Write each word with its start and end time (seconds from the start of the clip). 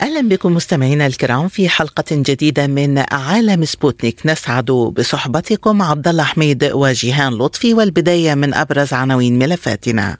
أهلا 0.00 0.28
بكم 0.28 0.54
مستمعينا 0.54 1.06
الكرام 1.06 1.48
في 1.48 1.68
حلقة 1.68 2.04
جديدة 2.10 2.66
من 2.66 2.98
عالم 2.98 3.64
سبوتنيك 3.64 4.26
نسعد 4.26 4.70
بصحبتكم 4.70 5.82
عبد 5.82 6.08
الله 6.08 6.22
حميد 6.24 6.64
وجيهان 6.64 7.32
لطفي 7.32 7.74
والبداية 7.74 8.34
من 8.34 8.54
أبرز 8.54 8.92
عناوين 8.92 9.38
ملفاتنا. 9.38 10.16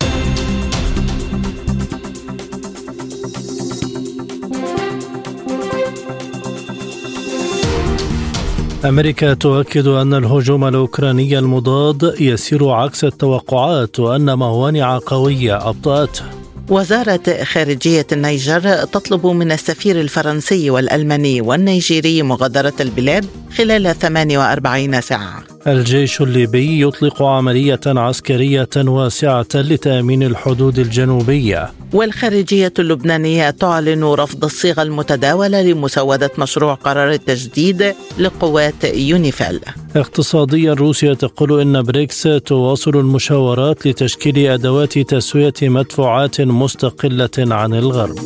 أمريكا 8.85 9.35
تؤكد 9.35 9.87
أن 9.87 10.15
الهجوم 10.15 10.65
الأوكراني 10.65 11.39
المضاد 11.39 12.15
يسير 12.21 12.71
عكس 12.71 13.05
التوقعات 13.05 14.01
وأن 14.01 14.39
موانع 14.39 14.99
قوية 15.07 15.69
أبطأته 15.69 16.38
وزارة 16.71 17.45
خارجية 17.45 18.07
النيجر 18.13 18.85
تطلب 18.85 19.27
من 19.27 19.53
السفير 19.53 20.01
الفرنسي 20.01 20.71
والألماني 20.71 21.41
والنيجيري 21.41 22.23
مغادرة 22.23 22.73
البلاد 22.81 23.27
خلال 23.57 23.99
48 23.99 25.01
ساعة. 25.01 25.58
الجيش 25.73 26.21
الليبي 26.21 26.83
يطلق 26.83 27.23
عملية 27.23 27.81
عسكرية 27.87 28.69
واسعة 28.77 29.47
لتأمين 29.55 30.23
الحدود 30.23 30.79
الجنوبية. 30.79 31.73
والخارجية 31.93 32.73
اللبنانية 32.79 33.51
تعلن 33.51 34.05
رفض 34.05 34.45
الصيغة 34.45 34.83
المتداولة 34.83 35.63
لمسودة 35.63 36.31
مشروع 36.39 36.75
قرار 36.75 37.11
التجديد 37.11 37.95
لقوات 38.19 38.85
يونيفيل. 38.85 39.61
اقتصاديا 39.97 40.75
روسيا 40.75 41.15
تقول 41.15 41.61
إن 41.61 41.83
بريكس 41.83 42.23
تواصل 42.23 42.97
المشاورات 42.97 43.87
لتشكيل 43.87 44.39
أدوات 44.39 44.99
تسوية 44.99 45.55
مدفوعات 45.63 46.41
مستقلة 46.41 47.31
عن 47.39 47.75
الغرب. 47.75 48.19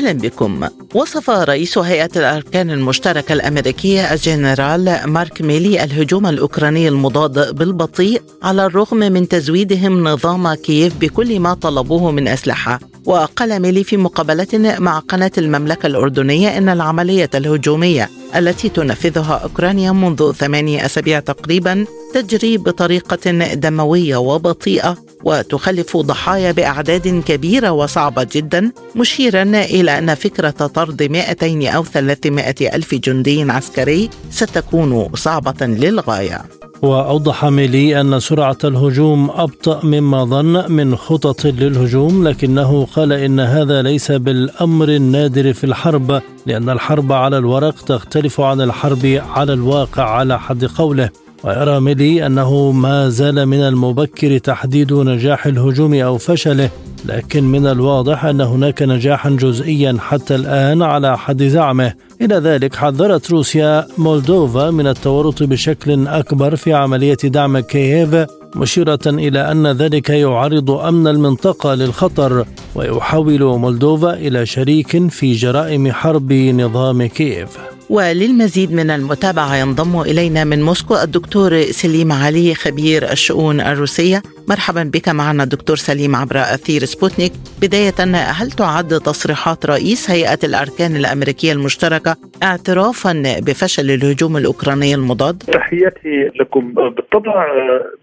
أهلا 0.00 0.12
بكم. 0.12 0.68
وصف 0.94 1.30
رئيس 1.30 1.78
هيئة 1.78 2.10
الأركان 2.16 2.70
المشتركة 2.70 3.32
الأمريكية 3.32 4.12
الجنرال 4.12 5.00
مارك 5.04 5.42
ميلي 5.42 5.84
الهجوم 5.84 6.26
الأوكراني 6.26 6.88
المضاد 6.88 7.54
بالبطيء 7.54 8.22
على 8.42 8.66
الرغم 8.66 8.96
من 8.96 9.28
تزويدهم 9.28 10.08
نظام 10.08 10.54
كييف 10.54 10.96
بكل 11.00 11.40
ما 11.40 11.54
طلبوه 11.54 12.10
من 12.10 12.28
أسلحة. 12.28 12.80
وقال 13.04 13.62
ميلي 13.62 13.84
في 13.84 13.96
مقابلة 13.96 14.76
مع 14.78 14.98
قناة 14.98 15.32
المملكة 15.38 15.86
الأردنية 15.86 16.58
إن 16.58 16.68
العملية 16.68 17.30
الهجومية 17.34 18.10
التي 18.36 18.68
تنفذها 18.68 19.34
أوكرانيا 19.34 19.92
منذ 19.92 20.32
ثمانيه 20.32 20.86
أسابيع 20.86 21.20
تقريبا 21.20 21.84
تجري 22.14 22.58
بطريقة 22.58 23.30
دموية 23.54 24.16
وبطيئة 24.16 24.96
وتخلف 25.24 25.96
ضحايا 25.96 26.52
بأعداد 26.52 27.22
كبيرة 27.26 27.70
وصعبة 27.70 28.26
جدا 28.32 28.72
مشيرا 28.96 29.42
إلى 29.42 29.98
أن 29.98 30.14
فكرة 30.14 30.50
طرد 30.50 31.02
200 31.02 31.68
أو 31.68 31.84
300 31.84 32.54
ألف 32.74 32.94
جندي 32.94 33.42
عسكري 33.42 34.10
ستكون 34.30 35.08
صعبة 35.14 35.66
للغاية. 35.66 36.42
وأوضح 36.82 37.44
ميلي 37.44 38.00
أن 38.00 38.20
سرعة 38.20 38.58
الهجوم 38.64 39.30
أبطأ 39.30 39.80
مما 39.84 40.24
ظن 40.24 40.72
من 40.72 40.96
خطط 40.96 41.44
للهجوم 41.46 42.28
لكنه 42.28 42.86
قال 42.96 43.12
إن 43.12 43.40
هذا 43.40 43.82
ليس 43.82 44.12
بالأمر 44.12 44.88
النادر 44.88 45.52
في 45.52 45.64
الحرب 45.64 46.22
لأن 46.46 46.70
الحرب 46.70 47.12
على 47.12 47.38
الورق 47.38 47.84
تختلف 47.84 48.40
عن 48.40 48.60
الحرب 48.60 49.22
على 49.34 49.52
الواقع 49.52 50.10
على 50.10 50.38
حد 50.38 50.64
قوله. 50.64 51.10
ويرى 51.44 51.80
ميلي 51.80 52.26
أنه 52.26 52.70
ما 52.70 53.08
زال 53.08 53.46
من 53.46 53.60
المبكر 53.60 54.38
تحديد 54.38 54.92
نجاح 54.92 55.46
الهجوم 55.46 55.94
أو 55.94 56.18
فشله 56.18 56.70
لكن 57.04 57.44
من 57.44 57.66
الواضح 57.66 58.24
أن 58.24 58.40
هناك 58.40 58.82
نجاحا 58.82 59.30
جزئيا 59.30 59.96
حتى 60.00 60.34
الآن 60.34 60.82
على 60.82 61.18
حد 61.18 61.42
زعمه. 61.42 61.92
إلى 62.20 62.34
ذلك 62.34 62.74
حذرت 62.74 63.30
روسيا 63.30 63.86
مولدوفا 63.98 64.70
من 64.70 64.86
التورط 64.86 65.42
بشكل 65.42 66.08
أكبر 66.08 66.56
في 66.56 66.72
عملية 66.72 67.18
دعم 67.24 67.58
كييف 67.58 68.26
مشيرة 68.56 68.98
إلى 69.06 69.52
أن 69.52 69.66
ذلك 69.66 70.10
يعرض 70.10 70.70
أمن 70.70 71.06
المنطقة 71.06 71.74
للخطر 71.74 72.44
ويحول 72.74 73.42
مولدوفا 73.42 74.14
إلى 74.14 74.46
شريك 74.46 75.08
في 75.10 75.32
جرائم 75.32 75.92
حرب 75.92 76.32
نظام 76.32 77.06
كييف. 77.06 77.79
وللمزيد 77.90 78.72
من 78.72 78.90
المتابعة 78.90 79.56
ينضم 79.56 80.00
إلينا 80.00 80.44
من 80.44 80.62
موسكو 80.62 80.94
الدكتور 81.04 81.50
سليم 81.60 82.12
علي 82.12 82.54
خبير 82.54 83.02
الشؤون 83.12 83.60
الروسية. 83.60 84.22
مرحبا 84.48 84.82
بك. 84.94 85.08
معنا 85.08 85.44
دكتور 85.44 85.76
سليم 85.76 86.16
عبر 86.16 86.36
أثير 86.36 86.80
سبوتنيك. 86.80 87.32
بداية 87.62 88.00
هل 88.38 88.50
تعد 88.50 88.88
تصريحات 88.88 89.66
رئيس 89.66 90.10
هيئة 90.10 90.38
الأركان 90.44 90.96
الأمريكية 90.96 91.52
المشتركة 91.52 92.16
اعترافا 92.42 93.12
بفشل 93.46 93.90
الهجوم 93.90 94.36
الأوكراني 94.36 94.94
المضاد؟ 94.94 95.38
تحياتي 95.38 96.30
لكم. 96.40 96.74
بالطبع 96.74 97.46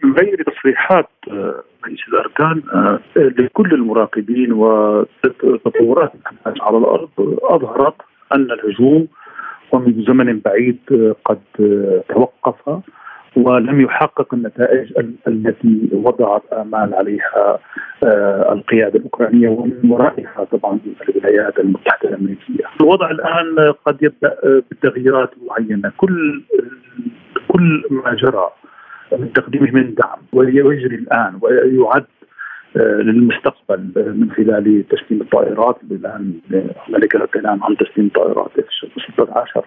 من 0.03 0.13
غير 0.13 0.43
تصريحات 0.51 1.09
رئيس 1.85 1.99
الأركان 2.07 2.61
لكل 3.15 3.73
المراقبين 3.73 4.51
وتطورات 4.53 6.13
على 6.45 6.77
الأرض 6.77 7.09
أظهرت 7.43 7.95
أن 8.33 8.47
الهجوم 8.51 9.07
ومنذ 9.71 10.05
زمن 10.07 10.39
بعيد 10.39 10.79
قد 11.25 11.39
توقف 12.09 12.81
ولم 13.35 13.81
يحقق 13.81 14.33
النتائج 14.33 14.93
التي 15.27 15.89
وضعت 15.93 16.43
آمال 16.53 16.93
عليها 16.93 17.59
القيادة 18.51 18.99
الأوكرانية 18.99 19.49
ومن 19.49 19.91
ورائها 19.91 20.43
طبعا 20.51 20.79
الولايات 21.09 21.59
المتحدة 21.59 22.09
الأمريكية. 22.09 22.65
الوضع 22.81 23.11
الآن 23.11 23.73
قد 23.85 24.03
يبدأ 24.03 24.37
بتغييرات 24.71 25.29
معينة، 25.47 25.91
كل 25.97 26.41
كل 27.47 27.83
ما 27.91 28.13
جرى 28.13 28.49
من 29.19 29.33
تقديمه 29.33 29.71
من 29.71 29.93
دعم 29.93 30.19
ويجري 30.33 30.95
الآن 30.95 31.39
ويعد 31.41 32.05
للمستقبل 32.77 33.79
من 33.95 34.31
خلال 34.31 34.83
تسليم 34.89 35.21
الطائرات. 35.21 35.77
الآن 35.91 36.33
ملك 36.89 37.15
الكلام 37.15 37.63
عن 37.63 37.77
تسليم 37.77 38.09
طائرات 38.15 38.51
اف 38.59 38.65
16 39.13 39.65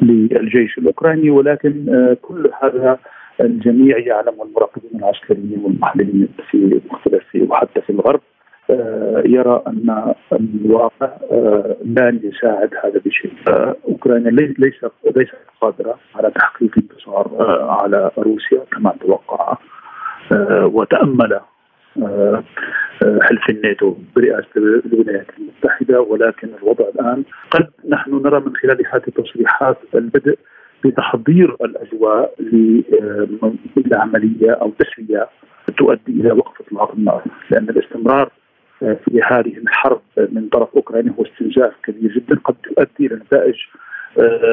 للجيش 0.00 0.78
الأوكراني. 0.78 1.30
ولكن 1.30 2.16
كل 2.22 2.50
هذا 2.62 2.98
الجميع 3.40 3.98
يعلم 3.98 4.42
المراقبين 4.42 4.90
العسكريين 4.94 5.60
والمحللين 5.64 6.28
في 6.50 6.80
مختلف 6.90 7.24
وحتى 7.48 7.80
في 7.80 7.90
الغرب 7.90 8.20
يرى 9.26 9.62
أن 9.66 10.14
الواقع 10.32 11.10
لن 11.84 12.20
يساعد 12.22 12.70
هذا 12.84 13.00
بشيء 13.04 13.32
اوكرانيا 13.88 14.30
ليست 14.30 14.90
ليست 15.16 15.36
قادرة 15.60 15.98
على 16.14 16.30
تحقيق 16.30 16.70
انتصار 16.78 17.30
على 17.70 18.10
روسيا 18.18 18.60
كما 18.72 18.94
توقع 19.00 19.56
وتأمل 20.62 21.40
حلف 23.22 23.50
الناتو 23.50 23.96
برئاسة 24.16 24.48
الولايات 24.56 25.26
المتحدة 25.38 26.00
ولكن 26.00 26.48
الوضع 26.62 26.84
الآن 26.94 27.24
قد 27.50 27.70
نحن 27.88 28.22
نرى 28.24 28.40
من 28.40 28.56
خلال 28.56 28.82
هذه 28.92 29.02
التصريحات 29.08 29.78
البدء 29.94 30.38
بتحضير 30.84 31.56
الأجواء 31.64 32.34
لعمليه 33.76 34.50
أو 34.50 34.72
تسويه 34.78 35.28
تؤدي 35.78 36.12
إلى 36.20 36.32
وقف 36.32 36.60
إطلاق 36.60 36.92
النار 36.92 37.22
لأن 37.50 37.68
الاستمرار 37.68 38.30
في 38.80 39.20
هذه 39.24 39.58
الحرب 39.58 40.00
من 40.16 40.48
طرف 40.48 40.68
أوكرانيا 40.76 41.12
هو 41.18 41.24
استنزاف 41.24 41.72
كبير 41.84 42.12
جدا 42.12 42.40
قد 42.44 42.54
تؤدي 42.62 43.06
إلى 43.06 43.16
نتائج 43.16 43.54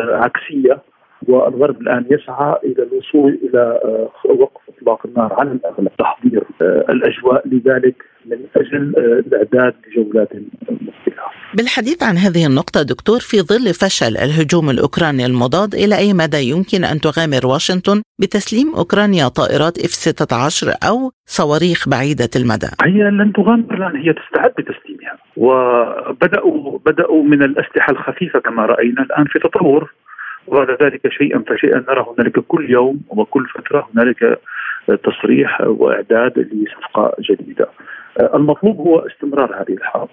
عكسية. 0.10 0.82
والغرب 1.28 1.82
الآن 1.82 2.06
يسعى 2.12 2.56
إلى 2.64 2.84
الوصول 2.84 3.40
إلى 3.44 3.80
وقف 4.26 4.62
إطلاق 4.78 5.06
النار 5.06 5.34
على 5.34 5.52
الأغلب 5.52 5.90
تحضير 6.00 6.44
الأجواء 6.90 7.48
لذلك 7.48 7.96
من 8.26 8.38
أجل 8.56 8.94
الإعداد 8.98 9.74
لجولات 9.88 10.30
مقبله. 10.72 11.22
بالحديث 11.54 12.04
عن 12.04 12.18
هذه 12.18 12.46
النقطة 12.48 12.82
دكتور 12.84 13.20
في 13.20 13.38
ظل 13.42 13.74
فشل 13.74 14.18
الهجوم 14.18 14.70
الأوكراني 14.70 15.26
المضاد 15.26 15.74
إلى 15.74 15.98
أي 15.98 16.14
مدى 16.14 16.50
يمكن 16.50 16.84
أن 16.84 17.00
تغامر 17.00 17.48
واشنطن 17.48 18.02
بتسليم 18.22 18.76
أوكرانيا 18.76 19.28
طائرات 19.28 19.78
إف 19.86 19.92
16 19.92 20.68
أو 20.90 21.12
صواريخ 21.26 21.90
بعيدة 21.90 22.30
المدى؟ 22.36 22.72
هي 22.84 23.04
لن 23.04 23.34
تغامر 23.34 23.74
الآن 23.74 23.96
هي 23.96 24.14
تستعد 24.14 24.52
بتسليمها 24.58 25.18
وبدأوا 25.38 26.80
بدأوا 26.86 27.24
من 27.24 27.44
الأسلحة 27.44 27.92
الخفيفة 27.92 28.40
كما 28.40 28.66
رأينا 28.66 29.02
الآن 29.02 29.26
في 29.26 29.40
تطور 29.40 29.92
وبعد 30.48 30.84
ذلك 30.84 31.08
شيئا 31.08 31.44
فشيئا 31.48 31.86
نرى 31.90 32.06
هنالك 32.08 32.40
كل 32.40 32.70
يوم 32.70 33.02
وكل 33.10 33.46
فترة 33.46 33.88
هنالك 33.96 34.40
تصريح 35.04 35.62
وإعداد 35.62 36.40
لصفقة 36.40 37.14
جديدة. 37.20 37.70
المطلوب 38.34 38.78
هو 38.78 39.00
استمرار 39.00 39.56
هذه 39.56 39.74
الحرب. 39.74 40.10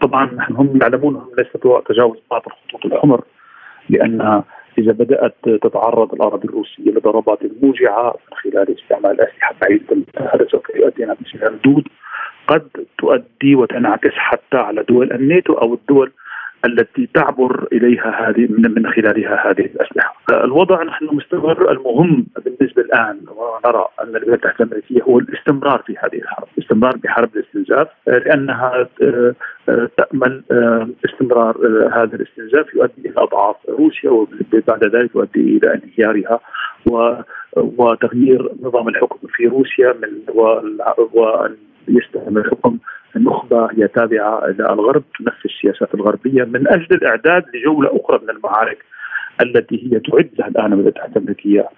طبعا 0.00 0.34
نحن 0.34 0.52
هم 0.52 0.78
يعلمون 0.82 1.14
أنهم 1.14 1.30
ليس 1.38 1.52
تجاوز 1.88 2.16
بعض 2.30 2.42
الخطوط 2.46 2.92
الحمر 2.92 3.24
لأن 3.90 4.42
إذا 4.78 4.92
بدأت 4.92 5.34
تتعرض 5.44 6.14
الأراضي 6.14 6.48
الروسية 6.48 6.90
لضربات 6.90 7.38
موجعه 7.62 8.14
من 8.30 8.36
خلال 8.36 8.76
استعمال 8.78 9.20
أسلحة 9.20 9.54
بعيدة 9.62 9.96
هذا 10.18 10.46
سوف 10.50 10.70
يؤدي 10.74 11.04
إلى 11.04 11.16
ردود 11.42 11.88
قد 12.48 12.68
تؤدي 12.98 13.54
وتنعكس 13.54 14.12
حتى 14.14 14.56
على 14.56 14.82
دول 14.82 15.12
الناتو 15.12 15.52
أو 15.52 15.74
الدول 15.74 16.12
التي 16.64 17.08
تعبر 17.14 17.68
إليها 17.72 18.28
هذه 18.28 18.48
من 18.50 18.90
خلالها 18.90 19.50
هذه 19.50 19.64
الأسلحة. 19.64 20.16
الوضع 20.30 20.82
نحن 20.82 21.08
مستمر. 21.12 21.70
المهم 21.70 22.26
بالنسبة 22.44 22.82
الآن 22.82 23.20
ونرى 23.36 23.86
أن 24.00 24.08
الولايات 24.08 24.28
المتحده 24.28 24.64
الامريكيه 24.64 25.02
هو 25.02 25.18
الاستمرار 25.18 25.82
في 25.86 25.96
هذه 25.98 26.22
الحرب، 26.22 26.48
الاستمرار 26.58 26.96
بحرب 26.96 27.28
الاستنزاف 27.36 27.88
لأنها 28.06 28.88
تأمل 29.96 30.42
استمرار 31.04 31.56
هذا 31.92 32.16
الاستنزاف. 32.16 32.74
يؤدي 32.74 33.08
إلى 33.08 33.14
أضعاف 33.16 33.56
روسيا 33.68 34.10
وبعد 34.10 34.84
ذلك 34.84 35.14
يؤدي 35.14 35.58
إلى 35.58 35.74
انهيارها 35.74 36.40
وتغيير 37.56 38.52
نظام 38.62 38.88
الحكم 38.88 39.28
في 39.28 39.46
روسيا 39.46 39.92
من 39.92 40.34
وان 41.12 41.56
يستلم 41.88 42.38
الحكم 42.38 42.78
النخبه 43.16 43.68
هي 43.72 43.88
تابعه 43.88 44.44
إلى 44.44 44.72
الغرب 44.72 45.02
تنفذ 45.18 45.40
السياسات 45.44 45.94
الغربية 45.94 46.44
من 46.44 46.68
أجل 46.68 46.86
الإعداد 46.92 47.44
لجولة 47.54 48.00
أخرى 48.00 48.20
من 48.22 48.30
المعارك 48.30 48.78
التي 49.42 49.76
هي 49.76 50.00
تعد 50.00 50.30
لها 50.38 50.48
الآن 50.48 50.72
الولايات 50.72 50.96
المتحده 50.96 51.16
الأمريكية 51.16 51.68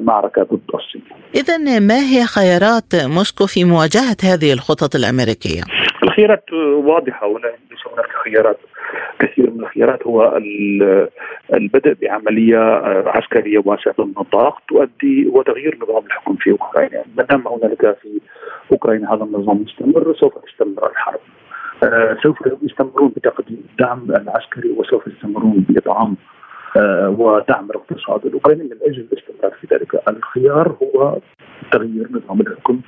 معركة 0.00 0.42
ضد 0.42 0.60
الصين. 0.74 1.02
اذا 1.34 1.78
ما 1.80 1.98
هي 1.98 2.24
خيارات 2.24 2.94
موسكو 2.94 3.46
في 3.46 3.64
مواجهة 3.64 4.16
هذه 4.24 4.52
الخطط 4.52 4.94
الأمريكية؟ 4.94 5.62
الخيارات 6.02 6.52
واضحة 6.84 7.26
ولا 7.26 7.48
ليس 7.70 7.80
هناك 7.92 8.08
خيارات 8.24 8.58
كثير 9.18 9.50
من 9.50 9.60
الخيارات 9.60 10.02
هو 10.06 10.40
البدء 11.54 11.94
بعملية 12.02 12.58
عسكرية 13.06 13.62
واسعة 13.64 13.94
النطاق 13.98 14.62
تؤدي 14.68 15.26
وتغيير 15.32 15.78
نظام 15.82 16.06
الحكم 16.06 16.36
في 16.36 16.50
أوكرانيا، 16.50 17.04
ما 17.16 17.22
دام 17.22 17.48
هنالك 17.48 17.96
في 18.02 18.20
أوكرانيا 18.72 19.14
هذا 19.14 19.24
النظام 19.24 19.62
مستمر 19.62 20.16
سوف 20.20 20.32
تستمر 20.38 20.90
الحرب. 20.90 21.20
آه 21.82 22.16
سوف 22.22 22.36
يستمرون 22.62 23.12
بتقديم 23.16 23.64
الدعم 23.70 24.10
العسكري 24.10 24.70
وسوف 24.70 25.06
يستمرون 25.06 25.64
بادعام 25.68 26.16
آه 26.76 27.08
ودعم 27.18 27.70
الاقتصاد 27.70 28.26
الأوكراني 28.26 28.62
من 28.62 28.76
أجل 28.82 29.08
الاستمرار 29.12 29.52
في 29.60 29.66
ذلك، 29.74 30.02
الخيار 30.08 30.76
هو 30.82 31.18
تغيير 31.72 32.08
نظام 32.10 32.40
الحكم 32.40 32.80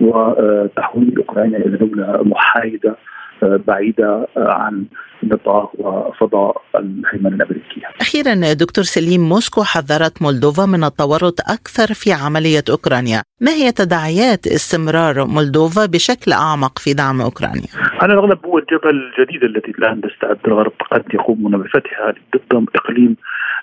وتحويل 0.00 1.16
أوكرانيا 1.16 1.58
إلى 1.58 1.76
دولة 1.76 2.22
محايدة 2.22 2.96
بعيدة 3.42 4.28
عن 4.36 4.84
نطاق 5.22 5.72
وفضاء 5.78 6.62
الهيمنة 6.76 7.36
الأمريكية. 7.36 7.86
أخيرا 8.00 8.52
دكتور 8.52 8.84
سليم 8.84 9.28
موسكو 9.28 9.62
حذرت 9.62 10.22
مولدوفا 10.22 10.66
من 10.66 10.84
التورط 10.84 11.40
أكثر 11.40 11.94
في 11.94 12.12
عملية 12.12 12.64
أوكرانيا، 12.70 13.22
ما 13.40 13.50
هي 13.50 13.72
تداعيات 13.72 14.46
استمرار 14.46 15.26
مولدوفا 15.26 15.86
بشكل 15.86 16.32
أعمق 16.32 16.78
في 16.78 16.94
دعم 16.94 17.20
أوكرانيا؟ 17.20 17.68
على 18.00 18.12
الأغلب 18.12 18.46
هو 18.46 18.58
الجبهة 18.58 18.90
الجديدة 18.90 19.46
التي 19.46 19.70
الآن 19.70 20.00
تستعد 20.00 20.38
الغرب 20.46 20.72
قد 20.90 21.04
يقومون 21.14 21.58
بفتحها 21.58 22.14
ضد 22.36 22.66
اقليم 22.74 23.16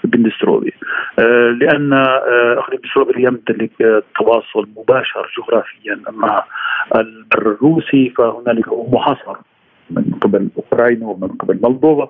بندستروبي 0.03 0.73
آه 1.19 1.49
لأن 1.49 1.93
آه 1.93 2.55
اقليم 2.57 2.79
بندستروبي 2.81 3.23
يمتلك 3.23 3.71
تواصل 4.19 4.67
مباشر 4.77 5.31
جغرافيا 5.37 5.99
مع 6.11 6.45
البر 6.95 7.51
الروسي 7.51 8.09
فهنالك 8.17 8.67
هو 8.67 8.89
محاصر 8.89 9.37
من 9.89 10.03
قبل 10.21 10.49
أوكرانيا 10.57 11.07
ومن 11.07 11.27
قبل 11.27 11.59
مولدوفا 11.63 12.09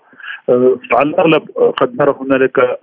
فعلى 0.91 1.09
الأغلب 1.09 1.44
قد 1.77 2.01
نرى 2.01 2.15
هنالك 2.21 2.79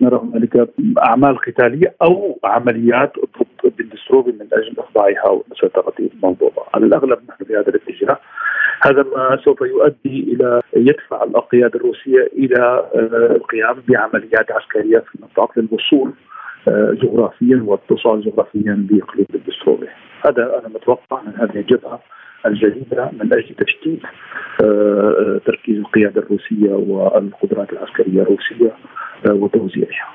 نرى 0.00 0.20
هنالك 0.22 0.68
أعمال 0.98 1.38
قتالية 1.38 1.94
أو 2.02 2.38
عمليات 2.44 3.12
ضد 3.38 3.46
بندستروبي 3.78 4.32
من 4.32 4.48
أجل 4.52 4.74
إخضاعها 4.78 5.42
وسيطره 5.50 5.94
مولدوفا، 6.22 6.62
على 6.74 6.86
الأغلب 6.86 7.18
نحن 7.28 7.44
في 7.44 7.52
هذا 7.56 7.68
الاتجاه. 7.68 8.18
هذا 8.86 9.02
ما 9.02 9.38
سوف 9.44 9.60
يؤدي 9.60 10.32
إلى 10.32 10.62
يدفع 10.76 11.22
القياده 11.24 11.80
الروسية 11.80 12.28
إلى 12.32 12.90
القيام 13.36 13.82
بعمليات 13.88 14.52
عسكرية 14.52 14.98
في 14.98 15.14
النطاق 15.14 15.58
للوصول 15.58 16.12
جغرافيا 17.02 17.62
واتصال 17.66 18.20
جغرافيا 18.20 18.86
باقليم 18.90 19.26
الدنيستر 19.34 19.88
وهذا 20.26 20.58
أنا 20.58 20.68
متوقع 20.68 21.22
من 21.22 21.32
هذه 21.36 21.56
الجبهة 21.56 22.00
الجديدة 22.46 23.10
من 23.12 23.32
أجل 23.32 23.54
تشتيت 23.54 24.02
تركيز 25.46 25.78
القيادة 25.78 26.20
الروسية 26.20 26.72
والقدرات 26.72 27.72
العسكرية 27.72 28.22
الروسية 28.22 28.72
وتوزيعها. 29.28 30.12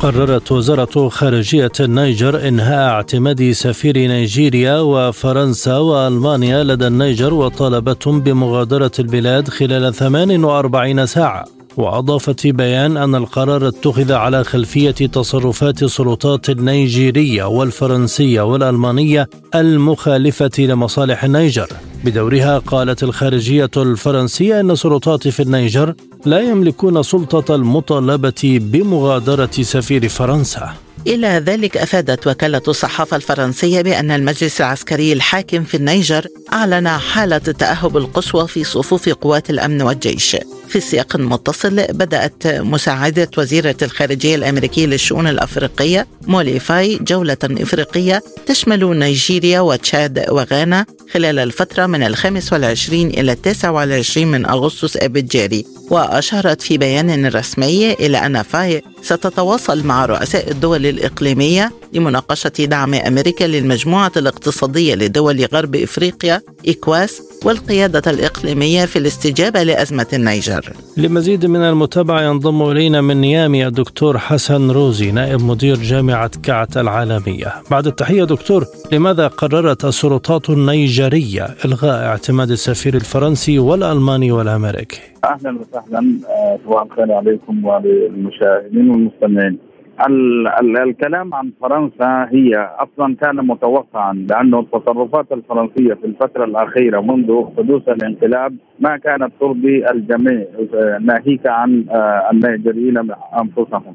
قررت 0.00 0.52
وزارة 0.52 1.08
خارجية 1.08 1.72
النيجر 1.80 2.48
إنهاء 2.48 2.88
اعتماد 2.88 3.50
سفير 3.52 3.98
نيجيريا 3.98 4.78
وفرنسا 4.80 5.76
وألمانيا 5.76 6.64
لدى 6.64 6.86
النيجر 6.86 7.34
وطالبتهم 7.34 8.20
بمغادرة 8.20 8.92
البلاد 8.98 9.48
خلال 9.48 9.94
48 9.94 11.06
ساعة. 11.06 11.57
وأضافت 11.78 12.40
في 12.40 12.52
بيان 12.52 12.96
أن 12.96 13.14
القرار 13.14 13.68
اتخذ 13.68 14.12
على 14.12 14.44
خلفية 14.44 14.90
تصرفات 14.90 15.82
السلطات 15.82 16.50
النيجيرية 16.50 17.44
والفرنسية 17.44 18.40
والألمانية 18.40 19.28
المخالفة 19.54 20.50
لمصالح 20.58 21.24
النيجر. 21.24 21.68
بدورها 22.04 22.58
قالت 22.58 23.02
الخارجية 23.02 23.70
الفرنسية 23.76 24.60
أن 24.60 24.70
السلطات 24.70 25.28
في 25.28 25.42
النيجر 25.42 25.94
لا 26.24 26.40
يملكون 26.40 27.02
سلطة 27.02 27.54
المطالبة 27.54 28.60
بمغادرة 28.62 29.50
سفير 29.60 30.08
فرنسا. 30.08 30.72
إلى 31.06 31.28
ذلك 31.28 31.76
أفادت 31.76 32.26
وكالة 32.26 32.62
الصحافة 32.68 33.16
الفرنسية 33.16 33.82
بأن 33.82 34.10
المجلس 34.10 34.60
العسكري 34.60 35.12
الحاكم 35.12 35.64
في 35.64 35.76
النيجر 35.76 36.26
أعلن 36.52 36.88
حالة 36.88 37.40
التأهب 37.48 37.96
القصوى 37.96 38.48
في 38.48 38.64
صفوف 38.64 39.08
قوات 39.08 39.50
الأمن 39.50 39.82
والجيش. 39.82 40.36
في 40.68 40.80
سياق 40.80 41.16
متصل 41.16 41.86
بدأت 41.90 42.46
مساعدة 42.46 43.30
وزيرة 43.38 43.76
الخارجية 43.82 44.34
الأمريكية 44.34 44.86
للشؤون 44.86 45.26
الأفريقية 45.26 46.06
مولي 46.26 46.60
فاي 46.60 46.98
جولة 47.02 47.36
إفريقية 47.44 48.22
تشمل 48.46 48.98
نيجيريا 48.98 49.60
وتشاد 49.60 50.24
وغانا 50.30 50.86
خلال 51.12 51.38
الفترة 51.38 51.86
من 51.86 52.02
الخامس 52.02 52.52
والعشرين 52.52 53.08
إلى 53.08 53.32
التاسع 53.32 53.70
والعشرين 53.70 54.28
من 54.28 54.46
أغسطس 54.46 54.96
أب 54.96 55.16
الجاري 55.16 55.64
وأشارت 55.90 56.62
في 56.62 56.78
بيان 56.78 57.26
رسمي 57.26 57.92
إلى 57.92 58.18
أن 58.18 58.42
فاي 58.42 58.82
ستتواصل 59.02 59.86
مع 59.86 60.06
رؤساء 60.06 60.50
الدول 60.50 60.86
الإقليمية 60.86 61.72
لمناقشة 61.92 62.48
دعم 62.58 62.94
أمريكا 62.94 63.44
للمجموعة 63.44 64.12
الاقتصادية 64.16 64.94
لدول 64.94 65.44
غرب 65.52 65.76
إفريقيا 65.76 66.42
إيكواس 66.68 67.22
والقيادة 67.44 68.10
الإقليمية 68.10 68.84
في 68.84 68.98
الاستجابة 68.98 69.62
لأزمة 69.62 70.06
النيجر. 70.12 70.72
لمزيد 70.96 71.46
من 71.46 71.60
المتابعة 71.60 72.22
ينضم 72.22 72.70
إلينا 72.70 73.00
من 73.00 73.16
نيامي 73.20 73.66
الدكتور 73.66 74.18
حسن 74.18 74.70
روزي 74.70 75.10
نائب 75.10 75.42
مدير 75.42 75.76
جامعة 75.76 76.30
كعت 76.42 76.76
العالمية. 76.76 77.54
بعد 77.70 77.86
التحية 77.86 78.24
دكتور 78.24 78.64
لماذا 78.92 79.26
قررت 79.28 79.84
السلطات 79.84 80.50
النيجرية 80.50 81.46
إلغاء 81.64 82.04
اعتماد 82.06 82.50
السفير 82.50 82.94
الفرنسي 82.94 83.58
والألماني 83.58 84.32
والأمريكي؟ 84.32 85.00
أهلا 85.24 85.58
وسهلا. 85.60 86.18
صباح 86.64 86.82
الخير 86.82 87.12
عليكم 87.12 87.64
وعلى 87.64 88.06
المشاهدين 88.06 88.90
والمستمعين. 88.90 89.58
ال 90.06 90.46
ال 90.48 90.76
الكلام 90.76 91.34
عن 91.34 91.50
فرنسا 91.60 92.28
هي 92.32 92.54
أصلا 92.78 93.16
كان 93.16 93.36
متوقعا 93.36 94.12
لأنه 94.30 94.60
التصرفات 94.60 95.32
الفرنسية 95.32 95.94
في 95.94 96.04
الفترة 96.06 96.44
الأخيرة 96.44 97.00
منذ 97.00 97.44
حدوث 97.56 97.88
الانقلاب 97.88 98.56
ما 98.80 98.96
كانت 98.96 99.32
ترضي 99.40 99.90
الجميع 99.90 100.44
ناهيك 101.00 101.46
عن 101.46 101.84
النيجريين 102.32 102.98
أنفسهم. 103.42 103.94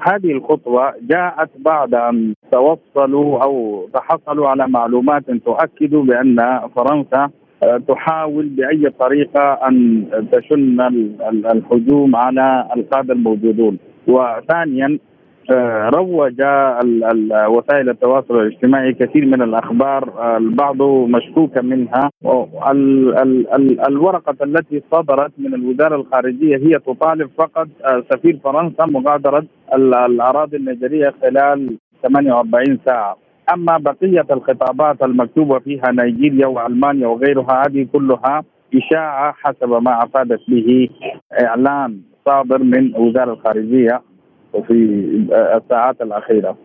هذه 0.00 0.32
الخطوة 0.32 0.92
جاءت 1.02 1.50
بعد 1.58 1.94
أن 1.94 2.34
توصلوا 2.52 3.42
أو 3.44 3.86
تحصلوا 3.94 4.48
على 4.48 4.68
معلومات 4.68 5.30
تؤكد 5.30 5.90
بأن 5.94 6.60
فرنسا 6.76 7.30
تحاول 7.88 8.46
بأي 8.48 8.90
طريقة 9.00 9.52
أن 9.68 10.04
تشن 10.32 10.80
الهجوم 11.30 12.16
على 12.16 12.68
القادة 12.76 13.14
الموجودون 13.14 13.78
وثانيا 14.06 14.86
آه، 14.86 15.13
روج 15.94 16.42
وسائل 17.48 17.88
التواصل 17.90 18.40
الاجتماعي 18.40 18.92
كثير 18.92 19.26
من 19.26 19.42
الأخبار 19.42 20.12
آه، 20.18 20.36
البعض 20.36 20.82
مشكوكة 20.82 21.60
منها. 21.60 22.10
الورقة 23.88 24.36
التي 24.44 24.82
صدرت 24.92 25.32
من 25.38 25.54
الوزارة 25.54 25.96
الخارجية 25.96 26.56
هي 26.56 26.78
تطالب 26.78 27.30
فقط 27.38 27.68
آه، 27.84 28.02
سفير 28.10 28.38
فرنسا 28.44 28.84
مغادرة 28.86 29.44
الأراضي 29.74 30.56
النيجيرية 30.56 31.14
خلال 31.22 31.76
48 32.02 32.78
ساعة. 32.86 33.16
أما 33.54 33.78
بقية 33.78 34.26
الخطابات 34.30 35.02
المكتوبة 35.02 35.58
فيها 35.58 35.92
نيجيريا 35.92 36.46
وألمانيا 36.46 37.06
وغيرها 37.06 37.62
هذه 37.66 37.86
كلها 37.92 38.44
إشاعة 38.74 39.32
حسب 39.42 39.68
ما 39.82 40.02
أفادت 40.04 40.40
به 40.48 40.88
إعلان 41.42 42.00
صادر 42.26 42.62
من 42.62 42.96
وزارة 42.96 43.32
الخارجية. 43.32 44.00
في 44.62 44.72
الساعات 45.56 46.00
الأخيرة. 46.02 46.56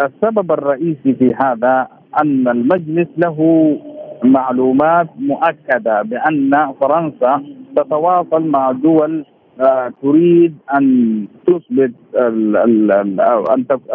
السبب 0.00 0.52
الرئيسي 0.52 1.14
في 1.14 1.34
هذا 1.42 1.88
أن 2.22 2.48
المجلس 2.48 3.08
له 3.16 3.38
معلومات 4.24 5.06
مؤكدة 5.18 6.02
بأن 6.02 6.72
فرنسا 6.80 7.42
تتواصل 7.76 8.42
مع 8.46 8.72
دول 8.72 9.24
آه، 9.60 9.92
تريد 10.02 10.54
أن 10.74 11.26
تثبت 11.46 11.92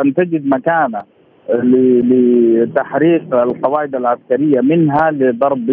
أن 0.01 0.13
تجد 0.17 0.45
مكانه 0.47 1.01
لتحريق 1.53 3.35
القواعد 3.35 3.95
العسكرية 3.95 4.61
منها 4.61 5.11
لضرب 5.11 5.69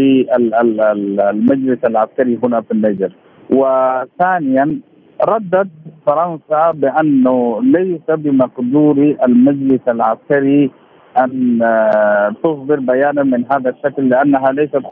المجلس 1.30 1.78
العسكري 1.84 2.38
هنا 2.44 2.60
في 2.60 2.70
النيجر 2.72 3.12
وثانيا 3.50 4.80
ردت 5.28 5.68
فرنسا 6.06 6.70
بأنه 6.70 7.60
ليس 7.62 8.06
بمقدور 8.10 9.16
المجلس 9.26 9.80
العسكري 9.88 10.70
أن 11.18 11.62
آه، 11.62 12.34
تصدر 12.44 12.80
بيانا 12.80 13.22
من 13.22 13.44
هذا 13.52 13.70
الشكل 13.70 14.08
لأنها 14.08 14.52
ليست 14.52 14.82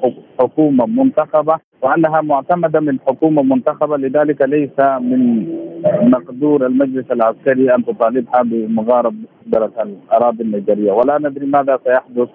حكومة 0.41 0.87
منتخبة 0.87 1.57
وأنها 1.83 2.21
معتمدة 2.21 2.81
من 2.81 2.99
حكومة 3.07 3.43
منتخبة 3.43 3.97
لذلك 3.97 4.43
ليس 4.43 4.79
من 5.01 5.47
مقدور 6.11 6.67
المجلس 6.67 7.11
العسكري 7.11 7.75
أن 7.75 7.85
تطالبها 7.85 8.43
بمغاربة 8.43 9.17
الأراضي 9.83 10.43
النيجيرية. 10.45 10.93
ولا 10.93 11.19
ندري 11.19 11.47
ماذا 11.47 11.79
سيحدث 11.85 12.29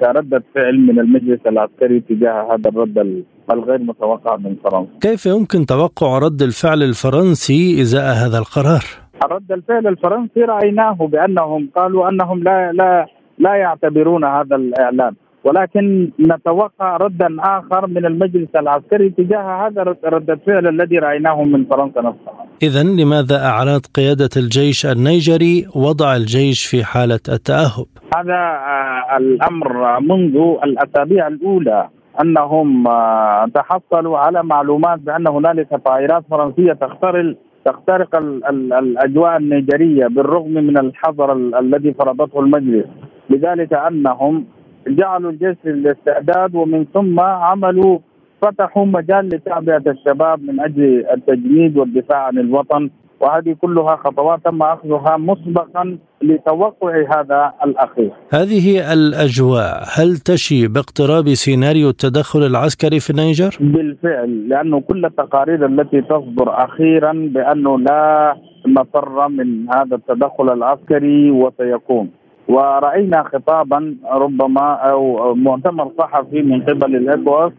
كردة 0.00 0.42
فعل 0.54 0.78
من 0.78 0.98
المجلس 1.00 1.40
العسكري 1.46 2.00
تجاه 2.00 2.54
هذا 2.54 2.68
الرد 2.70 3.24
الغير 3.50 3.78
متوقع 3.78 4.36
من 4.36 4.56
فرنسا. 4.64 4.90
كيف 5.00 5.26
يمكن 5.26 5.66
توقع 5.66 6.18
رد 6.18 6.42
الفعل 6.42 6.82
الفرنسي 6.82 7.80
إزاء 7.82 8.12
هذا 8.26 8.38
القرار؟ 8.38 8.84
رد 9.24 9.52
الفعل 9.52 9.86
الفرنسي 9.86 10.40
رأيناه 10.40 10.92
بأنهم 11.12 11.68
قالوا 11.76 12.08
أنهم 12.08 12.42
لا 12.42 12.72
لا 12.72 13.06
لا 13.38 13.54
يعتبرون 13.54 14.24
هذا 14.24 14.56
الإعلان 14.56 15.14
ولكن 15.44 16.10
نتوقع 16.20 16.96
ردا 16.96 17.36
آخر 17.40 17.86
من 17.86 18.06
المجلس 18.06 18.48
العسكري 18.56 19.10
تجاه 19.10 19.66
هذا 19.66 19.82
رد 20.04 20.30
الفعل 20.30 20.66
الذي 20.68 20.98
رأيناه 20.98 21.42
من 21.42 21.64
فرنسا 21.64 22.00
نفسها. 22.00 22.46
اذا 22.62 22.82
لماذا 22.82 23.46
أعلنت 23.46 23.86
قيادة 23.96 24.28
الجيش 24.36 24.86
النيجري 24.86 25.66
وضع 25.74 26.16
الجيش 26.16 26.66
في 26.66 26.84
حالة 26.84 27.20
التأهب؟ 27.28 27.86
هذا 28.16 28.34
آه، 28.34 29.16
الأمر 29.16 30.00
منذ 30.00 30.36
الأسابيع 30.64 31.26
الأولى 31.26 31.88
أنهم 32.22 32.86
آه، 32.88 33.46
تحصلوا 33.54 34.18
على 34.18 34.42
معلومات 34.42 34.98
بأن 34.98 35.28
هنالك 35.28 35.74
طائرات 35.84 36.24
فرنسية 36.30 36.72
تخترق 36.72 37.36
تخترق 37.64 38.16
الأجواء 38.16 39.36
النيجرية 39.36 40.06
بالرغم 40.06 40.50
من 40.50 40.78
الحظر 40.78 41.32
الذي 41.32 41.92
فرضته 41.92 42.40
المجلس. 42.40 42.86
لذلك 43.30 43.72
أنهم 43.72 44.44
جعلوا 44.88 45.30
الجيش 45.30 45.56
للاستعداد 45.64 46.54
ومن 46.54 46.86
ثم 46.94 47.20
عملوا 47.20 47.98
فتحوا 48.42 48.84
مجال 48.86 49.28
لتعبئة 49.28 49.82
الشباب 49.90 50.42
من 50.42 50.60
أجل 50.60 51.06
التجنيد 51.12 51.78
والدفاع 51.78 52.18
عن 52.26 52.38
الوطن. 52.38 52.90
وهذه 53.20 53.56
كلها 53.60 53.96
خطوات 53.96 54.44
تم 54.44 54.62
أخذها 54.62 55.16
مسبقا 55.16 55.98
لتوقع 56.22 56.92
هذا 57.16 57.52
الأخير. 57.64 58.10
هذه 58.32 58.92
الأجواء 58.92 59.82
هل 59.96 60.16
تشي 60.16 60.68
باقتراب 60.68 61.28
سيناريو 61.28 61.88
التدخل 61.88 62.42
العسكري 62.46 63.00
في 63.00 63.10
النيجر؟ 63.10 63.56
بالفعل 63.60 64.48
لأنه 64.48 64.80
كل 64.80 65.04
التقارير 65.04 65.66
التي 65.66 66.00
تصدر 66.00 66.64
أخيرا 66.64 67.12
بأنه 67.12 67.78
لا 67.78 68.36
مفر 68.66 69.28
من 69.28 69.70
هذا 69.70 69.96
التدخل 69.96 70.52
العسكري 70.52 71.30
وسيكون. 71.30 72.10
ورأينا 72.48 73.22
خطابا 73.22 73.96
ربما 74.12 74.72
أو 74.90 75.34
مؤتمر 75.34 75.90
صحفي 75.98 76.42
من 76.42 76.62
قبل 76.62 76.96
الاكواس 76.96 77.52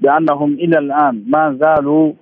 بأنهم 0.00 0.52
إلى 0.52 0.78
الآن 0.78 1.24
ما 1.26 1.56
زالوا 1.60 2.12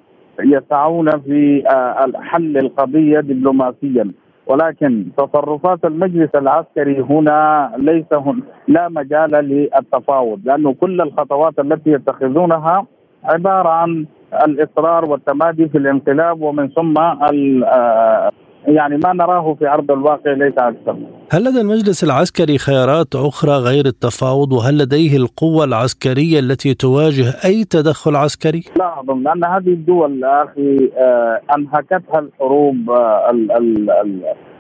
يسعون 0.41 1.11
في 1.21 1.65
آه، 1.69 2.13
حل 2.21 2.59
القضية 2.59 3.21
دبلوماسيا. 3.21 4.11
ولكن 4.47 5.05
تصرفات 5.17 5.85
المجلس 5.85 6.31
العسكري 6.35 7.01
هنا 7.01 7.71
ليس 7.79 8.13
هن 8.13 8.43
لا 8.69 8.89
مجال 8.89 9.31
للتفاوض 9.31 10.41
لأنه 10.45 10.75
كل 10.75 11.01
الخطوات 11.01 11.59
التي 11.59 11.91
يتخذونها 11.91 12.87
عبارة 13.25 13.69
عن 13.69 14.07
الإصرار 14.45 15.05
والتمادي 15.05 15.69
في 15.69 15.79
الانقلاب 15.79 16.43
ومن 16.43 16.69
ثم 16.69 16.99
آه، 16.99 18.31
يعني 18.69 18.97
ما 19.05 19.13
نراه 19.13 19.55
في 19.55 19.69
أرض 19.69 19.91
الواقع 19.91 20.33
ليس 20.33 20.55
أكثر. 20.59 20.97
هل 21.33 21.45
لدى 21.45 21.61
المجلس 21.61 22.05
العسكري 22.05 22.59
خيارات 22.59 23.15
أخرى 23.15 23.53
غير 23.53 23.87
التفاوض 23.87 24.53
وهل 24.53 24.79
لديه 24.79 25.17
القوة 25.17 25.65
العسكرية 25.65 26.39
التي 26.39 26.75
تواجه 26.75 27.25
أي 27.45 27.65
تدخل 27.65 28.17
عسكري؟ 28.17 28.65
لا 28.79 29.01
أظن 29.01 29.23
لأن 29.23 29.45
هذه 29.45 29.69
الدول 29.69 30.25
أخي 30.25 30.91
آه، 30.97 31.41
أنهكتها 31.57 32.19
الحروب 32.19 32.91
آه، 32.91 33.31
ال 33.31 33.53
ال 33.53 33.91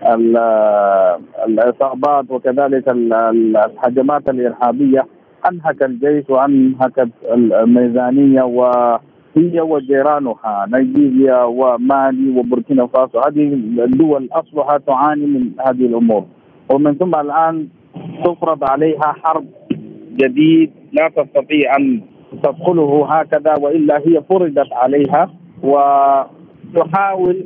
ال 0.07 0.37
آه، 0.37 1.21
الاصابات 1.47 2.25
وكذلك 2.31 2.89
الهجمات 2.89 4.29
الإرهابية 4.29 5.07
أنهك 5.51 5.83
الجيش 5.83 6.25
وأنهكت 6.31 7.09
الميزانية 7.33 8.43
و 8.43 8.99
هي 9.37 9.61
وجيرانها 9.61 10.67
نيجيريا 10.73 11.43
ومالي 11.43 12.39
وبوركينا 12.39 12.87
فاسو. 12.87 13.19
هذه 13.19 13.55
الدول 13.85 14.29
أصلها 14.33 14.79
تعاني 14.79 15.27
من 15.27 15.51
هذه 15.67 15.87
الأمور. 15.87 16.25
ومن 16.73 16.95
ثم 16.95 17.15
الآن 17.15 17.69
تفرض 18.25 18.65
عليها 18.71 19.15
حرب 19.23 19.45
جديد 20.17 20.71
لا 20.93 21.09
تستطيع 21.09 21.77
أن 21.77 22.01
تدخله 22.43 23.07
هكذا 23.11 23.55
وإلا 23.61 23.99
هي 23.99 24.23
فرضت 24.31 24.73
عليها. 24.73 25.31
وتحاول 25.63 27.37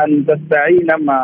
أن 0.00 0.26
تستعين 0.26 0.86
مع 0.98 1.20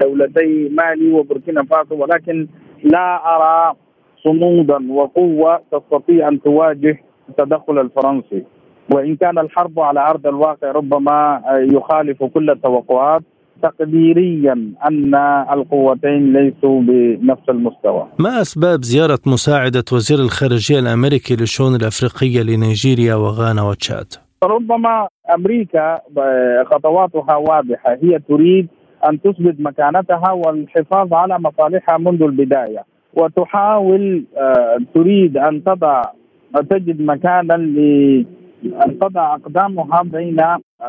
دولتي 0.00 0.68
مالي 0.68 1.12
وبوركينا 1.12 1.62
فاسو 1.62 2.02
ولكن 2.02 2.46
لا 2.84 3.36
أرى 3.36 3.76
صمودا 4.24 4.92
وقوة 4.92 5.60
تستطيع 5.72 6.28
أن 6.28 6.42
تواجه 6.42 6.98
التدخل 7.28 7.78
الفرنسي. 7.78 8.44
وإن 8.94 9.16
كان 9.16 9.38
الحرب 9.38 9.80
على 9.80 10.00
أرض 10.00 10.26
الواقع 10.26 10.72
ربما 10.72 11.42
يخالف 11.72 12.24
كل 12.24 12.50
التوقعات 12.50 13.22
تقديريا 13.62 14.52
أن 14.88 15.14
القوتين 15.52 16.32
ليسوا 16.32 16.80
بنفس 16.80 17.48
المستوى. 17.48 18.06
ما 18.18 18.40
أسباب 18.40 18.82
زيارة 18.82 19.18
مساعدة 19.26 19.84
وزير 19.92 20.18
الخارجية 20.18 20.78
الأمريكي 20.78 21.36
للشؤون 21.36 21.74
الأفريقية 21.74 22.42
لنيجيريا 22.42 23.14
وغانا 23.14 23.62
وتشاد؟ 23.62 24.06
ربما 24.44 25.08
أمريكا 25.34 25.98
خطواتها 26.70 27.36
واضحة 27.36 27.98
هي 28.02 28.18
تريد 28.28 28.68
أن 29.08 29.20
تثبت 29.20 29.60
مكانتها 29.60 30.32
والحفاظ 30.32 31.12
على 31.12 31.38
مصالحها 31.38 31.98
منذ 31.98 32.22
البداية 32.22 32.84
وتحاول 33.14 34.24
آه، 34.36 34.78
تريد 34.94 35.36
أن 35.36 35.64
تضع 35.64 36.02
تجد 36.70 37.02
مكانا 37.02 37.54
أن 37.54 37.74
تضع 39.00 39.34
أقدامها 39.34 40.02
بين 40.02 40.42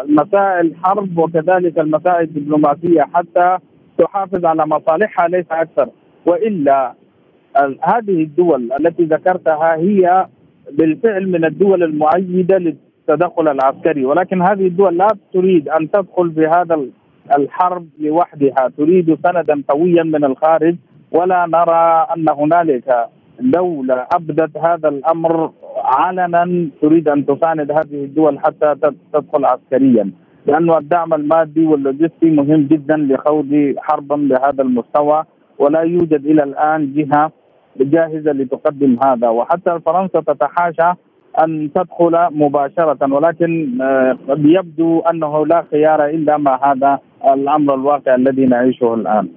مسائل 0.06 0.76
حرب 0.84 1.18
وكذلك 1.18 1.80
المسائل 1.80 2.24
الدبلوماسية 2.24 3.02
حتى 3.14 3.58
تحافظ 3.98 4.46
على 4.46 4.66
مصالحها 4.66 5.28
ليس 5.28 5.46
أكثر. 5.52 5.90
وإلا 6.26 6.94
هذه 7.82 8.24
الدول 8.24 8.70
التي 8.80 9.04
ذكرتها 9.04 9.76
هي 9.76 10.28
بالفعل 10.72 11.28
من 11.32 11.46
الدول 11.46 11.84
المؤيدة 11.84 12.58
للتدخل 12.58 13.48
العسكري. 13.48 14.06
ولكن 14.06 14.42
هذه 14.42 14.68
الدول 14.68 14.98
لا 14.98 15.08
تريد 15.34 15.70
أن 15.70 15.92
تدخل 15.92 16.32
في 16.32 16.48
هذا 16.48 16.86
الحرب 17.38 17.88
لوحدها. 18.00 18.72
تريد 18.78 19.18
سندا 19.24 19.64
قويا 19.70 20.04
من 20.04 20.24
الخارج. 20.26 20.76
ولا 21.12 21.46
نرى 21.46 22.08
أن 22.16 22.26
هنالك 22.30 23.10
دولة 23.40 24.08
أبدت 24.14 24.58
هذا 24.58 24.90
الأمر 24.90 25.52
علنا 25.90 26.70
تريد 26.82 27.08
أن 27.08 27.26
تساند 27.26 27.72
هذه 27.72 28.04
الدول 28.06 28.40
حتى 28.40 28.76
تدخل 29.14 29.46
عسكريا 29.46 30.12
لأنه 30.46 30.78
الدعم 30.78 31.14
المادي 31.14 31.66
واللوجستي 31.66 32.30
مهم 32.30 32.62
جدا 32.72 32.98
لخوض 32.98 33.74
حربا 33.78 34.16
بهذا 34.16 34.64
المستوى 34.64 35.24
ولا 35.60 35.82
يوجد 35.82 36.26
إلى 36.26 36.44
الآن 36.44 36.94
جهة 36.94 37.32
جاهزة 37.78 38.32
لتقدم 38.32 38.98
هذا 39.04 39.30
وحتى 39.30 39.80
فرنسا 39.86 40.20
تتحاشى 40.20 40.92
أن 41.44 41.70
تدخل 41.76 42.28
مباشرة 42.32 43.14
ولكن 43.14 43.82
آه، 43.82 44.18
قد 44.30 44.46
يبدو 44.46 45.00
أنه 45.00 45.46
لا 45.46 45.64
خيار 45.72 46.06
إلا 46.06 46.38
ما 46.38 46.60
هذا 46.64 47.00
الأمر 47.34 47.76
الواقع 47.76 48.16
الذي 48.16 48.46
نعيشه 48.46 48.94
الآن. 48.94 49.28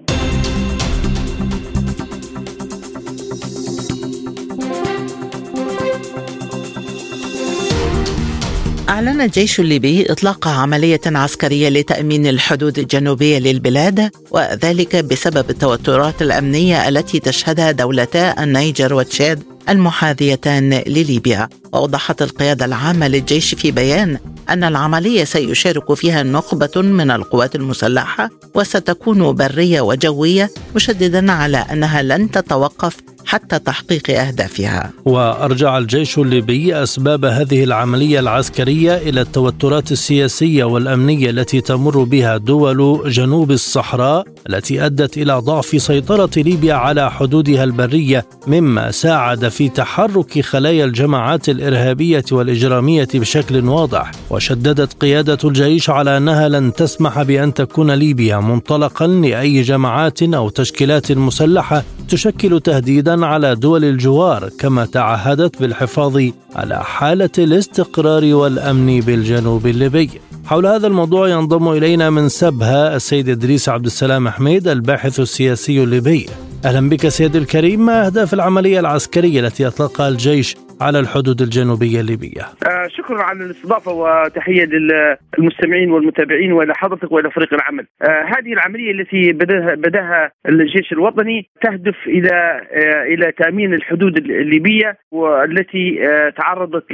أعلن 8.92 9.20
الجيش 9.20 9.60
الليبي 9.60 10.12
إطلاق 10.12 10.48
عملية 10.48 11.00
عسكرية 11.06 11.68
لتأمين 11.68 12.26
الحدود 12.26 12.78
الجنوبية 12.78 13.38
للبلاد 13.38 14.10
وذلك 14.30 14.96
بسبب 14.96 15.50
التوترات 15.50 16.22
الأمنية 16.22 16.88
التي 16.88 17.20
تشهدها 17.20 17.70
دولتا 17.70 18.42
النيجر 18.42 18.94
وتشاد 18.94 19.42
المحاذيتان 19.68 20.82
لليبيا. 20.86 21.48
وأوضحت 21.72 22.22
القيادة 22.22 22.64
العامة 22.64 23.08
للجيش 23.08 23.54
في 23.54 23.70
بيان 23.70 24.18
أن 24.50 24.64
العملية 24.64 25.24
سيشارك 25.24 25.94
فيها 25.94 26.22
نخبة 26.22 26.70
من 26.76 27.10
القوات 27.10 27.54
المسلحة 27.56 28.30
وستكون 28.54 29.32
برية 29.32 29.80
وجوية 29.80 30.50
مشددا 30.74 31.32
على 31.32 31.56
أنها 31.56 32.02
لن 32.02 32.30
تتوقف 32.30 32.96
حتى 33.26 33.58
تحقيق 33.58 34.10
أهدافها. 34.10 34.90
وأرجع 35.04 35.78
الجيش 35.78 36.18
الليبي 36.18 36.82
أسباب 36.82 37.24
هذه 37.24 37.64
العملية 37.64 38.20
العسكرية 38.20 38.96
إلى 38.96 39.20
التوترات 39.20 39.92
السياسية 39.92 40.64
والأمنية 40.64 41.30
التي 41.30 41.60
تمر 41.60 42.02
بها 42.04 42.36
دول 42.36 43.10
جنوب 43.10 43.50
الصحراء 43.50 44.24
التي 44.50 44.86
أدت 44.86 45.18
إلى 45.18 45.32
ضعف 45.32 45.82
سيطرة 45.82 46.30
ليبيا 46.36 46.74
على 46.74 47.10
حدودها 47.10 47.64
البرية 47.64 48.26
مما 48.46 48.90
ساعد 48.90 49.48
في 49.48 49.68
تحرك 49.68 50.40
خلايا 50.40 50.84
الجماعات 50.84 51.48
الإرهابية 51.48 52.24
والإجرامية 52.32 53.08
بشكل 53.14 53.68
واضح 53.68 54.10
وشددت 54.32 54.92
قيادة 55.00 55.38
الجيش 55.44 55.90
على 55.90 56.16
أنها 56.16 56.48
لن 56.48 56.72
تسمح 56.72 57.22
بأن 57.22 57.54
تكون 57.54 57.90
ليبيا 57.90 58.36
منطلقا 58.36 59.06
لأي 59.06 59.62
جماعات 59.62 60.22
أو 60.22 60.48
تشكيلات 60.48 61.12
مسلحة 61.12 61.84
تشكل 62.08 62.60
تهديدا 62.60 63.26
على 63.26 63.54
دول 63.54 63.84
الجوار 63.84 64.48
كما 64.58 64.84
تعهدت 64.84 65.60
بالحفاظ 65.60 66.22
على 66.56 66.84
حالة 66.84 67.30
الاستقرار 67.38 68.34
والأمن 68.34 69.00
بالجنوب 69.00 69.66
الليبي. 69.66 70.10
حول 70.44 70.66
هذا 70.66 70.86
الموضوع 70.86 71.28
ينضم 71.28 71.68
إلينا 71.68 72.10
من 72.10 72.28
سبها 72.28 72.96
السيد 72.96 73.28
إدريس 73.28 73.68
عبد 73.68 73.86
السلام 73.86 74.28
حميد 74.28 74.68
الباحث 74.68 75.20
السياسي 75.20 75.82
الليبي. 75.82 76.26
أهلا 76.64 76.88
بك 76.88 77.08
سيدي 77.08 77.38
الكريم 77.38 77.86
ما 77.86 78.06
أهداف 78.06 78.34
العملية 78.34 78.80
العسكرية 78.80 79.40
التي 79.40 79.66
أطلقها 79.66 80.08
الجيش 80.08 80.56
على 80.80 80.98
الحدود 81.00 81.40
الجنوبية 81.40 82.00
الليبية. 82.00 82.42
آه 82.66 82.88
شكرا 82.88 83.22
على 83.22 83.44
الاستضافة 83.44 83.92
وتحية 83.92 84.64
للمستمعين 84.64 85.90
والمتابعين 85.90 86.52
وإلى 86.52 86.74
حضرتك 86.74 87.12
وإلى 87.12 87.30
فريق 87.30 87.54
العمل. 87.54 87.86
آه 88.02 88.22
هذه 88.22 88.52
العملية 88.52 88.90
التي 88.90 89.32
بداها 89.32 89.74
بدأها 89.74 90.32
الجيش 90.48 90.92
الوطني 90.92 91.48
تهدف 91.62 91.96
إلى 92.06 92.30
آه 92.72 93.02
إلى 93.14 93.32
تأمين 93.32 93.74
الحدود 93.74 94.16
الليبية 94.16 94.98
والتي 95.10 96.08
آه 96.08 96.30
تعرضت 96.30 96.90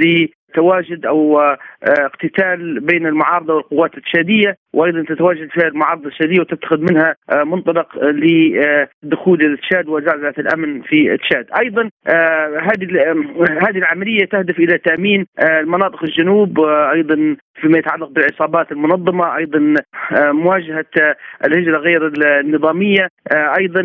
تواجد 0.55 1.07
أو 1.07 1.41
آه، 1.41 1.59
اقتتال 1.83 2.81
بين 2.81 3.07
المعارضة 3.07 3.55
والقوات 3.55 3.97
التشادية 3.97 4.57
وأيضا 4.73 5.05
تتواجد 5.15 5.49
فيها 5.51 5.69
المعارضة 5.69 6.07
التشادية 6.07 6.41
وتتخذ 6.41 6.81
منها 6.93 7.17
آه، 7.31 7.45
منطلق 7.45 7.87
لدخول 8.05 9.45
التشاد 9.45 9.89
وزعزعة 9.89 10.35
الأمن 10.39 10.83
في 10.83 11.17
تشاد، 11.17 11.47
أيضا 11.61 11.91
آه، 12.07 12.59
هذه 12.59 13.13
هذه 13.69 13.79
العملية 13.79 14.25
تهدف 14.25 14.59
إلى 14.59 14.79
تأمين 14.79 15.27
المناطق 15.43 16.03
الجنوب 16.05 16.61
أيضا 16.93 17.37
فيما 17.61 17.79
يتعلق 17.79 18.09
بالعصابات 18.09 18.73
المنظمة، 18.73 19.37
أيضا 19.37 19.75
مواجهة 20.13 20.85
الهجرة 21.45 21.79
غير 21.79 22.13
النظامية، 22.41 23.09
أيضا 23.33 23.83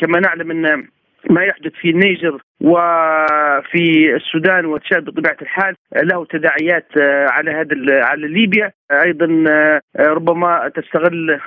كما 0.00 0.20
نعلم 0.20 0.50
أن 0.50 0.86
ما 1.30 1.44
يحدث 1.44 1.72
في 1.72 1.90
النيجر 1.90 2.40
وفي 2.60 4.14
السودان 4.16 4.66
وتشاد 4.66 5.04
بطبيعة 5.04 5.36
الحال 5.42 5.74
له 6.02 6.24
تداعيات 6.24 6.86
آه، 7.00 7.26
على 7.30 7.50
هذا 7.50 8.04
على 8.04 8.28
ليبيا. 8.28 8.72
أيضا 8.92 9.44
آه، 9.48 9.80
ربما 9.98 10.70
تستغل 10.74 11.40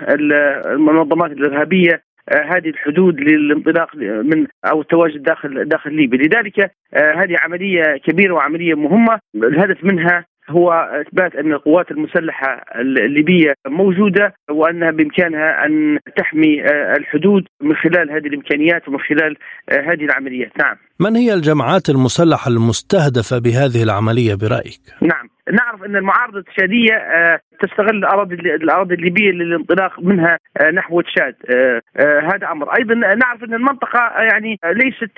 المنظمات 0.66 1.32
الإرهابية 1.32 2.04
آه، 2.30 2.42
هذه 2.42 2.70
الحدود 2.70 3.20
للانطلاق 3.20 3.96
من 3.96 4.48
أو 4.66 4.82
التواجد 4.82 5.24
داخل 5.24 5.66
داخل 5.66 5.94
ليبيا، 5.94 6.18
لذلك 6.18 6.72
هذه 6.94 7.36
عملية 7.42 7.98
كبيرة 7.98 8.34
وعملية 8.34 8.74
مهمة، 8.74 9.20
الهدف 9.36 9.84
منها 9.84 10.26
هو 10.50 10.72
إثبات 11.08 11.36
أن 11.36 11.54
القوات 11.54 11.92
المسلحة 11.92 12.66
الليبية 12.76 13.54
موجودة 13.68 14.34
وأنها 14.52 14.92
بإمكانها 14.92 15.66
أن 15.66 16.00
تحمي 16.18 16.64
آه، 16.64 16.94
الحدود 16.98 17.44
من 17.62 17.76
خلال 17.76 18.12
هذه 18.12 18.28
الإمكانيات 18.28 18.88
ومن 18.88 19.00
خلال 19.00 19.38
آه، 19.70 19.82
هذه 19.82 20.06
العمليات، 20.06 20.52
نعم. 20.60 20.76
من 21.00 21.16
هي 21.16 21.34
الجماعات 21.34 21.90
المسلحة 21.90 22.50
المستهدفة 22.50 23.40
بهذه 23.40 23.84
العملية 23.84 24.36
برأيك؟ 24.36 24.82
نعم، 25.02 25.30
نعرف 25.52 25.84
أن 25.84 25.96
المعارضة 25.96 26.38
التشاديه 26.40 26.94
آه، 26.94 27.40
تستغل 27.64 27.98
الأراضي 27.98 28.36
الأراضي 28.36 28.96
الليبية 28.96 29.32
للانطلاق 29.32 30.00
منها 30.00 30.38
آه، 30.62 30.72
نحو 30.72 31.02
تشاد. 31.02 31.36
آه، 31.56 31.82
هذا 32.20 32.52
أمر. 32.52 32.70
أيضا 32.80 32.96
نعرف 32.96 33.44
أن 33.44 33.54
المنطقة 33.54 34.00
يعني 34.32 34.60
ليست 34.66 35.12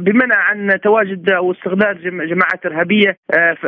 بمنع 0.00 0.36
عن 0.36 0.80
تواجد 0.82 1.30
أو 1.30 1.52
استغلال 1.52 2.02
جماعات 2.02 2.66
إرهابية 2.66 3.16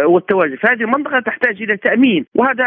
والتواجد. 0.05 0.55
فهذه 0.55 0.81
المنطقة 0.81 1.21
تحتاج 1.21 1.63
إلى 1.63 1.77
تأمين 1.77 2.27
وهذا 2.35 2.65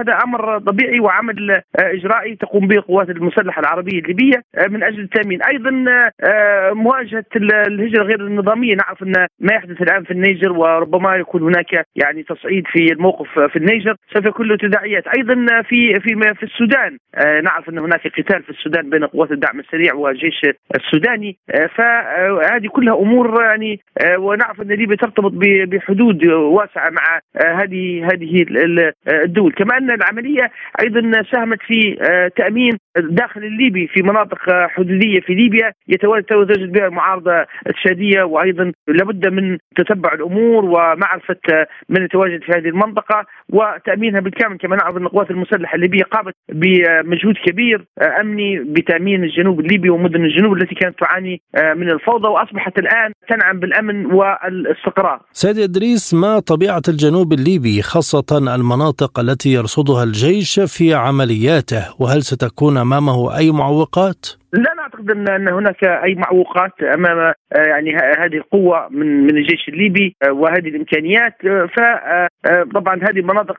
هذا 0.00 0.18
أمر 0.24 0.58
طبيعي 0.58 1.00
وعمل 1.00 1.62
إجرائي 1.78 2.36
تقوم 2.36 2.66
به 2.68 2.76
القوات 2.76 3.10
المسلحة 3.10 3.60
العربية 3.60 3.98
الليبية 3.98 4.42
من 4.68 4.82
أجل 4.82 5.00
التأمين. 5.00 5.42
أيضا 5.42 5.70
مواجهة 6.72 7.24
الهجرة 7.36 8.02
غير 8.02 8.20
النظامية. 8.20 8.74
نعرف 8.74 9.02
أن 9.02 9.26
ما 9.40 9.54
يحدث 9.54 9.82
الآن 9.82 10.04
في 10.04 10.10
النيجر 10.10 10.52
وربما 10.52 11.16
يكون 11.16 11.42
هناك 11.42 11.86
يعني 11.96 12.22
تصعيد 12.22 12.64
في 12.66 12.92
الموقف 12.92 13.38
في 13.38 13.56
النيجر. 13.56 13.96
سوف 14.14 14.26
يكون 14.26 14.48
له 14.48 14.56
أيضا 14.84 15.62
في 15.62 16.00
في 16.00 16.34
في 16.34 16.42
السودان. 16.42 16.98
آه، 17.14 17.40
نعرف 17.40 17.68
أن 17.68 17.78
هناك 17.78 18.06
قتال 18.06 18.42
في 18.42 18.50
السودان 18.50 18.90
بين 18.90 19.04
قوات 19.04 19.30
الدعم 19.30 19.60
السريع 19.60 19.94
والجيش 19.94 20.40
السوداني. 20.76 21.36
آه، 21.50 21.66
فهذه 21.66 22.68
كلها 22.68 22.94
أمور 22.94 23.42
يعني 23.42 23.80
آه، 24.06 24.18
ونعرف 24.18 24.60
أن 24.60 24.68
ليبيا 24.68 24.96
ترتبط 24.96 25.32
بحدود 25.68 26.26
واسعة 26.26 26.90
مع 26.90 27.20
هذه 27.62 28.08
هذه 28.12 28.46
الدول. 29.24 29.52
كما 29.52 29.78
أن 29.78 29.90
العملية 29.90 30.50
أيضا 30.80 31.22
ساهمت 31.32 31.62
في 31.62 31.96
تأمين 32.36 32.78
الداخل 32.96 33.44
الليبي 33.44 33.86
في 33.86 34.02
مناطق 34.02 34.38
حدودية 34.50 35.20
في 35.20 35.34
ليبيا. 35.34 35.72
يتواجد 35.88 36.72
بها 36.72 36.86
المعارضة 36.86 37.46
التشاديه 37.66 38.22
وأيضا 38.22 38.72
لابد 38.88 39.28
من 39.28 39.58
تتبع 39.76 40.12
الأمور 40.12 40.64
ومعرفة 40.64 41.66
من 41.88 42.04
يتواجد 42.04 42.42
في 42.42 42.52
هذه 42.52 42.68
المنطقة 42.68 43.26
وتأمينها 43.48 44.20
بالكامل. 44.20 44.56
كما 44.64 44.76
نعرف 44.76 44.96
ان 44.96 45.02
القوات 45.02 45.30
المسلحة 45.30 45.74
الليبية 45.74 46.02
قامت 46.02 46.34
بمجهود 46.52 47.34
كبير 47.46 47.86
أمني 48.20 48.58
بتأمين 48.58 49.24
الجنوب 49.24 49.60
الليبي 49.60 49.90
ومدن 49.90 50.24
الجنوب 50.24 50.52
التي 50.52 50.74
كانت 50.74 50.98
تعاني 50.98 51.42
من 51.76 51.90
الفوضى 51.90 52.28
وأصبحت 52.28 52.78
الآن 52.78 53.12
تنعم 53.28 53.60
بالأمن 53.60 54.06
والاستقرار. 54.06 55.20
سيد 55.32 55.58
إدريس 55.58 56.14
ما 56.14 56.38
طبيعة 56.38 56.82
الجنوب 56.88 57.32
الليبي 57.32 57.82
خاصة 57.82 58.54
المناطق 58.54 59.20
التي 59.20 59.52
يرصدها 59.52 60.04
الجيش 60.04 60.60
في 60.60 60.94
عملياته 60.94 61.84
وهل 61.98 62.22
ستكون 62.22 62.76
أمامه 62.76 63.36
أي 63.38 63.50
معوقات؟ 63.50 64.26
لا 64.54 64.74
نعتقد 64.76 65.10
ان 65.10 65.48
هناك 65.48 65.84
أي 65.84 66.14
معوقات 66.14 66.82
أمام 66.82 67.18
آه، 67.18 67.34
يعني 67.56 67.96
هذه 68.18 68.36
القوة 68.36 68.88
من 68.90 69.22
من 69.22 69.36
الجيش 69.36 69.68
الليبي 69.68 70.16
آه، 70.22 70.32
وهذه 70.32 70.68
الإمكانيات. 70.68 71.34
آه، 71.46 71.68
فطبعا 71.76 72.94
هذه 72.96 73.18
المناطق 73.18 73.58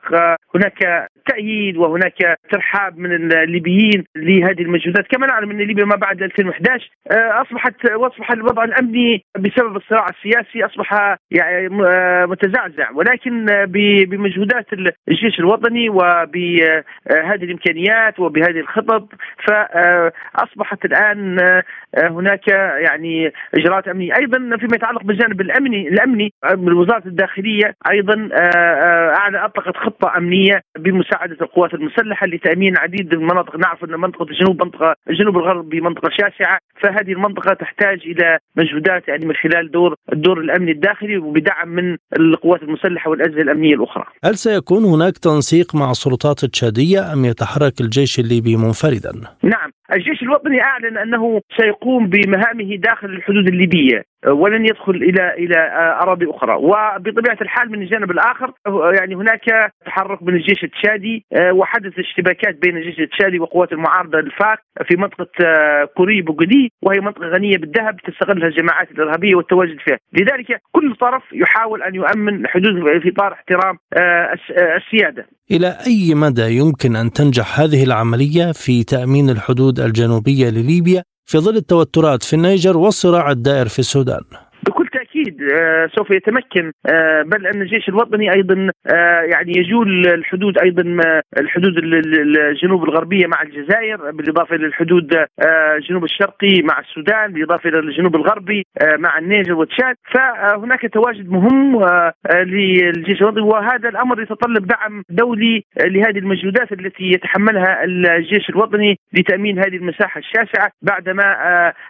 هناك 0.55 1.08
تأييد 1.29 1.77
وهناك 1.77 2.38
ترحاب 2.51 2.97
من 2.97 3.34
الليبيين 3.34 4.05
لهذه 4.15 4.62
المجهودات. 4.62 5.08
كما 5.08 5.27
نعلم 5.27 5.51
أن 5.51 5.58
ليبيا 5.58 5.86
ما 5.86 5.95
بعد 5.95 6.21
2011 6.21 6.89
أصبحت 7.12 7.91
وأصبح 7.91 8.31
الوضع 8.31 8.63
الأمني 8.63 9.25
بسبب 9.39 9.75
الصراع 9.75 10.05
السياسي 10.10 10.65
أصبح 10.65 11.17
يعني 11.31 11.69
متزعزع. 12.27 12.91
ولكن 12.91 13.45
بمجهودات 14.10 14.65
الجيش 15.08 15.39
الوطني 15.39 15.89
وبهذه 15.89 17.43
الإمكانيات 17.43 18.19
وبهذه 18.19 18.60
الخطط 18.60 19.10
فاصبحت 19.47 20.85
الان 20.86 21.39
هناك 21.97 22.47
يعني 22.88 23.31
إجراءات 23.53 23.88
أمنية 23.88 24.13
أيضا 24.19 24.38
فيما 24.38 24.75
يتعلق 24.75 25.03
بالجانب 25.03 25.41
الأمني 25.41 25.88
الأمني 25.88 26.31
وزاره 26.53 27.08
الداخلية 27.08 27.73
أيضا 27.91 28.29
أطلقت 29.45 29.77
خطة 29.77 30.17
أمنية 30.17 30.62
بمساعدة 30.79 31.38
القوات 31.41 31.73
المسلحة 31.73 32.27
لتأمين 32.27 32.77
عديد 32.77 33.15
من 33.15 33.21
المناطق 33.21 33.55
نعرف 33.55 33.84
أن 33.84 33.99
منطقة 33.99 34.23
الجنوب 34.23 34.63
منطقة 34.63 34.95
الجنوب 35.10 35.38
الغربي 35.38 35.81
منطقه 35.81 36.10
شاسعة 36.10 36.60
فهذه 36.81 37.12
المنطقة 37.12 37.53
تحتاج 37.53 37.99
إلى 38.05 38.38
مجهودات 38.55 39.08
يعني 39.08 39.25
من 39.25 39.36
خلال 39.36 39.71
دور 39.71 39.95
الدور 40.13 40.39
الأمني 40.39 40.71
الداخلي 40.71 41.17
وبدعم 41.17 41.69
من 41.69 41.97
القوات 42.19 42.63
المسلحة 42.63 43.10
والأجهزة 43.10 43.41
الأمنية 43.41 43.75
الأخرى. 43.75 44.05
هل 44.23 44.36
سيكون 44.36 44.84
هناك 44.86 45.17
تنسيق 45.17 45.75
مع 45.75 45.91
السلطات 45.91 46.43
التشادية 46.43 47.13
أم 47.13 47.25
يتحرك 47.25 47.81
الجيش 47.81 48.19
الليبي 48.19 48.55
منفردا؟ 48.55 49.12
نعم، 49.43 49.71
الجيش 49.93 50.21
الوطني 50.23 50.62
أعلن 50.63 50.97
أنه 50.97 51.41
سيقوم 51.58 51.85
بمهامه 51.86 52.76
داخل 52.76 53.08
الحدود 53.08 53.48
الليبية 53.48 54.04
ولن 54.28 54.65
يدخل 54.65 54.95
إلى 54.95 55.34
إلى 55.34 55.58
أراضي 56.02 56.26
أخرى. 56.30 56.56
وبطبيعة 56.56 57.38
الحال 57.41 57.71
من 57.71 57.82
الجانب 57.82 58.12
الآخر 58.12 58.52
يعني 59.00 59.15
هناك 59.15 59.71
تحرك 59.86 60.24
من 60.24 60.36
الجيش 60.36 60.63
التشادي 60.63 61.26
وحدث 61.52 62.00
اشتباكات 62.00 62.56
بين 62.62 62.78
الجيش 62.78 63.00
التشادي 63.00 63.39
وقوات 63.39 63.71
المعارضة 63.71 64.19
الفاك 64.19 64.60
في 64.88 64.95
منطقة 64.98 65.28
كوري 65.98 66.21
بوغدي 66.21 66.71
وهي 66.82 67.00
منطقة 67.00 67.28
غنية 67.28 67.58
بالذهب 67.58 67.98
تستغلها 67.98 68.48
الجماعات 68.48 68.91
الإرهابية 68.91 69.36
والتواجد 69.36 69.78
فيها، 69.86 69.98
لذلك 70.13 70.62
كل 70.71 70.95
طرف 70.95 71.24
يحاول 71.34 71.84
أن 71.84 71.95
يؤمن 71.95 72.48
حدود 72.48 73.02
في 73.02 73.10
إطار 73.10 73.34
احترام 73.34 73.78
السيادة. 74.78 75.26
إلى 75.52 75.67
أي 75.88 76.15
مدى 76.15 76.58
يمكن 76.58 76.95
أن 76.95 77.12
تنجح 77.12 77.60
هذه 77.60 77.84
العملية 77.84 78.52
في 78.52 78.84
تأمين 78.84 79.30
الحدود 79.30 79.80
الجنوبية 79.80 80.50
لليبيا؟ 80.50 81.04
في 81.25 81.38
ظل 81.38 81.55
التوترات 81.55 82.23
في 82.23 82.33
النيجر 82.33 82.77
والصراع 82.77 83.31
الدائر 83.31 83.67
في 83.67 83.79
السودان. 83.79 84.21
بكل 84.67 84.88
تاكيد 85.25 85.38
سوف 85.97 86.11
يتمكن 86.11 86.71
بل 87.25 87.47
أن 87.47 87.61
الجيش 87.61 87.89
الوطني 87.89 88.33
أيضا 88.33 88.71
يعني 89.31 89.53
يجول 89.57 90.07
الحدود 90.07 90.57
أيضا 90.57 90.83
الحدود 91.39 91.77
الجنوب 91.77 92.83
الغربية 92.83 93.27
مع 93.27 93.41
الجزائر 93.41 94.11
بالإضافة 94.11 94.55
للحدود 94.55 95.25
الجنوب 95.77 96.03
الشرقي 96.03 96.61
مع 96.63 96.79
السودان 96.79 97.33
بالإضافة 97.33 97.69
إلى 97.69 97.79
الجنوب 97.79 98.15
الغربي 98.15 98.63
مع 98.97 99.17
النيجر 99.17 99.53
وتشاد 99.53 99.95
فهناك 100.13 100.93
تواجد 100.93 101.29
مهم 101.29 101.81
للجيش 102.35 103.21
الوطني 103.21 103.41
وهذا 103.41 103.89
الأمر 103.89 104.21
يتطلب 104.21 104.67
دعم 104.67 105.03
دولي 105.09 105.63
لهذه 105.85 106.17
المجهودات 106.17 106.71
التي 106.71 107.03
يتحملها 107.03 107.83
الجيش 107.83 108.49
الوطني 108.49 108.99
لتأمين 109.13 109.59
هذه 109.59 109.75
المساحة 109.75 110.19
الشاسعة 110.19 110.71
بعدما 110.81 111.23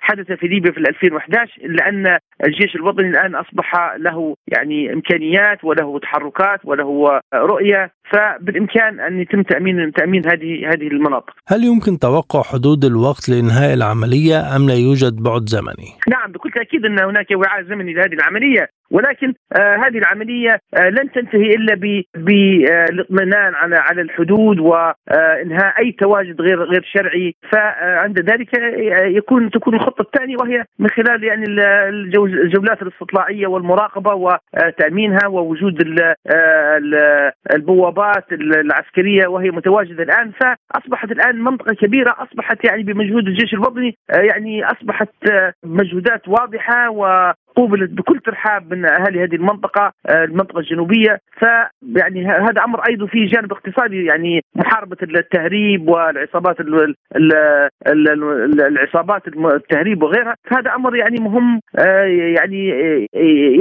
حدث 0.02 0.32
في 0.32 0.48
ليبيا 0.48 0.72
في 0.72 0.78
2011 0.78 1.52
لأن 1.64 2.18
الجيش 2.48 2.76
الوطني 2.76 3.10
الان 3.26 3.36
أصبح 3.36 3.96
له 3.98 4.36
يعني 4.48 4.94
إمكانيات 4.94 5.64
وله 5.64 6.00
تحركات 6.00 6.60
وله 6.64 7.22
رؤية. 7.34 7.92
فبالإمكان 8.12 9.00
أن 9.00 9.20
يتم 9.20 9.44
تامين 9.44 9.92
تأمين 9.92 10.22
هذه 10.28 10.70
هذه 10.70 10.88
المناطق. 10.88 11.34
هل 11.48 11.64
يمكن 11.64 12.00
توقع 12.00 12.42
حدود 12.42 12.86
الوقت 12.86 13.30
لإنهاء 13.30 13.74
العملية 13.74 14.56
أم 14.56 14.68
لا 14.68 14.76
يوجد 14.76 15.16
بعد 15.24 15.42
زمني؟ 15.46 15.90
نعم 16.10 16.32
بكل 16.32 16.52
تأكيد 16.52 16.86
أن 16.86 17.00
هناك 17.00 17.28
وعاء 17.32 17.64
زمني 17.64 17.94
لهذه 17.94 18.14
العملية 18.14 18.70
ولكن 18.92 19.34
آه 19.60 19.76
هذه 19.76 19.98
العملية 19.98 20.60
آه 20.78 20.90
لن 20.90 21.12
تنتهي 21.12 21.50
إلا 21.56 21.76
بالاطمئنان 22.16 23.56
على 23.56 23.76
على 23.76 24.02
الحدود 24.02 24.60
وانهاء 24.60 25.80
أي 25.80 25.92
تواجد 25.92 26.42
غير 26.42 26.64
غير 26.64 26.90
شرعي 26.94 27.36
فعند 27.52 28.20
ذلك 28.20 28.50
يكون 29.18 29.50
تكون 29.52 29.76
الخطة 29.76 30.02
الثانية 30.02 30.36
وهي 30.42 30.64
من 30.80 30.90
خلال 30.90 31.24
يعني 31.24 31.46
الجولات 32.44 32.82
الاستطلاعية 32.82 33.48
والمراقبة 33.48 34.14
وتامينها 34.14 35.28
ووجود 35.28 35.82
البوابات 37.96 38.32
العسكرية 38.32 39.28
وهي 39.28 39.52
متواجدة 39.52 40.04
الآن 40.04 40.32
فأصبحت 40.32 41.12
الآن 41.12 41.44
منطقة 41.44 41.74
كبيرة 41.74 42.16
أصبحت 42.18 42.66
يعني 42.66 42.84
بمجهود 42.84 43.28
الجيش 43.28 43.54
الوطني 43.54 43.98
يعني 44.10 44.66
أصبحت 44.66 45.10
مجهودات 45.64 46.28
واضحة 46.28 46.90
و 46.90 47.32
قوبلت 47.56 47.92
بكل 47.92 48.20
ترحاب 48.20 48.74
من 48.74 48.86
أهالي 48.86 49.24
هذه 49.24 49.36
المنطقة 49.36 49.92
المنطقة 50.10 50.60
الجنوبية. 50.60 51.20
فيعني 51.40 52.28
هذا 52.28 52.64
أمر 52.64 52.82
أيضا 52.90 53.06
فيه 53.06 53.28
جانب 53.28 53.52
اقتصادي 53.52 54.06
يعني 54.06 54.42
محاربة 54.56 54.98
التهريب 55.04 55.90
والعصابات 55.90 56.60
ال 56.60 56.96
ال 57.16 57.34
ال 57.88 58.62
العصابات 58.62 59.28
التهريب 59.28 60.04
وغيرها. 60.04 60.36
فهذا 60.52 60.76
أمر 60.76 60.96
يعني 60.96 61.20
مهم 61.20 61.60
يعني 62.36 62.70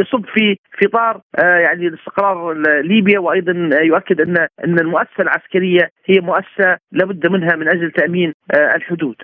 يصب 0.00 0.24
في 0.34 0.56
في 0.78 0.86
اطار 0.86 1.20
يعني 1.38 1.86
الاستقرار 1.86 2.52
ليبيا. 2.82 3.18
وأيضا 3.18 3.70
يؤكد 3.82 4.20
ان 4.20 4.36
أن 4.64 4.78
المؤسسة 4.78 5.20
العسكرية 5.20 5.90
هي 6.06 6.20
مؤسسة 6.20 6.76
لابد 6.92 7.26
منها 7.26 7.56
من 7.56 7.68
أجل 7.68 7.90
تأمين 7.90 8.32
الحدود. 8.54 9.16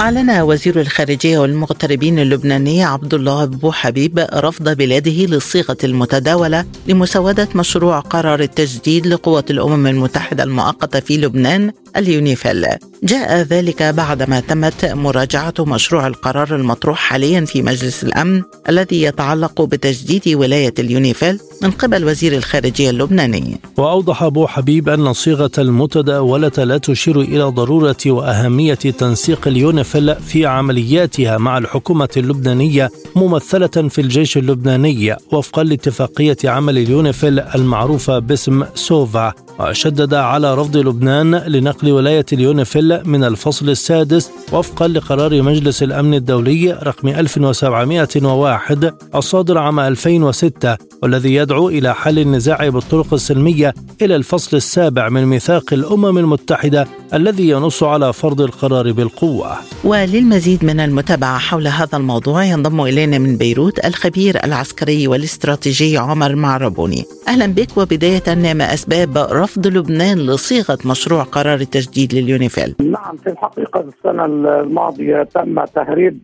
أعلن 0.00 0.30
وزير 0.40 0.80
الخارجية 0.80 1.38
والمغتربين 1.38 2.18
اللبناني 2.18 2.84
عبد 2.84 3.14
الله 3.14 3.42
أبو 3.42 3.72
حبيب 3.72 4.26
رفض 4.34 4.68
بلاده 4.76 5.10
للصيغة 5.10 5.76
المتداولة 5.84 6.64
لمسودة 6.86 7.48
مشروع 7.54 8.00
قرار 8.00 8.40
التجديد 8.40 9.06
لقوة 9.06 9.44
الأمم 9.50 9.86
المتحدة 9.86 10.44
المؤقتة 10.44 11.00
في 11.00 11.16
لبنان 11.16 11.72
اليونيفيل. 11.96 12.66
جاء 13.02 13.40
ذلك 13.40 13.82
بعدما 13.82 14.40
تمت 14.40 14.84
مراجعة 14.84 15.54
مشروع 15.58 16.06
القرار 16.06 16.56
المطروح 16.56 16.98
حاليا 16.98 17.44
في 17.44 17.62
مجلس 17.62 18.04
الأمن 18.04 18.42
الذي 18.68 19.02
يتعلق 19.02 19.62
بتجديد 19.62 20.34
ولاية 20.34 20.74
اليونيفيل 20.78 21.38
من 21.62 21.70
قبل 21.70 22.04
وزير 22.04 22.36
الخارجية 22.36 22.90
اللبناني. 22.90 23.60
وأوضح 23.76 24.22
أبو 24.22 24.46
حبيب 24.46 24.88
أن 24.88 25.06
الصيغة 25.06 25.50
المتداولة 25.58 26.52
لا 26.58 26.78
تشير 26.78 27.20
إلى 27.20 27.42
ضرورة 27.42 27.96
وأهمية 28.06 28.74
تنسيق 28.74 29.48
اليونيفيل 29.48 30.14
في 30.14 30.46
عملياتها 30.46 31.38
مع 31.38 31.58
الحكومة 31.58 32.08
اللبنانية 32.16 32.90
ممثلة 33.16 33.88
في 33.88 34.00
الجيش 34.00 34.36
اللبناني 34.36 35.16
وفقا 35.32 35.64
لاتفاقية 35.64 36.36
عمل 36.44 36.78
اليونيفيل 36.78 37.40
المعروفة 37.40 38.18
باسم 38.18 38.64
سوفا. 38.74 39.32
وشدد 39.60 40.14
على 40.14 40.54
رفض 40.54 40.76
لبنان 40.76 41.34
لنقل 41.34 41.83
ولاية 41.92 42.26
اليونيفيل 42.32 43.08
من 43.08 43.24
الفصل 43.24 43.70
السادس 43.70 44.30
وفقا 44.52 44.88
لقرار 44.88 45.42
مجلس 45.42 45.82
الأمن 45.82 46.14
الدولي 46.14 46.72
رقم 46.72 47.08
1701 47.08 48.94
الصادر 49.14 49.58
عام 49.58 49.80
2006 49.80 50.76
والذي 51.02 51.34
يدعو 51.34 51.68
إلى 51.68 51.94
حل 51.94 52.18
النزاع 52.18 52.68
بالطرق 52.68 53.14
السلمية 53.14 53.74
إلى 54.02 54.16
الفصل 54.16 54.56
السابع 54.56 55.08
من 55.08 55.26
ميثاق 55.26 55.72
الأمم 55.72 56.18
المتحدة 56.18 56.86
الذي 57.14 57.48
ينص 57.48 57.82
على 57.82 58.12
فرض 58.12 58.40
القرار 58.40 58.92
بالقوة. 58.92 59.56
وللمزيد 59.84 60.64
من 60.64 60.80
المتابعة 60.80 61.38
حول 61.38 61.68
هذا 61.68 61.98
الموضوع 61.98 62.44
ينضم 62.44 62.80
إلينا 62.80 63.18
من 63.18 63.36
بيروت 63.36 63.84
الخبير 63.84 64.44
العسكري 64.44 65.08
والاستراتيجي 65.08 65.98
عمر 65.98 66.34
معربوني. 66.34 67.04
أهلا 67.28 67.46
بك 67.46 67.76
وبداية 67.76 68.34
ما 68.34 68.74
أسباب 68.74 69.18
رفض 69.18 69.66
لبنان 69.66 70.18
لصيغة 70.18 70.78
مشروع 70.84 71.22
قرار 71.22 71.64
التجديد 71.76 72.14
لليونيفيل. 72.14 72.74
نعم 72.80 73.16
في 73.16 73.30
الحقيقة 73.30 73.80
السنة 73.80 74.24
الماضية 74.24 75.22
تم 75.22 75.64
تهريب 75.64 76.20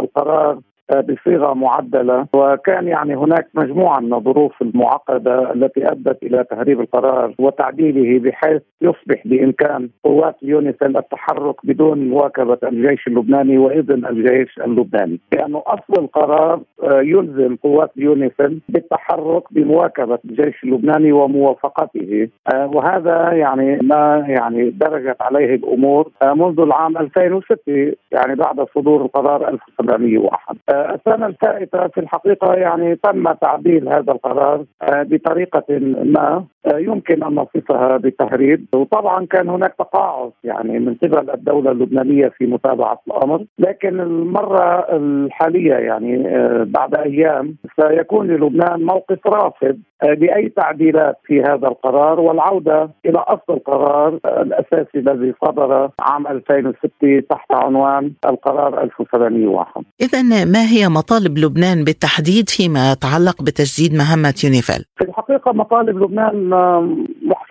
القرار 0.00 0.58
بصيغة 0.90 1.54
معدلة. 1.54 2.26
وكان 2.34 2.88
يعني 2.88 3.16
هناك 3.16 3.48
مجموعة 3.54 4.00
من 4.00 4.14
الظروف 4.14 4.62
المعقدة 4.62 5.52
التي 5.52 5.86
أدت 5.86 6.22
إلى 6.22 6.44
تهريب 6.50 6.80
القرار 6.80 7.34
وتعديله 7.38 8.18
بحيث 8.18 8.62
يصبح 8.82 9.22
بإمكان 9.24 9.88
قوات 10.04 10.36
اليونيفيل 10.42 10.96
التحرك 10.96 11.66
بدون 11.66 12.08
مواكبة 12.08 12.58
الجيش 12.62 13.06
اللبناني 13.06 13.58
وإذن 13.58 14.06
الجيش 14.06 14.58
اللبناني، 14.58 15.20
لأنه 15.32 15.62
أصل 15.66 16.02
القرار 16.02 16.60
يلزم 16.84 17.56
قوات 17.56 17.90
اليونيفيل 17.96 18.60
بالتحرك 18.68 19.42
بمواكبة 19.50 20.18
الجيش 20.24 20.64
اللبناني 20.64 21.12
وموافقته. 21.12 22.28
وهذا 22.54 23.32
يعني 23.32 23.78
ما 23.82 24.24
يعني 24.28 24.70
درجت 24.70 25.16
عليه 25.22 25.54
الأمور 25.54 26.10
منذ 26.22 26.60
العام 26.60 26.96
2006 26.96 27.92
يعني 28.12 28.34
بعد 28.34 28.66
صدور 28.74 29.02
القرار 29.02 29.48
1701 29.48 30.56
السنة 30.72 31.26
الفائتة 31.26 31.88
في 31.88 32.00
الحقيقة 32.00 32.54
يعني 32.54 32.96
تم 32.96 33.32
تعديل 33.32 33.88
هذا 33.88 34.12
القرار 34.12 34.64
بطريقة 34.82 35.64
ما 36.04 36.44
يمكن 36.66 37.24
أن 37.24 37.34
نصفها 37.34 37.96
بتهريب. 37.96 38.66
وطبعا 38.74 39.26
كان 39.26 39.48
هناك 39.48 39.74
تقاعس 39.78 40.32
يعني 40.44 40.78
من 40.78 40.94
قبل 40.94 41.30
الدولة 41.30 41.70
اللبنانية 41.70 42.28
في 42.28 42.46
متابعة 42.46 42.98
الأمر 43.06 43.44
لكن 43.58 44.00
المرة 44.00 44.86
الحالية 44.96 45.74
يعني 45.74 46.22
بعد 46.64 46.94
أيام 46.94 47.56
سيكون 47.80 48.26
للبنان 48.26 48.82
موقف 48.82 49.26
رافض 49.26 49.78
باي 50.02 50.48
تعديلات 50.48 51.16
في 51.24 51.42
هذا 51.42 51.68
القرار 51.68 52.20
والعودة 52.20 52.90
إلى 53.06 53.18
أصل 53.18 53.52
القرار 53.52 54.18
الأساسي 54.24 54.98
الذي 54.98 55.34
صدر 55.44 55.90
عام 56.00 56.26
2006 56.26 57.20
تحت 57.30 57.52
عنوان 57.52 58.12
القرار 58.24 58.82
1701 58.82 59.82
اذا 60.00 60.22
ما 60.22 60.61
هي 60.62 60.88
مطالب 60.88 61.38
لبنان 61.38 61.84
بالتحديد 61.84 62.48
فيما 62.48 62.92
يتعلق 62.92 63.42
بتجديد 63.42 63.94
مهمة 63.94 64.34
يونيفيل؟ 64.44 64.84
في 64.96 65.04
الحقيقة 65.04 65.52
مطالب 65.52 66.02
لبنان 66.02 66.50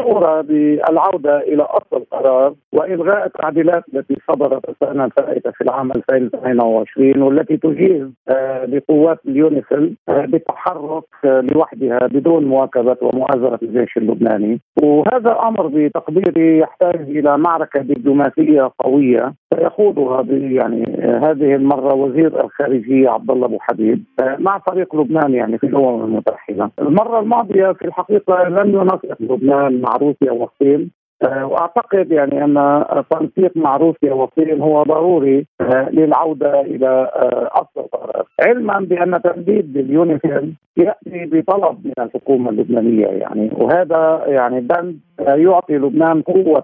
محصوره 0.02 0.42
بالعودة 0.42 1.38
إلى 1.38 1.64
أصل 1.64 1.98
القرار 1.98 2.54
وإلغاء 2.74 3.26
التعديلات 3.26 3.84
التي 3.94 4.16
صدرت 4.32 4.70
السنة 4.70 5.06
الفائتة 5.06 5.52
في 5.52 5.62
العام 5.62 5.92
2022 5.92 7.22
والتي 7.22 7.58
تجيز 7.58 8.08
آه، 8.30 8.66
لقوات 8.66 9.20
اليونيفيل 9.28 9.96
آه، 10.10 10.26
بالتحرك 10.26 11.04
آه، 11.26 11.44
لوحدها 11.54 12.00
بدون 12.08 12.46
مواكبة 12.46 12.98
ومؤازرة 13.02 13.60
الجيش 13.64 13.98
اللبناني 13.98 14.60
وهذا 14.84 15.38
أمر 15.44 15.68
بتقديري 15.68 16.60
يحتاج 16.60 16.96
إلى 16.96 17.38
معركة 17.38 17.80
دبلوماسية 17.80 18.72
قوية 18.80 19.34
سيخوضها 19.54 20.26
يعني 20.30 20.84
هذه 21.24 21.56
المرة 21.56 21.94
وزير 21.94 22.46
الخارجية 22.46 23.10
عبد 23.10 23.32
الله 23.32 23.46
أبو 23.46 23.58
حبيب 23.60 24.04
مع 24.40 24.60
فريق 24.60 24.96
لبنان 24.96 25.34
يعني 25.34 25.58
في 25.58 25.68
الأمم 25.68 26.04
المتحدة. 26.04 26.72
المرة 26.80 27.20
الماضية 27.20 27.72
في 27.72 27.86
الحقيقة 27.86 28.44
لم 28.50 28.70
ينسق 28.70 29.18
لبنان 29.20 29.82
مع 29.82 29.91
روسيا 29.98 30.32
والصين 30.32 30.92
آه، 31.24 31.46
وأعتقد 31.46 32.12
يعني 32.12 32.44
أن 32.44 32.86
تنسيق 33.10 33.58
مع 33.58 33.78
روسيا 33.78 34.14
والصين 34.14 34.62
هو 34.62 34.84
ضروري 34.84 35.48
آه، 35.62 35.90
للعودة 35.90 36.62
إلى 36.62 36.88
آه، 37.16 37.50
أصل. 37.52 37.82
القرار، 37.82 38.26
علما 38.46 38.80
بأن 38.80 39.22
تمديد 39.22 39.78
اليونيفيل 39.78 40.54
يأتي 40.78 41.26
بطلب 41.26 41.86
من 41.86 41.94
الحكومة 42.00 42.50
اللبنانية 42.50 43.08
يعني. 43.08 43.52
وهذا 43.58 44.24
يعني 44.28 44.62
بند 44.62 45.00
يعطي 45.20 45.78
لبنان 45.78 46.22
قوة 46.22 46.64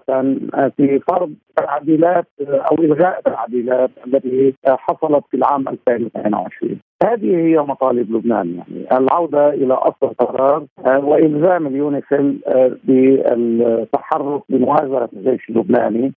في 0.76 1.00
فرض 1.08 1.34
تعديلات 1.56 2.26
أو 2.40 2.76
إلغاء 2.78 3.18
التعديلات 3.18 3.90
التي 4.06 4.54
حصلت 4.66 5.24
في 5.30 5.36
العام 5.36 5.68
2022 5.68 6.80
هذه 7.02 7.36
هي 7.36 7.58
مطالب 7.58 8.16
لبنان 8.16 8.54
يعني 8.54 8.98
العودة 8.98 9.48
إلى 9.50 9.74
أصل 9.74 10.06
القرار 10.06 10.66
وإلزام 10.86 11.66
اليونيفيل 11.66 12.40
بالتحرك 12.84 14.42
بمؤازرة 14.48 15.08
الجيش 15.12 15.50
اللبناني 15.50 16.12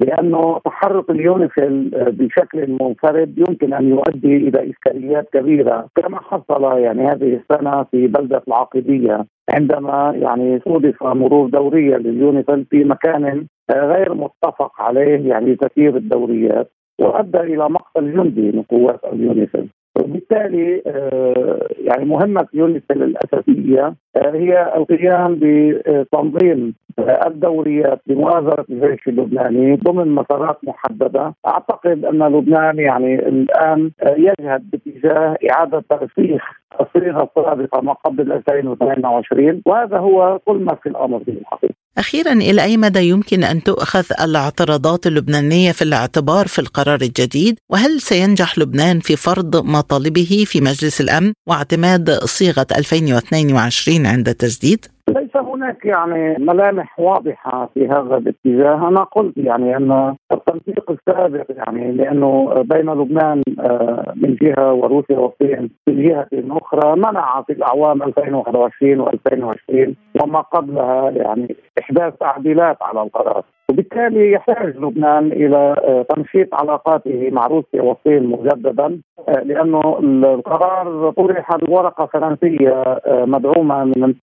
لأنه 0.00 0.58
تحرك 0.64 1.10
اليونيفيل 1.10 1.90
بشكل 1.94 2.76
منفرد 2.80 3.38
يمكن 3.38 3.72
أن 3.72 3.88
يؤدي 3.88 4.36
إلى 4.36 4.70
اشكاليات 4.70 5.28
كبيرة 5.32 5.88
كما 5.94 6.20
حصل 6.20 6.78
يعني 6.78 7.06
هذه 7.06 7.40
السنة 7.40 7.82
في 7.82 8.06
بلدة 8.06 8.42
العاقبيه 8.48 9.26
عندما 9.54 10.12
يعني 10.16 10.60
صودف 10.64 11.02
مرور 11.02 11.48
دورية 11.48 11.98
لليونيفيل 11.98 12.64
في 12.70 12.84
مكان 12.84 13.46
غير 13.70 14.14
متفق 14.14 14.82
عليه 14.82 15.28
يعني 15.28 15.56
تسيير 15.56 15.96
الدوريات 15.96 16.70
وأدى 17.00 17.40
إلى 17.40 17.68
مقتل 17.68 18.12
جندي 18.12 18.52
من 18.52 18.62
قوات 18.62 19.00
اليونيفيل 19.12 19.68
وبالتالي 19.96 20.82
آه، 20.86 21.68
يعني 21.78 22.04
مهمة 22.04 22.46
يونيفيل 22.54 23.02
الأساسية 23.02 23.94
آه، 24.16 24.30
هي 24.34 24.72
القيام 24.76 25.38
بتنظيم 25.42 26.74
آه، 26.98 27.26
الدوريات 27.26 28.00
بمؤازرة 28.06 28.66
الجيش 28.70 29.08
اللبناني 29.08 29.76
ضمن 29.76 30.08
مسارات 30.08 30.58
محددة. 30.64 31.34
أعتقد 31.46 32.04
أن 32.04 32.22
لبنان 32.22 32.78
يعني 32.78 33.14
الآن 33.14 33.90
يجهد 34.16 34.70
باتجاه 34.70 35.36
إعادة 35.50 35.84
ترسيخ 35.90 36.61
الصيغة 36.80 37.30
السابقة 37.36 37.80
ما 37.80 37.92
قبل 37.92 38.32
2022 38.32 39.62
وهذا 39.66 39.98
هو 39.98 40.38
كل 40.44 40.56
ما 40.56 40.74
في 40.74 40.88
الأمر 40.88 41.24
في 41.24 41.30
الحقيقة 41.30 41.74
أخيرا 41.98 42.32
إلى 42.32 42.62
أي 42.62 42.76
مدى 42.76 43.08
يمكن 43.08 43.44
أن 43.44 43.62
تؤخذ 43.62 44.04
الاعتراضات 44.20 45.06
اللبنانية 45.06 45.72
في 45.72 45.82
الاعتبار 45.82 46.46
في 46.46 46.58
القرار 46.58 47.00
الجديد 47.00 47.58
وهل 47.70 48.00
سينجح 48.00 48.58
لبنان 48.58 49.00
في 49.00 49.16
فرض 49.16 49.56
مطالبه 49.66 50.44
في 50.46 50.60
مجلس 50.60 51.00
الأمن 51.00 51.32
واعتماد 51.48 52.10
صيغة 52.10 52.66
2022 52.76 54.06
عند 54.06 54.28
التجديد؟ 54.28 54.86
ليس 55.34 55.44
هناك 55.44 55.84
يعني 55.84 56.36
ملامح 56.38 57.00
واضحة 57.00 57.70
في 57.74 57.88
هذا 57.88 58.16
الاتجاه. 58.16 58.88
أنا 58.88 59.02
قلت 59.02 59.36
يعني 59.36 59.76
أن 59.76 60.16
التنسيق 60.32 60.90
السابق 60.90 61.44
يعني 61.48 61.92
لأنه 61.92 62.62
بين 62.62 62.90
لبنان 62.90 63.42
آه، 63.60 64.12
من 64.16 64.34
جهة 64.34 64.72
وروسيا 64.72 65.18
والصين 65.18 65.70
من 65.88 66.02
جهة 66.02 66.28
أخرى 66.50 66.96
منع 66.96 67.42
في 67.42 67.52
الأعوام 67.52 68.02
2021 68.02 69.06
و2020 69.06 69.94
وما 70.22 70.40
قبلها 70.40 71.10
يعني 71.10 71.56
إحداث 71.80 72.14
تعديلات 72.20 72.76
على 72.82 73.02
القرار. 73.02 73.44
وبالتالي 73.70 74.32
يحتاج 74.32 74.76
لبنان 74.76 75.32
إلى 75.32 75.56
آه، 75.56 76.06
تنشيط 76.14 76.54
علاقاته 76.54 77.28
مع 77.32 77.46
روسيا 77.46 77.82
والصين 77.82 78.26
مجددا 78.26 79.00
آه، 79.28 79.42
لأنه 79.42 79.98
القرار 80.02 81.10
طرح 81.10 81.56
بورقة 81.56 82.06
فرنسية 82.06 83.00
مدعومة 83.08 83.84
من 83.84 84.14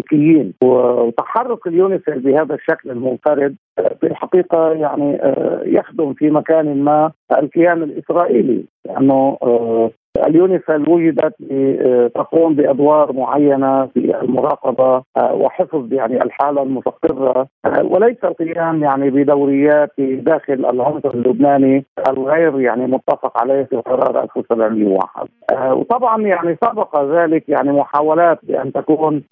الأمريكيين. 0.00 0.52
وتحرك 0.62 1.66
اليونيسيف 1.66 2.18
بهذا 2.18 2.54
الشكل 2.54 2.90
المنفرد 2.90 3.56
في 4.00 4.06
الحقيقة 4.06 4.72
يعني 4.72 5.18
يخدم 5.64 6.14
في 6.14 6.30
مكان 6.30 6.82
ما 6.84 7.12
الكيان 7.38 7.82
الإسرائيلي. 7.82 8.64
لأنه 8.86 9.38
اليونيسل 10.26 10.90
وجدت 10.90 11.34
تقوم 12.14 12.54
بأدوار 12.54 13.12
معينة 13.12 13.86
في 13.86 14.20
المراقبة 14.22 15.02
آه، 15.16 15.34
وحفظ 15.34 15.92
يعني 15.92 16.22
الحالة 16.22 16.62
المستقرة 16.62 17.46
آه، 17.64 17.82
وليس 17.84 18.16
القيام 18.24 18.82
يعني 18.82 19.10
بدوريات 19.10 19.90
داخل 19.98 20.52
العنصر 20.52 21.10
اللبناني 21.14 21.84
الغير 22.08 22.60
يعني 22.60 22.86
متفق 22.86 23.40
عليه 23.42 23.62
في 23.62 23.76
قرار 23.76 24.22
1701 24.22 25.28
آه، 25.52 25.74
وطبعا 25.74 26.22
يعني 26.22 26.56
سبق 26.64 27.04
ذلك 27.04 27.48
يعني 27.48 27.72
محاولات 27.72 28.38
بأن 28.42 28.72
تكون 28.72 29.22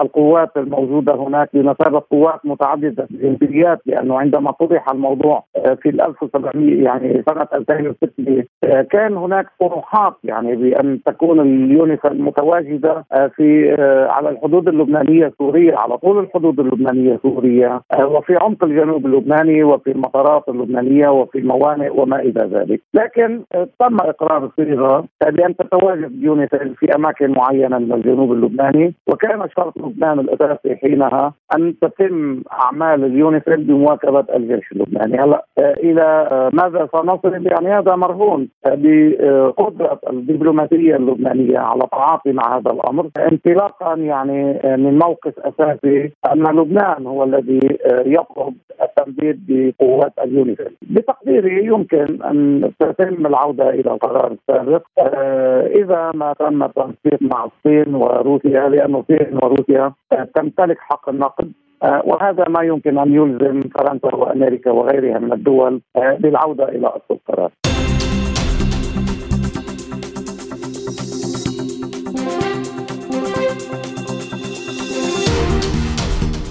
القوات 0.00 0.56
الموجودة 0.56 1.14
هناك 1.14 1.48
بمثابه 1.54 2.02
قوات 2.10 2.40
متعددة 2.44 3.08
الجنسيات 3.10 3.80
لأنه 3.86 4.18
عندما 4.18 4.50
طرح 4.50 4.90
الموضوع 4.90 5.44
في 5.82 5.88
1700 5.88 6.84
يعني 6.84 7.22
سنة 7.28 7.46
2006 7.52 8.44
كان 8.84 9.16
هناك 9.16 9.46
طروحات 9.60 10.14
يعني 10.24 10.56
بأن 10.56 11.02
تكون 11.06 11.40
اليونيفيل 11.40 12.12
متواجده 12.12 13.04
آه، 13.12 13.26
في 13.26 13.76
آه، 13.78 14.08
على 14.08 14.28
الحدود 14.28 14.68
اللبنانية 14.68 15.26
السورية 15.26 15.76
على 15.76 15.98
طول 15.98 16.18
الحدود 16.18 16.60
اللبنانية 16.60 17.14
السورية 17.14 17.80
آه، 17.92 18.06
وفي 18.06 18.36
عمق 18.36 18.64
الجنوب 18.64 19.06
اللبناني 19.06 19.64
وفي 19.64 19.90
المطارات 19.90 20.48
اللبنانية 20.48 21.08
وفي 21.08 21.38
الموانئ 21.38 21.90
وما 22.00 22.20
إلى 22.20 22.48
ذلك، 22.52 22.80
لكن 22.94 23.42
تم 23.80 24.00
إقرار 24.00 24.44
الصيغة 24.44 25.04
بأن 25.30 25.56
تتواجد 25.56 26.22
يونيفيل 26.22 26.74
في 26.78 26.94
أماكن 26.94 27.30
معينة 27.30 27.78
من 27.78 27.92
الجنوب 27.92 28.32
اللبناني 28.32 28.94
وكان 29.06 29.48
شرط 29.56 29.78
لبنان 29.78 30.18
الأساسي 30.18 30.76
حينها 30.76 31.32
أن 31.56 31.74
تتم 31.80 32.42
أعمال 32.52 33.04
اليونيفيل 33.04 33.64
بمواكبة 33.64 34.24
الجيش 34.34 34.72
اللبناني، 34.72 35.18
هلا 35.18 35.44
إلى 35.58 36.28
ماذا 36.52 36.88
سنصل؟ 36.92 37.46
يعني 37.46 37.68
هذا 37.68 37.96
مرهون 37.96 38.48
بقدرة 38.74 40.00
الدبلوماسية 40.10 40.96
اللبنانية 40.96 41.58
على 41.58 41.84
التعاطي 41.84 42.32
مع 42.32 42.56
هذا 42.56 42.70
الأمر 42.70 43.10
انطلاقا 43.32 43.94
يعني 43.94 44.60
من 44.76 44.98
موقف 44.98 45.32
أساسي 45.38 46.12
أن 46.32 46.42
لبنان 46.42 47.06
هو 47.06 47.24
الذي 47.24 47.60
يطلب 48.06 48.54
التمديد 48.82 49.40
بقوات 49.48 50.12
اليونيفيل 50.24 50.76
بتقديري 50.82 51.66
يمكن 51.66 52.22
أن 52.22 52.70
تتم 52.80 53.26
العودة 53.26 53.70
إلى 53.70 53.90
القرار 53.92 54.32
السابق 54.32 54.82
آه، 54.98 55.66
إذا 55.66 56.12
ما 56.14 56.32
تم 56.32 56.62
التنسيق 56.62 57.22
مع 57.22 57.44
الصين 57.44 57.94
وروسيا 57.94 58.68
لأن 58.68 58.94
الصين 58.94 59.38
وروسيا 59.42 59.92
تمتلك 60.34 60.78
حق 60.78 61.08
النقد 61.08 61.52
آه، 61.82 62.02
وهذا 62.04 62.44
ما 62.48 62.62
يمكن 62.62 62.98
أن 62.98 63.14
يلزم 63.14 63.60
فرنسا 63.60 64.14
وأمريكا 64.14 64.70
وغيرها 64.70 65.18
من 65.18 65.32
الدول 65.32 65.80
آه، 65.96 66.14
بالعوده 66.20 66.68
إلى 66.68 66.86
أصل 66.86 67.14
القرار. 67.14 67.50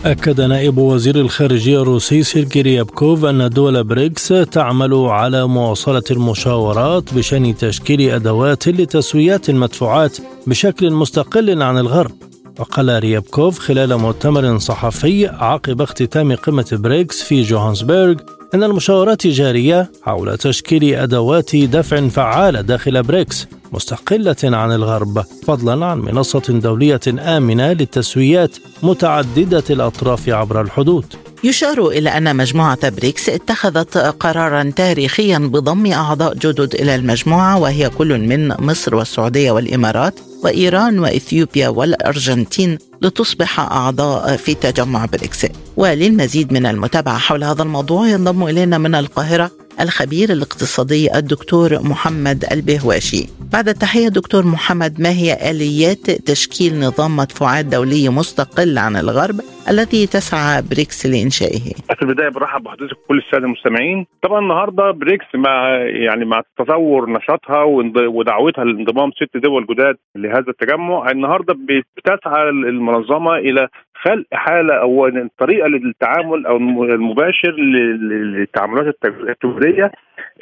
أكد 0.06 0.42
نائب 0.42 0.78
وزير 0.78 1.16
الخارجية 1.16 1.82
الروسي 1.82 2.24
سيرجي 2.24 2.62
ريابكوف 2.62 3.26
أن 3.26 3.50
دول 3.50 3.84
بريكس 3.84 4.28
تعمل 4.28 4.94
على 4.94 5.48
مواصلة 5.48 6.04
المشاورات 6.12 7.14
بشأن 7.14 7.58
تشكيل 7.58 8.02
أدوات 8.02 8.68
لتسويات 8.68 9.50
المدفوعات 9.50 10.18
بشكل 10.48 10.92
مستقل 10.92 11.62
عن 11.62 11.78
الغرب. 11.78 12.12
وقال 12.60 13.00
ريابكوف 13.00 13.60
خلال 13.60 13.96
مؤتمر 13.98 14.58
صحفي 14.58 15.28
عقب 15.28 15.82
اختتام 15.82 16.36
قمة 16.36 16.68
بريكس 16.72 17.24
في 17.24 17.42
جوهانسبرغ 17.42 18.16
أن 18.54 18.64
المشاورات 18.64 19.28
جارية 19.28 19.92
حول 20.04 20.38
تشكيل 20.38 20.96
أدوات 20.96 21.56
دفع 21.56 22.08
فعالة 22.08 22.62
داخل 22.62 23.04
بريكس 23.04 23.48
مستقلة 23.72 24.36
عن 24.44 24.72
الغرب 24.72 25.24
فضلا 25.48 25.86
عن 25.86 26.00
منصة 26.00 26.44
دولية 26.50 27.00
آمنة 27.20 27.74
للتسويات 27.74 28.58
متعددة 28.84 29.64
الأطراف 29.70 30.30
عبر 30.30 30.62
الحدود. 30.62 31.06
يشار 31.44 31.88
إلى 31.88 32.10
أن 32.10 32.36
مجموعة 32.36 32.90
بريكس 32.90 33.30
اتخذت 33.30 33.98
قرارا 33.98 34.72
تاريخيا 34.76 35.38
بضم 35.38 35.92
أعضاء 35.92 36.34
جدد 36.34 36.76
إلى 36.76 36.96
المجموعة 36.96 37.60
وهي 37.60 37.90
كل 37.90 38.20
من 38.20 38.48
مصر 38.48 38.96
والسعودية 38.96 39.52
والإمارات 39.52 40.20
وإيران 40.44 41.00
وإثيوبيا 41.00 41.68
والأرجنتين 41.68 42.78
لتصبح 43.02 43.60
أعضاء 43.60 44.38
في 44.38 44.54
تجمع 44.54 45.06
بريكس. 45.06 45.46
وللمزيد 45.78 46.54
من 46.54 46.66
المتابعة 46.66 47.18
حول 47.18 47.44
هذا 47.44 47.64
الموضوع 47.64 48.08
ينضم 48.08 48.44
إلينا 48.44 48.78
من 48.78 48.96
القاهرة 48.96 49.52
الخبير 49.82 50.30
الاقتصادي 50.30 51.18
الدكتور 51.18 51.70
محمد 51.92 52.46
البهواشي. 52.52 53.24
بعد 53.54 53.68
التحية 53.68 54.08
دكتور 54.08 54.46
محمد 54.46 55.02
ما 55.02 55.10
هي 55.10 55.52
آليات 55.52 56.06
تشكيل 56.30 56.80
نظام 56.80 57.16
مدفوعات 57.16 57.66
دولي 57.66 58.10
مستقل 58.10 58.78
عن 58.78 58.96
الغرب 58.96 59.36
الذي 59.70 60.08
تسعى 60.08 60.62
بريكس 60.62 61.06
لإنشائه؟ 61.06 61.66
في 61.98 62.02
البداية 62.02 62.30
برحب 62.30 62.64
بحضرتك 62.64 62.98
كل 63.08 63.18
السادة 63.18 63.46
المستمعين. 63.46 64.06
طبعا 64.24 64.40
النهاردة 64.40 64.92
بريكس 64.92 65.26
مع 65.36 65.68
يعني 66.06 66.26
مع 66.26 66.42
تطور 66.58 67.10
نشاطها 67.10 67.64
ودعوتها 68.08 68.64
لانضمام 68.64 69.12
ست 69.12 69.38
دول 69.38 69.66
جداد 69.66 69.96
لهذا 70.16 70.50
التجمع 70.50 71.12
النهاردة 71.12 71.54
بتسعى 71.98 72.50
المنظمة 72.50 73.36
إلى 73.36 73.68
خلق 74.04 74.26
حالة 74.34 74.76
أو 74.76 75.10
طريقة 75.38 75.68
للتعامل 75.68 76.46
أو 76.46 76.58
المباشر 76.84 77.52
للتعاملات 77.52 78.96
التجارية 79.06 79.92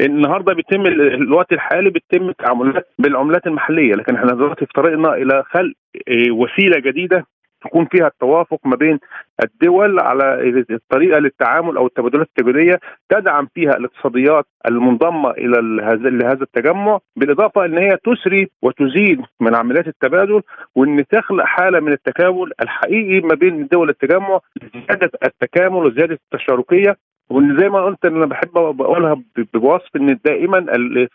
النهارده 0.01 0.53
بيتم 0.53 0.85
الوقت 0.87 1.53
الحالي 1.53 1.89
بيتم 1.89 2.29
التعاملات 2.29 2.87
بالعملات 2.99 3.47
المحلية 3.47 3.93
لكن 3.93 4.15
إحنا 4.15 4.33
دلوقتي 4.33 4.65
في 4.65 4.73
طريقنا 4.73 5.13
إلى 5.13 5.43
خلق 5.45 5.73
آه، 6.07 6.31
وسيلة 6.31 6.79
جديدة 6.79 7.25
تكون 7.61 7.85
فيها 7.85 8.07
التوافق 8.07 8.59
ما 8.65 8.75
بين 8.75 8.99
الدول 9.43 9.99
على 9.99 10.53
الطريقة 10.71 11.19
للتعامل 11.19 11.77
أو 11.77 11.85
التبادلات 11.85 12.27
التجارية 12.27 12.79
تدعم 13.09 13.47
فيها 13.53 13.71
الاقتصاديات 13.77 14.45
المنضمة 14.67 15.31
إلى 15.31 15.83
هذا 16.25 16.43
التجمع 16.43 16.99
بالإضافة 17.15 17.65
إن 17.65 17.77
هي 17.77 17.97
تسري 18.03 18.49
وتزيد 18.61 19.21
من 19.39 19.55
عمليات 19.55 19.87
التبادل 19.87 20.41
وإن 20.75 21.05
تخلق 21.07 21.43
حالة 21.45 21.79
من 21.79 21.91
التكامل 21.91 22.51
الحقيقي 22.61 23.27
ما 23.27 23.35
بين 23.35 23.67
دول 23.67 23.89
التجمع 23.89 24.39
لزيادة 24.61 25.11
التكامل 25.25 25.85
وزيادة 25.85 26.17
التشاركية. 26.33 26.97
وإن 27.29 27.57
زي 27.59 27.69
ما 27.69 27.85
قلت 27.85 28.05
أنا 28.05 28.25
بحب 28.25 28.51
بقولها 28.53 29.21
بوصف 29.53 29.95
إن 29.95 30.19
دائما 30.25 30.65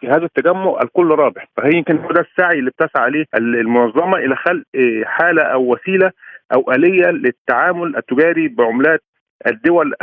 في 0.00 0.06
هذا 0.08 0.24
التجمع 0.24 0.78
الكل 0.82 1.06
رابح. 1.10 1.48
فهي 1.56 1.70
يمكن 1.74 1.96
ده 2.14 2.20
السعي 2.20 2.58
اللي 2.58 2.70
بتسعى 2.70 3.02
عليه 3.04 3.24
المنظمة 3.34 4.16
إلى 4.18 4.36
خلق 4.36 4.62
حالة 5.04 5.42
أو 5.42 5.72
وسيلة 5.72 6.10
أو 6.54 6.72
آلية 6.72 7.10
للتعامل 7.10 7.96
التجاري 7.96 8.48
بعملات 8.48 9.00
الدول 9.46 9.94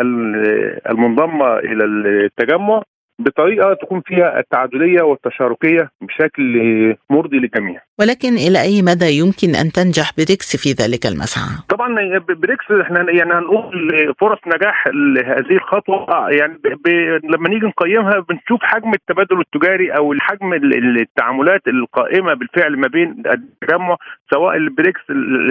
المنضمة 0.90 1.58
إلى 1.58 1.86
التجمع 1.86 2.82
بطريقة 3.20 3.74
تكون 3.74 4.02
فيها 4.02 4.40
التعادلية 4.40 5.02
والتشاركية 5.02 5.92
بشكل 6.02 6.96
مرضي 7.10 7.38
للجميع. 7.38 7.82
ولكن 8.00 8.34
إلى 8.34 8.62
أي 8.62 8.82
مدى 8.82 9.10
يمكن 9.22 9.56
أن 9.62 9.72
تنجح 9.72 10.12
بريكس 10.18 10.56
في 10.64 10.70
ذلك 10.84 11.06
المسعى؟ 11.06 11.50
طبعا 11.70 12.20
بريكس 12.30 12.72
إحنا 12.82 13.12
يعني 13.12 13.34
هنقول 13.34 13.74
فرص 14.20 14.40
نجاح 14.48 14.88
هذه 15.26 15.56
الخطوة 15.56 16.30
يعني 16.30 16.54
ب... 16.86 16.88
لما 17.34 17.50
نيجي 17.50 17.66
نقيمها 17.66 18.20
بنشوف 18.30 18.60
حجم 18.64 18.92
التبادل 18.94 19.40
التجاري 19.40 19.92
أو 19.92 20.14
حجم 20.20 20.54
التعاملات 20.54 21.62
القائمة 21.68 22.34
بالفعل 22.34 22.78
ما 22.78 22.88
بين 22.88 23.24
التجمع 23.26 23.98
سواء 24.34 24.56
البريكس 24.58 25.02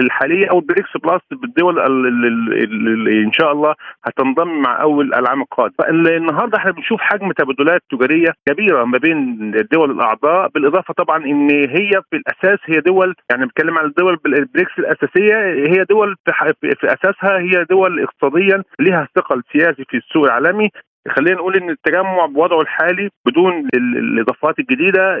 الحالية 0.03 0.47
أو 0.51 0.59
البريكس 0.59 0.89
بلس 1.03 1.21
بالدول 1.31 1.79
اللي 1.79 3.23
إن 3.23 3.31
شاء 3.31 3.51
الله 3.51 3.75
هتنضم 4.05 4.61
مع 4.61 4.81
أول 4.81 5.13
العام 5.13 5.41
القادم. 5.41 5.73
النهارده 5.89 6.57
إحنا 6.57 6.71
بنشوف 6.71 7.01
حجم 7.01 7.31
تبادل 7.31 7.53
تبادلات 7.53 7.81
تجارية 7.91 8.33
كبيرة 8.47 8.83
ما 8.83 8.97
بين 8.97 9.17
الدول 9.55 9.91
الأعضاء 9.91 10.49
بالإضافة 10.49 10.93
طبعا 10.93 11.25
إن 11.25 11.49
هي 11.49 11.91
في 12.09 12.15
الاساس 12.33 12.59
هي 12.65 12.79
دول 12.79 13.15
يعني 13.29 13.45
بنتكلم 13.45 13.77
عن 13.77 13.85
الدول 13.85 14.19
البريكس 14.25 14.71
الأساسية 14.79 15.35
هي 15.73 15.83
دول 15.89 16.15
في, 16.25 16.75
في 16.75 16.93
أساسها 16.93 17.39
هي 17.39 17.65
دول 17.69 18.03
اقتصاديا 18.03 18.63
لها 18.79 19.07
ثقل 19.15 19.43
سياسي 19.51 19.83
في 19.89 19.97
السوق 19.97 20.23
العالمي. 20.25 20.69
خلينا 21.09 21.35
نقول 21.35 21.55
إن 21.55 21.69
التجمع 21.69 22.25
بوضعه 22.25 22.61
الحالي 22.61 23.09
بدون 23.25 23.67
الإضافات 23.75 24.59
الجديدة 24.59 25.17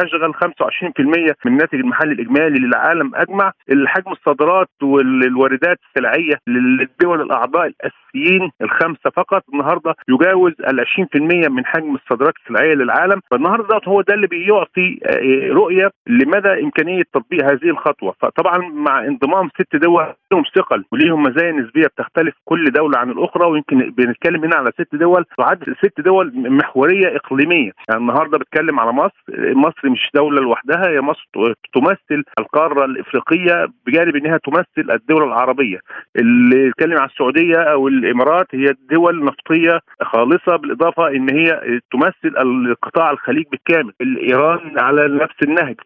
يشغل 0.00 0.34
25% 0.34 1.34
من 1.44 1.52
الناتج 1.52 1.74
المحلي 1.78 2.12
الإجمالي 2.12 2.58
للعالم 2.58 3.14
أجمع. 3.14 3.52
الحجم 3.70 4.12
الصادرات 4.12 4.68
والواردات 4.82 5.78
السلعية 5.88 6.34
للدول 6.46 7.20
الأعضاء 7.20 7.66
الاساسيين 7.66 8.50
الخمسة 8.62 9.10
فقط. 9.16 9.42
النهارده 9.52 9.94
يجاوز 10.08 10.52
ال 10.60 10.80
20% 10.80 11.48
من 11.48 11.66
حجم 11.66 11.94
الصادرات 11.94 12.34
السلعية 12.42 12.74
للعالم. 12.74 13.20
فالنهاردة 13.30 13.80
هو 13.88 14.00
ده 14.00 14.14
اللي 14.14 14.26
بيعطي 14.26 14.98
آه، 15.06 15.52
رؤية 15.52 15.90
لمدى 16.06 16.62
إمكانية 16.64 17.02
تطبيق 17.14 17.44
هذه 17.44 17.70
الخطوة. 17.70 18.14
فطبعا 18.20 18.58
مع 18.58 19.04
انضمام 19.04 19.48
ست 19.48 19.76
دول 19.76 20.14
لهم 20.32 20.42
ثقل 20.56 20.84
وليهم 20.92 21.22
مزايا 21.22 21.52
نسبية 21.52 21.86
بتختلف 21.86 22.34
كل 22.44 22.64
دولة 22.64 22.98
عن 22.98 23.10
الأخرى. 23.10 23.46
ويمكن 23.46 23.90
بنتكلم 23.90 24.44
هنا 24.44 24.56
على 24.56 24.70
ست 24.80 24.94
دول 24.94 25.19
تعد 25.38 25.64
ست 25.84 26.00
دول 26.00 26.32
محورية 26.34 27.16
إقليمية. 27.16 27.72
يعني 27.88 28.00
النهارده 28.00 28.38
بتكلم 28.38 28.80
على 28.80 28.92
مصر 28.92 29.22
مصر 29.54 29.88
مش 29.90 30.10
دولة 30.14 30.40
لوحدها 30.40 30.88
هي 30.88 31.00
مصر 31.00 31.28
تمثل 31.74 32.24
القارة 32.38 32.84
الإفريقية 32.84 33.66
بجانب 33.86 34.16
إنها 34.16 34.38
تمثل 34.38 34.90
الدول 34.90 35.22
العربية. 35.22 35.78
اللي 36.16 36.66
يتكلم 36.66 36.98
على 36.98 37.10
السعودية 37.10 37.56
أو 37.56 37.88
الإمارات 37.88 38.46
هي 38.52 38.74
دول 38.90 39.24
نفطية 39.24 39.80
خالصة 40.02 40.56
بالإضافة 40.56 41.08
إن 41.08 41.30
هي 41.30 41.80
تمثل 41.92 42.36
القطاع 42.42 43.10
الخليج 43.10 43.44
بالكامل. 43.50 43.92
ايران 44.00 44.78
على 44.78 45.08
نفس 45.08 45.36
النهج 45.42 45.76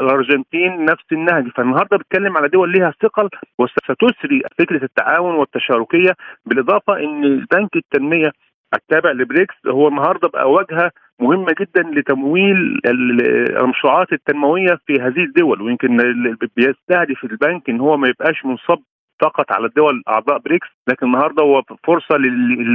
الأرجنتين 0.00 0.84
نفس 0.84 1.04
النهج. 1.12 1.48
فالنهاردة 1.56 1.96
بتكلم 1.96 2.36
على 2.36 2.48
دول 2.48 2.72
لها 2.72 2.94
ثقل 3.02 3.28
وستسري 3.58 4.42
فكرة 4.58 4.84
التعاون 4.84 5.34
والتشاركية 5.34 6.12
بالإضافة 6.46 6.96
إن 7.00 7.46
بنك 7.52 7.76
التنمية 7.76 8.32
التابع 8.74 9.10
لبريكس 9.10 9.54
هو 9.66 9.88
النهارده 9.88 10.28
بقى 10.28 10.50
واجهة 10.50 10.90
مهمة 11.20 11.54
جدا 11.60 11.82
لتمويل 11.82 12.80
المشروعات 12.86 14.12
التنموية 14.12 14.78
في 14.86 14.92
هذه 15.00 15.24
الدول 15.24 15.62
ويمكن 15.62 15.96
بيستهدف 16.56 17.24
البنك 17.24 17.68
إن 17.70 17.80
هو 17.80 17.96
ما 17.96 18.08
يبقاش 18.08 18.44
منصب 18.44 18.78
فقط 19.22 19.52
على 19.52 19.66
الدول 19.66 20.02
أعضاء 20.08 20.38
بريكس 20.38 20.66
لكن 20.88 21.06
النهارده 21.06 21.42
هو 21.42 21.62
فرصة 21.84 22.16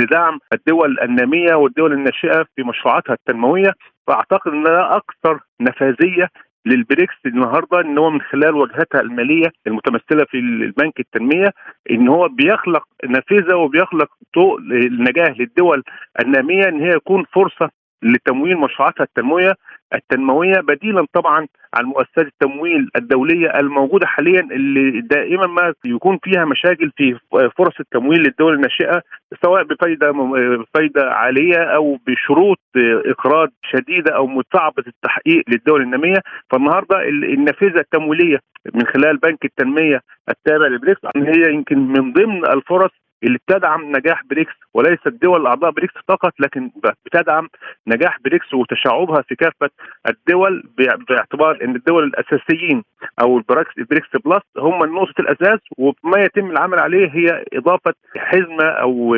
لدعم 0.01 0.39
الدول 0.53 0.99
النامية 0.99 1.55
والدول 1.55 1.93
الناشئة 1.93 2.45
في 2.55 2.63
مشروعاتها 2.63 3.13
التنموية 3.13 3.73
فأعتقد 4.07 4.51
ان 4.51 4.63
ده 4.63 4.95
أكثر 4.95 5.39
نفاذية 5.61 6.29
للبريكس 6.65 7.15
النهارده 7.25 7.81
إن 7.81 7.97
هو 7.97 8.09
من 8.09 8.21
خلال 8.21 8.55
واجهتها 8.55 9.01
المالية 9.01 9.51
المتمثلة 9.67 10.25
في 10.25 10.37
البنك 10.37 10.99
التنمية 10.99 11.51
إن 11.91 12.07
هو 12.07 12.27
بيخلق 12.27 12.83
نافذة 13.09 13.55
وبيخلق 13.55 14.09
طوق 14.33 14.57
النجاح 14.57 15.39
للدول 15.39 15.83
النامية 16.19 16.67
إن 16.67 16.81
هي 16.81 16.95
يكون 16.95 17.23
فرصة 17.33 17.69
لتمويل 18.03 18.57
مشروعاتها 18.57 19.03
التنموية. 19.03 19.53
التنموية 19.93 20.59
بديلا 20.59 21.05
طبعا 21.13 21.47
عن 21.73 21.85
مؤسسات 21.85 22.25
التمويل 22.25 22.89
الدولية 22.95 23.59
الموجودة 23.59 24.07
حاليا 24.07 24.41
اللي 24.41 25.01
دائما 25.01 25.47
ما 25.47 25.73
يكون 25.85 26.19
فيها 26.23 26.45
مشاكل 26.45 26.91
في 26.97 27.19
فرص 27.57 27.79
التمويل 27.79 28.19
للدول 28.19 28.53
الناشئة 28.53 29.01
سواء 29.43 29.63
بفايدة 29.63 30.11
بفايدة 30.11 31.11
عالية 31.11 31.57
أو 31.57 31.99
بشروط 32.07 32.59
إقراض 33.05 33.49
شديدة 33.63 34.15
أو 34.15 34.41
صعبه 34.53 34.83
التحقيق 34.87 35.43
للدول 35.47 35.81
النامية. 35.81 36.21
فالنهاردة 36.49 37.01
النافذة 37.09 37.79
التمويلية 37.79 38.39
من 38.73 38.85
خلال 38.87 39.17
بنك 39.17 39.45
التنمية 39.45 40.01
التابع 40.29 40.67
لبريكس 40.67 41.01
هي 41.15 41.53
يمكن 41.53 41.77
من 41.77 42.13
ضمن 42.13 42.45
الفرص 42.45 42.91
اللي 43.25 43.37
بتدعم 43.47 43.97
نجاح 43.97 44.21
بريكس 44.29 44.53
وليست 44.73 45.07
دول 45.07 45.41
الأعضاء 45.41 45.71
بريكس 45.71 45.93
فقط 46.07 46.33
لكن 46.39 46.71
بتدعم 47.05 47.47
نجاح 47.87 48.19
بريكس 48.25 48.53
وتشعبها 48.53 49.21
في 49.21 49.35
كافة 49.35 49.69
الدول 50.09 50.63
باعتبار 51.09 51.59
إن 51.63 51.75
الدول 51.75 52.03
الأساسيين 52.03 52.83
أو 53.21 53.37
البريكس 53.37 53.71
بريكس 53.89 54.07
بلس 54.25 54.43
هم 54.57 54.95
نقطة 54.95 55.21
الأساس 55.21 55.59
وما 55.77 56.19
يتم 56.23 56.51
العمل 56.51 56.79
عليه 56.79 57.09
هي 57.13 57.45
إضافة 57.53 57.93
حزمة 58.15 58.65
أو 58.81 59.15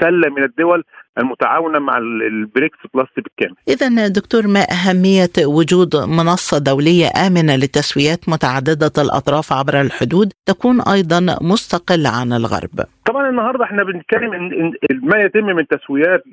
سلة 0.00 0.28
من 0.30 0.44
الدول 0.44 0.84
المتعاونة 1.18 1.78
مع 1.78 1.98
البريكس 1.98 2.78
بلس 2.94 3.08
بالكامل. 3.16 3.56
اذا 3.68 4.08
دكتور 4.08 4.46
ما 4.46 4.66
أهمية 4.72 5.30
وجود 5.46 5.96
منصة 5.96 6.58
دولية 6.58 7.08
آمنة 7.26 7.56
لتسويات 7.56 8.28
متعددة 8.28 8.92
الأطراف 8.98 9.52
عبر 9.52 9.80
الحدود 9.80 10.32
تكون 10.46 10.80
أيضا 10.80 11.38
مستقلة 11.42 12.08
عن 12.08 12.32
الغرب؟ 12.32 12.86
طبعا 13.04 13.28
النهارده 13.28 13.64
إحنا 13.64 13.84
بنتكلم 13.84 14.32
ان 14.32 14.72
ما 15.02 15.16
يتم 15.18 15.46
من 15.46 15.66
تسويات 15.66 16.24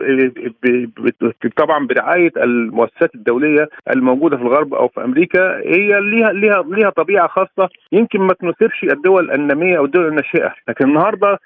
طبعا 1.58 1.88
برعاية 1.88 2.32
المؤسسات 2.38 3.16
الدولية 3.16 3.70
الموجودة 3.96 4.38
في 4.38 4.44
الغرب 4.44 4.74
أو 4.74 4.88
في 4.88 5.04
أمريكا 5.04 5.58
هي 5.58 6.00
ليها 6.02 6.32
ليها 6.34 6.64
ليها 6.68 6.90
طبيعة 6.90 7.28
خاصة. 7.28 7.70
يمكن 7.92 8.20
ما 8.20 8.34
تناسبش 8.34 8.84
الدول 8.84 9.32
النامية 9.32 9.78
أو 9.78 9.86
الدول 9.86 10.08
الناشئة 10.08 10.54
لكن 10.68 10.86
النهارده 10.86 11.38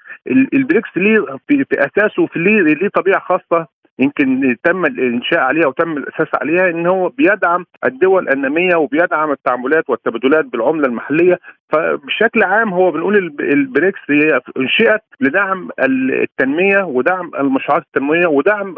البريكس 0.54 0.88
ليه 0.96 1.18
في, 1.48 1.64
أساسه 1.72 2.26
في 2.26 2.38
ليه, 2.38 2.60
ليه 2.74 2.88
طبيعة 2.88 3.20
خاصة. 3.20 3.66
يمكن 3.98 4.56
تم 4.64 4.84
الإنشاء 4.84 5.40
عليها 5.40 5.66
وتم 5.66 5.96
الاساس 5.96 6.28
عليها 6.34 6.70
إن 6.70 6.86
هو 6.86 7.08
بيدعم 7.08 7.64
الدول 7.84 8.28
النامية 8.28 8.76
وبيدعم 8.76 9.30
التعاملات 9.32 9.90
والتبادلات 9.90 10.44
بالعملة 10.44 10.86
المحلية. 10.86 11.38
فبشكل 11.72 12.42
عام 12.42 12.68
هو 12.74 12.90
بنقول 12.90 13.16
البريكس 13.40 13.98
هي 14.10 14.40
أنشئت 14.56 15.00
لدعم 15.20 15.68
التنمية 15.80 16.82
ودعم 16.84 17.30
المشروعات 17.38 17.82
التنموية 17.82 18.26
ودعم 18.26 18.74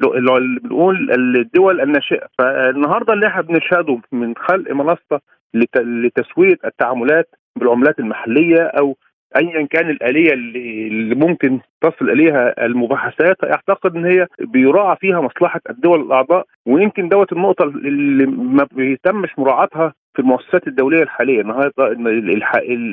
بنقول 0.00 1.10
الدول 1.10 1.80
الناشئة. 1.80 2.26
فالنهاردة 2.38 3.12
اللي 3.12 3.26
إحنا 3.26 3.42
بنشهده 3.42 3.98
من 4.12 4.34
خلق 4.36 4.72
منصة 4.72 5.20
لتسويه 5.76 6.56
التعاملات 6.64 7.28
بالعملات 7.56 7.98
المحلية 7.98 8.62
أو 8.62 8.96
ايا 9.36 9.66
كان 9.66 9.90
الآلية 9.90 10.32
اللي 10.32 11.14
ممكن 11.14 11.60
تصل 11.80 12.10
إليها 12.10 12.66
المباحثات 12.66 13.36
أعتقد 13.44 13.96
إن 13.96 14.04
هي 14.04 14.26
بيراعى 14.40 14.96
فيها 14.96 15.20
مصلحة 15.20 15.60
الدول 15.70 16.00
الأعضاء 16.00 16.46
ويمكن 16.66 17.08
دوت 17.08 17.32
النقطة 17.32 17.64
اللي 17.64 18.26
ما 18.26 18.66
بيتمش 18.72 19.38
مراعاتها 19.38 19.92
في 20.14 20.22
المؤسسات 20.22 20.66
الدولية 20.66 21.02
الحالية 21.02 21.40
النهارده 21.40 21.92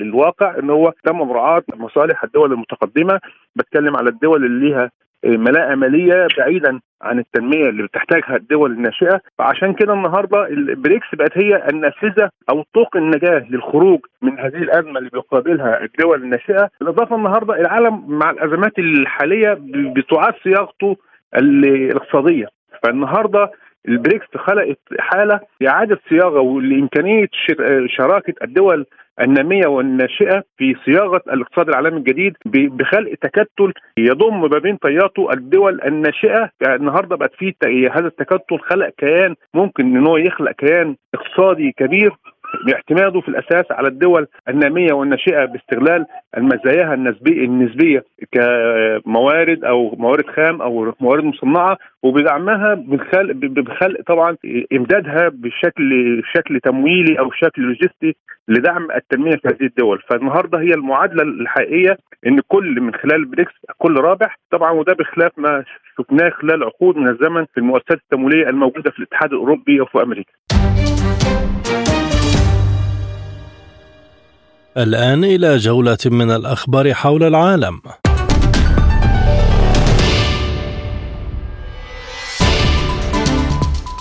الواقع 0.01 0.59
إن 0.59 0.69
هو 0.69 0.93
تم 1.03 1.17
مراعاة 1.17 1.63
مصالح 1.75 2.23
الدول 2.23 2.53
المتقدمة. 2.53 3.19
بتكلم 3.55 3.97
على 3.97 4.09
الدول 4.09 4.45
اللي 4.45 4.69
ليها 4.69 4.91
ملاءة 5.27 5.75
مالية 5.75 6.27
بعيدا 6.37 6.79
عن 7.01 7.19
التنمية 7.19 7.69
اللي 7.69 7.83
بتحتاجها 7.83 8.35
الدول 8.35 8.71
الناشئة. 8.71 9.21
فعشان 9.37 9.73
كده 9.73 9.93
النهارده 9.93 10.47
البريكس 10.47 11.07
بقت 11.13 11.37
هي 11.37 11.67
النافذة 11.73 12.29
أو 12.49 12.63
طوق 12.73 12.97
النجاة 12.97 13.45
للخروج 13.49 13.99
من 14.21 14.39
هذه 14.39 14.57
الأزمة 14.57 14.99
اللي 14.99 15.09
بيقابلها 15.09 15.83
الدول 15.83 16.23
الناشئة. 16.23 16.69
بالإضافة 16.79 17.15
النهارده 17.15 17.53
العالم 17.55 18.03
مع 18.07 18.29
الأزمات 18.29 18.79
الحالية 18.79 19.57
بتعاد 19.95 20.33
صياغته 20.43 20.97
الاقتصادية. 21.35 22.47
فالنهاردة 22.83 23.51
البريكس 23.87 24.25
خلقت 24.35 24.79
حالة 24.99 25.39
لاعاده 25.61 25.99
صياغة 26.09 26.39
ولامكانيه 26.39 27.27
شراكة 27.87 28.33
الدول 28.43 28.85
الناميه 29.21 29.67
والناشئة 29.67 30.43
في 30.57 30.75
صياغة 30.85 31.21
الاقتصاد 31.33 31.69
العالمي 31.69 31.97
الجديد 31.97 32.33
بخلق 32.45 33.13
تكتل 33.21 33.73
يضم 33.97 34.41
ما 34.41 34.59
بين 34.59 34.77
طياته 34.77 35.31
الدول 35.33 35.81
الناشئة. 35.85 36.49
النهارده 36.67 37.15
بقت 37.15 37.31
في 37.35 37.53
هذا 37.93 38.07
التكتل 38.07 38.59
خلق 38.59 38.89
كيان 38.97 39.35
ممكن 39.53 39.83
إن 39.85 40.07
هو 40.07 40.17
يخلق 40.17 40.51
كيان 40.51 40.95
اقتصادي 41.13 41.71
كبير. 41.77 42.11
باعتماده 42.65 43.21
في 43.21 43.27
الأساس 43.27 43.65
على 43.71 43.87
الدول 43.87 44.27
النامية 44.49 44.93
والناشئة 44.93 45.45
باستغلال 45.45 46.05
المزاياها 46.37 46.93
النسبيه 46.93 47.45
النسبية 47.45 48.03
كموارد 48.31 49.63
أو 49.65 49.95
موارد 49.97 50.25
خام 50.27 50.61
أو 50.61 50.93
موارد 50.99 51.23
مصنعة 51.23 51.77
وبدعمها 52.03 52.73
بخلق 52.73 53.33
بخلق 53.35 54.01
طبعا 54.07 54.37
إمدادها 54.73 55.29
بشكل 55.33 56.21
شكل 56.35 56.59
تمويلي 56.59 57.19
أو 57.19 57.31
شكل 57.31 57.61
لوجستي 57.61 58.15
لدعم 58.47 58.91
التنمية 58.91 59.35
في 59.35 59.47
هذه 59.47 59.65
الدول، 59.65 60.01
فالنهاردة 60.09 60.59
هي 60.59 60.73
المعادلة 60.73 61.23
الحقيقية 61.23 61.97
إن 62.27 62.39
كل 62.47 62.81
من 62.81 62.93
خلال 62.95 63.25
بريكس 63.25 63.53
كل 63.77 63.97
رابح 63.97 64.39
طبعا 64.51 64.71
وده 64.71 64.93
بخلاف 64.93 65.31
ما 65.37 65.63
شفناه 65.97 66.29
خلال 66.29 66.63
عقود 66.63 66.97
من 66.97 67.09
الزمن 67.09 67.45
في 67.45 67.57
المؤسسات 67.57 67.97
التمويلية 67.97 68.49
الموجودة 68.49 68.91
في 68.91 68.99
الاتحاد 68.99 69.33
الأوروبي 69.33 69.81
وفي 69.81 70.01
أمريكا. 70.01 70.31
الآن 74.77 75.23
إلى 75.23 75.57
جولة 75.57 75.97
من 76.05 76.31
الأخبار 76.31 76.93
حول 76.93 77.23
العالم. 77.23 77.81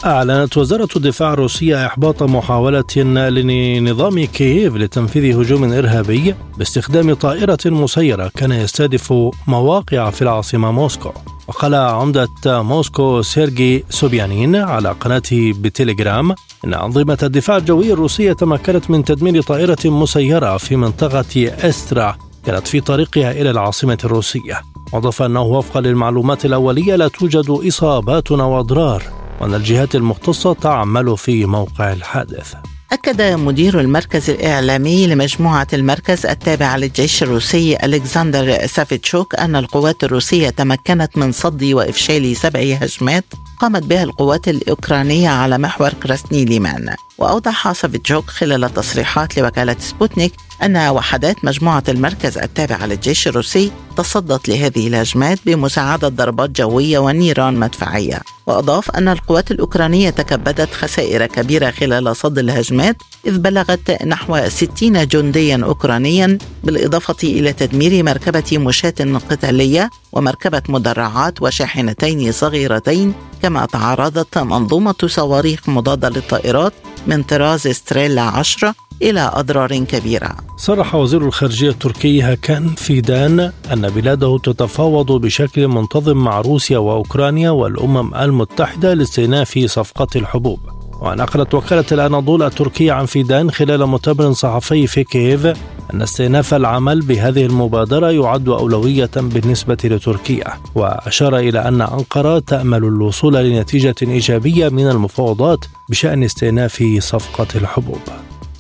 أعلنت 0.07 0.59
وزارة 0.59 0.88
الدفاع 0.96 1.32
الروسية 1.32 1.86
إحباط 1.86 2.22
محاولة 2.22 2.96
لنظام 2.96 4.24
كييف 4.24 4.76
لتنفيذ 4.76 5.40
هجوم 5.40 5.72
إرهابي 5.72 6.34
باستخدام 6.59 7.14
طائرة 7.14 7.59
مسيرة 7.66 8.30
كان 8.36 8.52
يستهدف 8.52 9.14
مواقع 9.46 10.11
في 10.11 10.22
العاصمة 10.22 10.70
موسكو. 10.70 11.12
وقال 11.48 11.74
عمدة 11.74 12.28
موسكو 12.62 13.22
سيرجي 13.22 13.84
سوبيانين 13.90 14.57
على 14.57 14.88
قناته 14.90 15.52
بتليجرام 15.61 16.34
إن 16.64 16.74
أنظمة 16.74 17.18
الدفاع 17.22 17.57
الجوي 17.57 17.92
الروسية 17.92 18.32
تمكنت 18.32 18.90
من 18.90 19.04
تدمير 19.04 19.42
طائرة 19.42 19.78
مسيرة 19.84 20.57
في 20.57 20.76
منطقة 20.76 21.52
أسترا 21.68 22.16
كانت 22.44 22.66
في 22.66 22.80
طريقها 22.80 23.30
إلى 23.30 23.50
العاصمة 23.50 23.98
الروسية 24.04 24.62
وأضاف 24.92 25.22
أنه 25.22 25.42
وفقا 25.42 25.80
للمعلومات 25.80 26.44
الأولية 26.44 26.96
لا 26.96 27.09
توجد 27.09 27.50
إصابات 27.50 28.32
أو 28.32 28.61
أضرار 28.61 29.26
وأن 29.41 29.55
الجهات 29.55 29.95
المختصة 29.95 30.53
تعمل 30.55 31.18
في 31.18 31.45
موقع 31.47 31.93
الحادث. 31.93 32.55
أكد 32.93 33.22
مدير 33.22 33.80
المركز 33.80 34.30
الإعلامي 34.30 35.07
لمجموعة 35.07 35.66
المركز 35.72 36.26
التابعة 36.26 36.76
للجيش 36.76 37.22
الروسي 37.22 37.76
ألكسندر 37.84 38.66
سافيتشوك 38.66 39.34
أن 39.34 39.57
القوات 39.57 40.05
الروسية 40.05 40.51
تمكنت 40.51 41.18
من 41.18 41.32
صد 41.32 41.64
وإفشال 41.64 42.37
سبع 42.37 42.61
هجمات 42.61 43.24
قامت 43.61 43.82
بها 43.82 44.03
القوات 44.03 44.49
الأوكرانية 44.49 45.28
على 45.28 45.59
محور 45.59 45.91
كراسني 45.91 46.45
ليمان. 46.45 46.95
وأوضح 47.18 47.72
سافيتشوك 47.72 48.30
خلال 48.30 48.74
تصريحات 48.74 49.39
لوكالة 49.39 49.76
سبوتنيك 49.78 50.32
أن 50.62 50.76
وحدات 50.76 51.44
مجموعة 51.44 51.84
المركز 51.88 52.38
التابعة 52.38 52.86
للجيش 52.86 53.28
الروسي 53.28 53.70
تصدت 53.96 54.48
لهذه 54.48 54.88
الهجمات 54.88 55.38
بمساعدة 55.46 56.09
ضربات 56.09 56.50
جوية 56.50 56.98
ونيران 56.98 57.54
مدفعية. 57.54 58.20
وأضاف 58.46 58.90
أن 58.90 59.09
القوات 59.09 59.50
الأوكرانية 59.50 60.11
تكبدت 60.11 60.74
خسائر 60.74 61.26
كبيرة 61.26 61.70
خلال 61.70 62.16
صد 62.16 62.38
الهجمات 62.38 62.96
إذ 63.26 63.38
بلغت 63.38 64.02
نحو 64.02 64.48
60 64.48 65.07
جنديا 65.07 65.61
أوكرانيا 65.64 66.38
بالإضافة 66.64 67.16
إلى 67.24 67.52
تدمير 67.52 68.02
مركبة 68.02 68.59
مشاة 68.59 69.20
قتالية 69.30 69.90
ومركبة 70.12 70.62
مدرعات 70.68 71.42
وشاحنتين 71.42 72.32
صغيرتين 72.32 73.14
كما 73.42 73.66
تعرضت 73.66 74.38
منظومة 74.38 74.94
صواريخ 75.07 75.68
مضادة 75.68 76.09
للطائرات 76.09 76.72
من 77.07 77.22
طراز 77.22 77.68
ستريلا 77.68 78.22
10 78.22 78.74
إلى 79.03 79.30
أضرار 79.34 79.78
كبيرة. 79.78 80.36
صرح 80.57 80.94
وزير 80.94 81.22
الخارجية 81.22 81.70
التركي 81.70 82.22
هاكان 82.22 82.68
فيدان 82.68 83.53
أن 83.72 83.90
بلاده 83.90 84.38
تتفاوض 84.38 85.12
بشكل 85.12 85.68
منتظم 85.68 86.16
مع 86.16 86.40
روسيا 86.40 86.78
وأوكرانيا 86.78 87.51
والأمم 87.51 88.14
المتحدة 88.14 88.94
لاستئناف 88.94 89.59
صفقة 89.66 90.07
الحبوب. 90.16 90.61
ونقلت 91.01 91.55
وكالة 91.55 91.84
الأناضول 91.92 92.42
التركية 92.42 92.92
عن 92.92 93.07
فيدان 93.07 93.51
خلال 93.51 93.86
مؤتمر 93.86 94.32
صحفي 94.32 94.86
في 94.86 95.05
كييف 95.05 95.47
أن 95.94 96.03
استئناف 96.03 96.55
العمل 96.55 97.01
بهذه 97.01 97.47
المبادرة 97.47 98.11
يعد 98.11 98.49
أولوية 98.49 99.11
بالنسبة 99.16 99.76
لتركيا. 99.84 100.53
وأشار 100.74 101.38
إلى 101.38 101.68
أن 101.68 101.80
أنقرة 101.80 102.38
تأمل 102.38 102.84
الوصول 102.84 103.34
لنتيجة 103.34 103.94
إيجابية 104.03 104.68
من 104.68 104.90
المفاوضات 104.90 105.64
بشأن 105.88 106.22
استئناف 106.22 106.84
صفقة 106.99 107.47
الحبوب. 107.55 108.01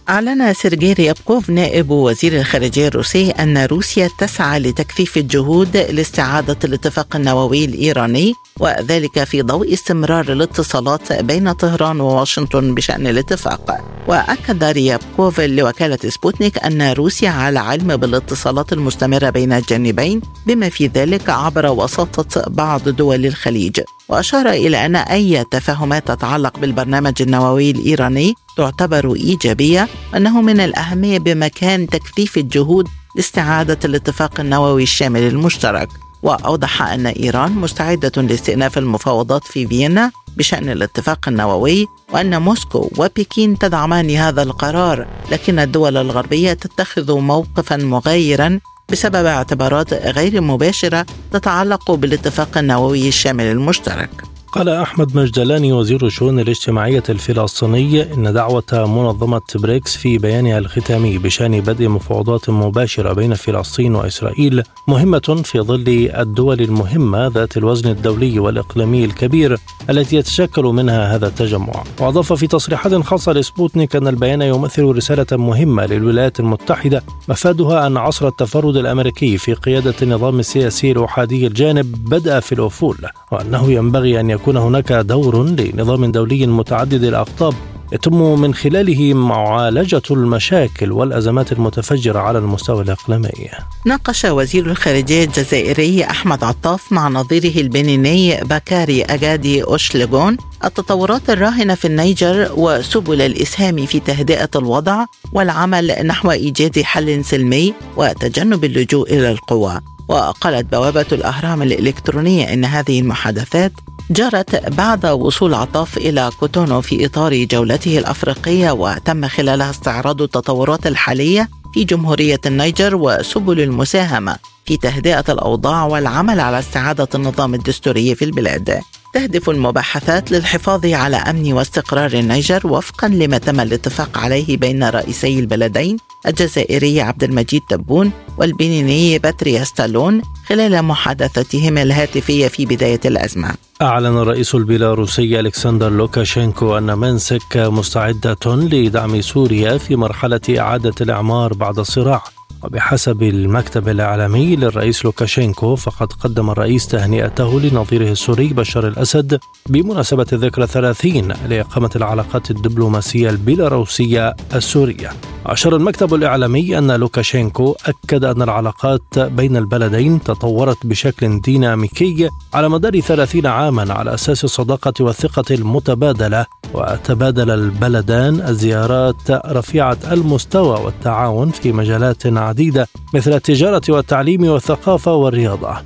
أعلن 0.08 0.54
سيرجي 0.54 0.92
ريابكوف 0.92 1.50
نائب 1.50 1.90
وزير 1.90 2.38
الخارجية 2.40 2.88
الروسي 2.88 3.30
أن 3.30 3.58
روسيا 3.58 4.10
تسعى 4.18 4.58
لتكثيف 4.58 5.16
الجهود 5.16 5.76
لاستعادة 5.76 6.56
الاتفاق 6.64 7.16
النووي 7.16 7.64
الإيراني. 7.64 8.34
وذلك 8.60 9.24
في 9.24 9.42
ضوء 9.42 9.72
استمرار 9.72 10.32
الاتصالات 10.32 11.12
بين 11.12 11.52
طهران 11.52 12.00
وواشنطن 12.00 12.74
بشأن 12.74 13.06
الاتفاق. 13.06 13.80
وأكد 14.08 14.64
ريابكوف 14.64 15.40
لوكالة 15.40 15.98
سبوتنيك 16.08 16.58
أن 16.64 16.92
روسيا 16.92 17.30
على 17.30 17.58
علم 17.58 17.96
بالاتصالات 17.96 18.72
المستمرة 18.72 19.30
بين 19.30 19.52
الجانبين 19.52 20.20
بما 20.46 20.68
في 20.68 20.86
ذلك 20.86 21.30
عبر 21.30 21.66
وساطة 21.66 22.50
بعض 22.50 22.88
دول 22.88 23.26
الخليج. 23.26 23.80
وأشار 24.08 24.50
إلى 24.50 24.86
أن 24.86 24.96
أي 24.96 25.44
تفاهمات 25.44 26.08
تتعلق 26.08 26.58
بالبرنامج 26.58 27.22
النووي 27.22 27.70
الإيراني 27.70 28.34
تعتبر 28.56 29.14
إيجابية 29.14 29.88
أنه 30.16 30.42
من 30.42 30.60
الأهمية 30.60 31.18
بمكان 31.18 31.86
تكثيف 31.86 32.36
الجهود 32.38 32.88
لاستعادة 33.16 33.78
الاتفاق 33.84 34.40
النووي 34.40 34.82
الشامل 34.82 35.20
المشترك. 35.20 35.88
وأوضح 36.22 36.82
أن 36.82 37.06
إيران 37.06 37.52
مستعدة 37.52 38.22
لاستئناف 38.22 38.78
المفاوضات 38.78 39.44
في 39.44 39.66
فيينا 39.66 40.10
بشأن 40.36 40.68
الاتفاق 40.68 41.28
النووي 41.28 41.86
وأن 42.12 42.42
موسكو 42.42 42.90
وبكين 42.98 43.58
تدعمان 43.58 44.10
هذا 44.10 44.42
القرار 44.42 45.06
لكن 45.30 45.58
الدول 45.58 45.96
الغربية 45.96 46.52
تتخذ 46.52 47.18
موقفا 47.18 47.76
مغايرا 47.76 48.60
بسبب 48.92 49.26
اعتبارات 49.26 49.94
غير 49.94 50.40
مباشرة 50.40 51.06
تتعلق 51.32 51.90
بالاتفاق 51.90 52.58
النووي 52.58 53.08
الشامل 53.08 53.44
المشترك. 53.44 54.35
قال 54.52 54.68
أحمد 54.68 55.16
مجدلاني 55.16 55.72
وزير 55.72 56.06
الشؤون 56.06 56.40
الاجتماعية 56.40 57.02
الفلسطينية 57.08 58.14
إن 58.14 58.32
دعوة 58.32 58.64
منظمة 58.72 59.40
بريكس 59.54 59.96
في 59.96 60.18
بيانها 60.18 60.58
الختامي 60.58 61.18
بشأن 61.18 61.60
بدء 61.60 61.88
مفاوضات 61.88 62.50
مباشرة 62.50 63.12
بين 63.12 63.34
فلسطين 63.34 63.94
وإسرائيل 63.94 64.62
مهمة 64.88 65.42
في 65.44 65.60
ظل 65.60 66.10
الدول 66.18 66.60
المهمة 66.60 67.26
ذات 67.26 67.56
الوزن 67.56 67.90
الدولي 67.90 68.38
والإقليمي 68.38 69.04
الكبير 69.04 69.58
التي 69.90 70.16
يتشكل 70.16 70.62
منها 70.62 71.14
هذا 71.14 71.26
التجمع. 71.26 71.84
وأضاف 72.00 72.32
في 72.32 72.46
تصريحات 72.46 72.94
خاصة 72.94 73.32
لسبوتنيك 73.32 73.96
أن 73.96 74.08
البيان 74.08 74.42
يمثل 74.42 74.82
رسالة 74.82 75.26
مهمة 75.32 75.86
للولايات 75.86 76.40
المتحدة 76.40 77.04
مفادها 77.28 77.86
أن 77.86 77.96
عصر 77.96 78.28
التفرد 78.28 78.76
الأمريكي 78.76 79.38
في 79.38 79.54
قيادة 79.54 79.94
النظام 80.02 80.38
السياسي 80.38 80.92
الأحادي 80.92 81.46
الجانب 81.46 82.08
بدأ 82.08 82.40
في 82.40 82.52
الأفول 82.52 82.96
وأنه 83.32 83.72
ينبغي 83.72 84.20
أن 84.20 84.30
يكون 84.36 84.56
هناك 84.56 84.92
دور 84.92 85.42
لنظام 85.44 86.12
دولي 86.12 86.46
متعدد 86.46 87.04
الأقطاب 87.04 87.54
يتم 87.92 88.40
من 88.40 88.54
خلاله 88.54 89.14
معالجة 89.14 90.02
المشاكل 90.10 90.92
والأزمات 90.92 91.52
المتفجرة 91.52 92.18
على 92.18 92.38
المستوى 92.38 92.82
الإقليمي. 92.82 93.48
ناقش 93.86 94.24
وزير 94.24 94.66
الخارجية 94.66 95.24
الجزائري 95.24 96.04
أحمد 96.04 96.44
عطاف 96.44 96.92
مع 96.92 97.08
نظيره 97.08 97.60
البنيني 97.60 98.40
بكاري 98.40 99.02
أجادي 99.02 99.64
أولوشيغون 99.64 100.36
التطورات 100.64 101.30
الراهنة 101.30 101.74
في 101.74 101.84
النيجر 101.84 102.52
وسبل 102.56 103.22
الإسهام 103.22 103.86
في 103.86 104.00
تهدئة 104.00 104.50
الوضع 104.56 105.04
والعمل 105.32 106.06
نحو 106.06 106.30
إيجاد 106.30 106.80
حل 106.82 107.24
سلمي 107.24 107.74
وتجنب 107.96 108.64
اللجوء 108.64 109.12
إلى 109.12 109.30
القوة. 109.30 109.80
وقالت 110.08 110.72
بوابة 110.72 111.06
الأهرام 111.12 111.62
الإلكترونية 111.62 112.52
إن 112.52 112.64
هذه 112.64 113.00
المحادثات 113.00 113.72
جرت 114.10 114.68
بعد 114.68 115.06
وصول 115.06 115.54
عطاف 115.54 115.96
إلى 115.96 116.30
كوتونو 116.40 116.80
في 116.80 117.06
إطار 117.06 117.44
جولته 117.44 117.98
الأفريقية 117.98 118.70
وتم 118.70 119.28
خلالها 119.28 119.70
استعراض 119.70 120.22
التطورات 120.22 120.86
الحالية 120.86 121.48
في 121.74 121.84
جمهورية 121.84 122.40
النيجر 122.46 122.96
وسبل 122.96 123.60
المساهمة 123.60 124.36
في 124.64 124.76
تهدئة 124.76 125.24
الأوضاع 125.28 125.84
والعمل 125.84 126.40
على 126.40 126.58
استعادة 126.58 127.08
النظام 127.14 127.54
الدستوري 127.54 128.14
في 128.14 128.24
البلاد. 128.24 128.80
تهدف 129.16 129.50
المباحثات 129.50 130.32
للحفاظ 130.32 130.86
على 130.86 131.16
أمن 131.16 131.52
واستقرار 131.52 132.12
النيجر 132.12 132.66
وفقا 132.66 133.08
لما 133.08 133.38
تم 133.38 133.60
الاتفاق 133.60 134.18
عليه 134.18 134.56
بين 134.56 134.84
رئيسي 134.84 135.40
البلدين 135.40 135.96
الجزائري 136.26 137.00
عبد 137.00 137.24
المجيد 137.24 137.62
تبون 137.68 138.12
والبنيني 138.38 139.18
باتريس 139.18 139.64
تالون 139.64 140.22
خلال 140.46 140.82
محادثتهما 140.82 141.82
الهاتفية 141.82 142.48
في 142.48 142.66
بداية 142.66 143.00
الأزمة. 143.04 143.54
أعلن 143.82 144.18
الرئيس 144.18 144.54
البيلاروسي 144.54 145.40
ألكسندر 145.40 145.90
لوكاشينكو 145.90 146.78
أن 146.78 146.98
مينسك 146.98 147.56
مستعدة 147.56 148.46
لدعم 148.46 149.20
سوريا 149.20 149.78
في 149.78 149.96
مرحلة 149.96 150.40
إعادة 150.58 150.94
الإعمار 151.00 151.54
بعد 151.54 151.78
الصراع 151.78 152.22
وبحسب 152.62 153.22
المكتب 153.22 153.88
الإعلامي 153.88 154.56
للرئيس 154.56 155.04
لوكاشينكو 155.04 155.76
فقد 155.76 156.12
قدم 156.12 156.50
الرئيس 156.50 156.86
تهنئته 156.86 157.60
لنظيره 157.60 158.10
السوري 158.10 158.48
بشار 158.48 158.88
الأسد 158.88 159.38
بمناسبة 159.68 160.26
الذكرى 160.32 160.64
الثلاثين 160.64 161.32
لإقامة 161.48 161.90
العلاقات 161.96 162.50
الدبلوماسية 162.50 163.30
البيلاروسية 163.30 164.36
السورية. 164.54 165.10
أشار 165.46 165.76
المكتب 165.76 166.14
الإعلامي 166.14 166.78
أن 166.78 166.90
لوكاشينكو 166.90 167.76
أكد 167.86 168.24
أن 168.24 168.42
العلاقات 168.42 169.18
بين 169.18 169.56
البلدين 169.56 170.22
تطورت 170.22 170.86
بشكل 170.86 171.40
ديناميكي 171.40 172.28
على 172.54 172.68
مدار 172.68 173.00
ثلاثين 173.00 173.46
عاما 173.46 173.92
على 173.94 174.14
أساس 174.14 174.44
الصداقة 174.44 174.92
والثقة 175.00 175.54
المتبادلة 175.54 176.46
وتبادل 176.74 177.50
البلدان 177.50 178.40
الزيارات 178.40 179.30
رفيعة 179.30 179.98
المستوى 180.12 180.80
والتعاون 180.84 181.50
في 181.50 181.72
مجالات 181.72 182.26
عديدة 182.38 182.88
مثل 183.14 183.32
التجارة 183.32 183.82
والتعليم 183.88 184.44
والثقافة 184.44 185.14
والرياضة. 185.14 185.76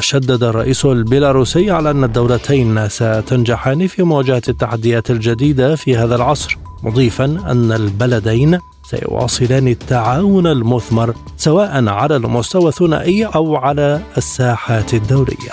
شدد 0.00 0.42
الرئيس 0.42 0.84
البيلاروسي 0.84 1.70
على 1.70 1.90
أن 1.90 2.04
الدولتين 2.04 2.88
ستنجحان 2.88 3.86
في 3.86 4.02
مواجهة 4.02 4.42
التحديات 4.48 5.10
الجديدة 5.10 5.76
في 5.76 5.96
هذا 5.96 6.16
العصر 6.16 6.58
مضيفا 6.82 7.24
أن 7.24 7.72
البلدين 7.72 8.58
سيواصلان 8.90 9.68
التعاون 9.68 10.46
المثمر 10.46 11.14
سواء 11.36 11.88
على 11.88 12.16
المستوى 12.16 12.68
الثنائي 12.68 13.26
أو 13.26 13.56
على 13.56 14.02
الساحات 14.16 14.94
الدولية. 14.94 15.52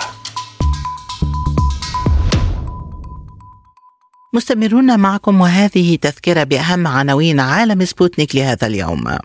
مستمرون 4.34 5.00
معكم 5.00 5.40
وهذه 5.40 5.96
تذكرة 5.96 6.44
بأهم 6.44 6.86
عناوين 6.86 7.40
عالم 7.40 7.84
سبوتنيك 7.84 8.36
لهذا 8.36 8.66
اليوم. 8.66 9.18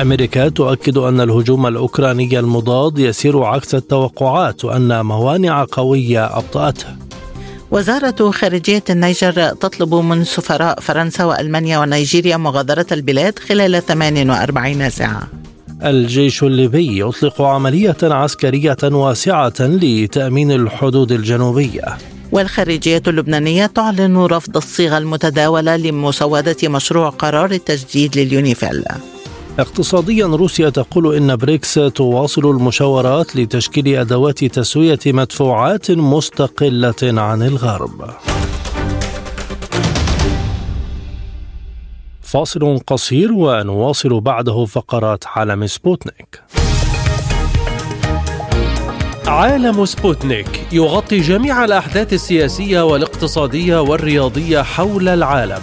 أمريكا 0.00 0.48
تؤكد 0.48 0.98
أن 0.98 1.20
الهجوم 1.20 1.66
الأوكراني 1.66 2.38
المضاد 2.38 2.98
يسير 2.98 3.42
عكس 3.42 3.74
التوقعات 3.74 4.64
وأن 4.64 5.06
موانع 5.06 5.66
قوية 5.72 6.38
أبطأته 6.38 6.86
وزارة 7.70 8.30
خارجية 8.30 8.84
النيجر 8.90 9.48
تطلب 9.48 9.94
من 9.94 10.24
سفراء 10.24 10.80
فرنسا 10.80 11.24
وألمانيا 11.24 11.78
ونيجيريا 11.78 12.36
مغادرة 12.36 12.86
البلاد 12.92 13.38
خلال 13.38 13.86
48 13.86 14.90
ساعة. 14.90 15.28
الجيش 15.84 16.42
الليبي 16.42 17.00
يطلق 17.00 17.42
عملية 17.42 17.96
عسكرية 18.02 18.76
واسعة 18.82 19.54
لتأمين 19.60 20.52
الحدود 20.52 21.12
الجنوبية. 21.12 21.98
والخارجية 22.32 23.02
اللبنانية 23.06 23.66
تعلن 23.66 24.16
رفض 24.16 24.56
الصيغة 24.56 24.98
المتداولة 24.98 25.76
لمسودة 25.76 26.56
مشروع 26.64 27.08
قرار 27.08 27.50
التجديد 27.50 28.18
لليونيفيل. 28.18 28.84
اقتصاديا 29.58 30.26
روسيا 30.26 30.68
تقول 30.68 31.14
إن 31.16 31.36
بريكس 31.36 31.74
تواصل 31.74 32.50
المشاورات 32.50 33.36
لتشكيل 33.36 33.96
أدوات 33.96 34.44
تسوية 34.44 34.98
مدفوعات 35.06 35.90
مستقلة 35.90 36.94
عن 37.02 37.42
الغرب. 37.42 38.10
فاصل 42.20 42.78
قصير 42.86 43.32
ونواصل 43.32 44.20
بعده 44.20 44.64
فقرات 44.64 45.24
عالم 45.26 45.66
سبوتنيك. 45.66 46.42
عالم 49.26 49.84
سبوتنيك 49.84 50.66
يغطي 50.72 51.20
جميع 51.20 51.64
الأحداث 51.64 52.12
السياسية 52.12 52.84
والاقتصادية 52.84 53.80
والرياضية 53.80 54.62
حول 54.62 55.08
العالم. 55.08 55.62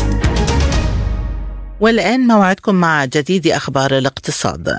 والآن 1.81 2.27
موعدكم 2.27 2.75
مع 2.75 3.05
جديد 3.05 3.47
أخبار 3.47 3.97
الاقتصاد. 3.97 4.77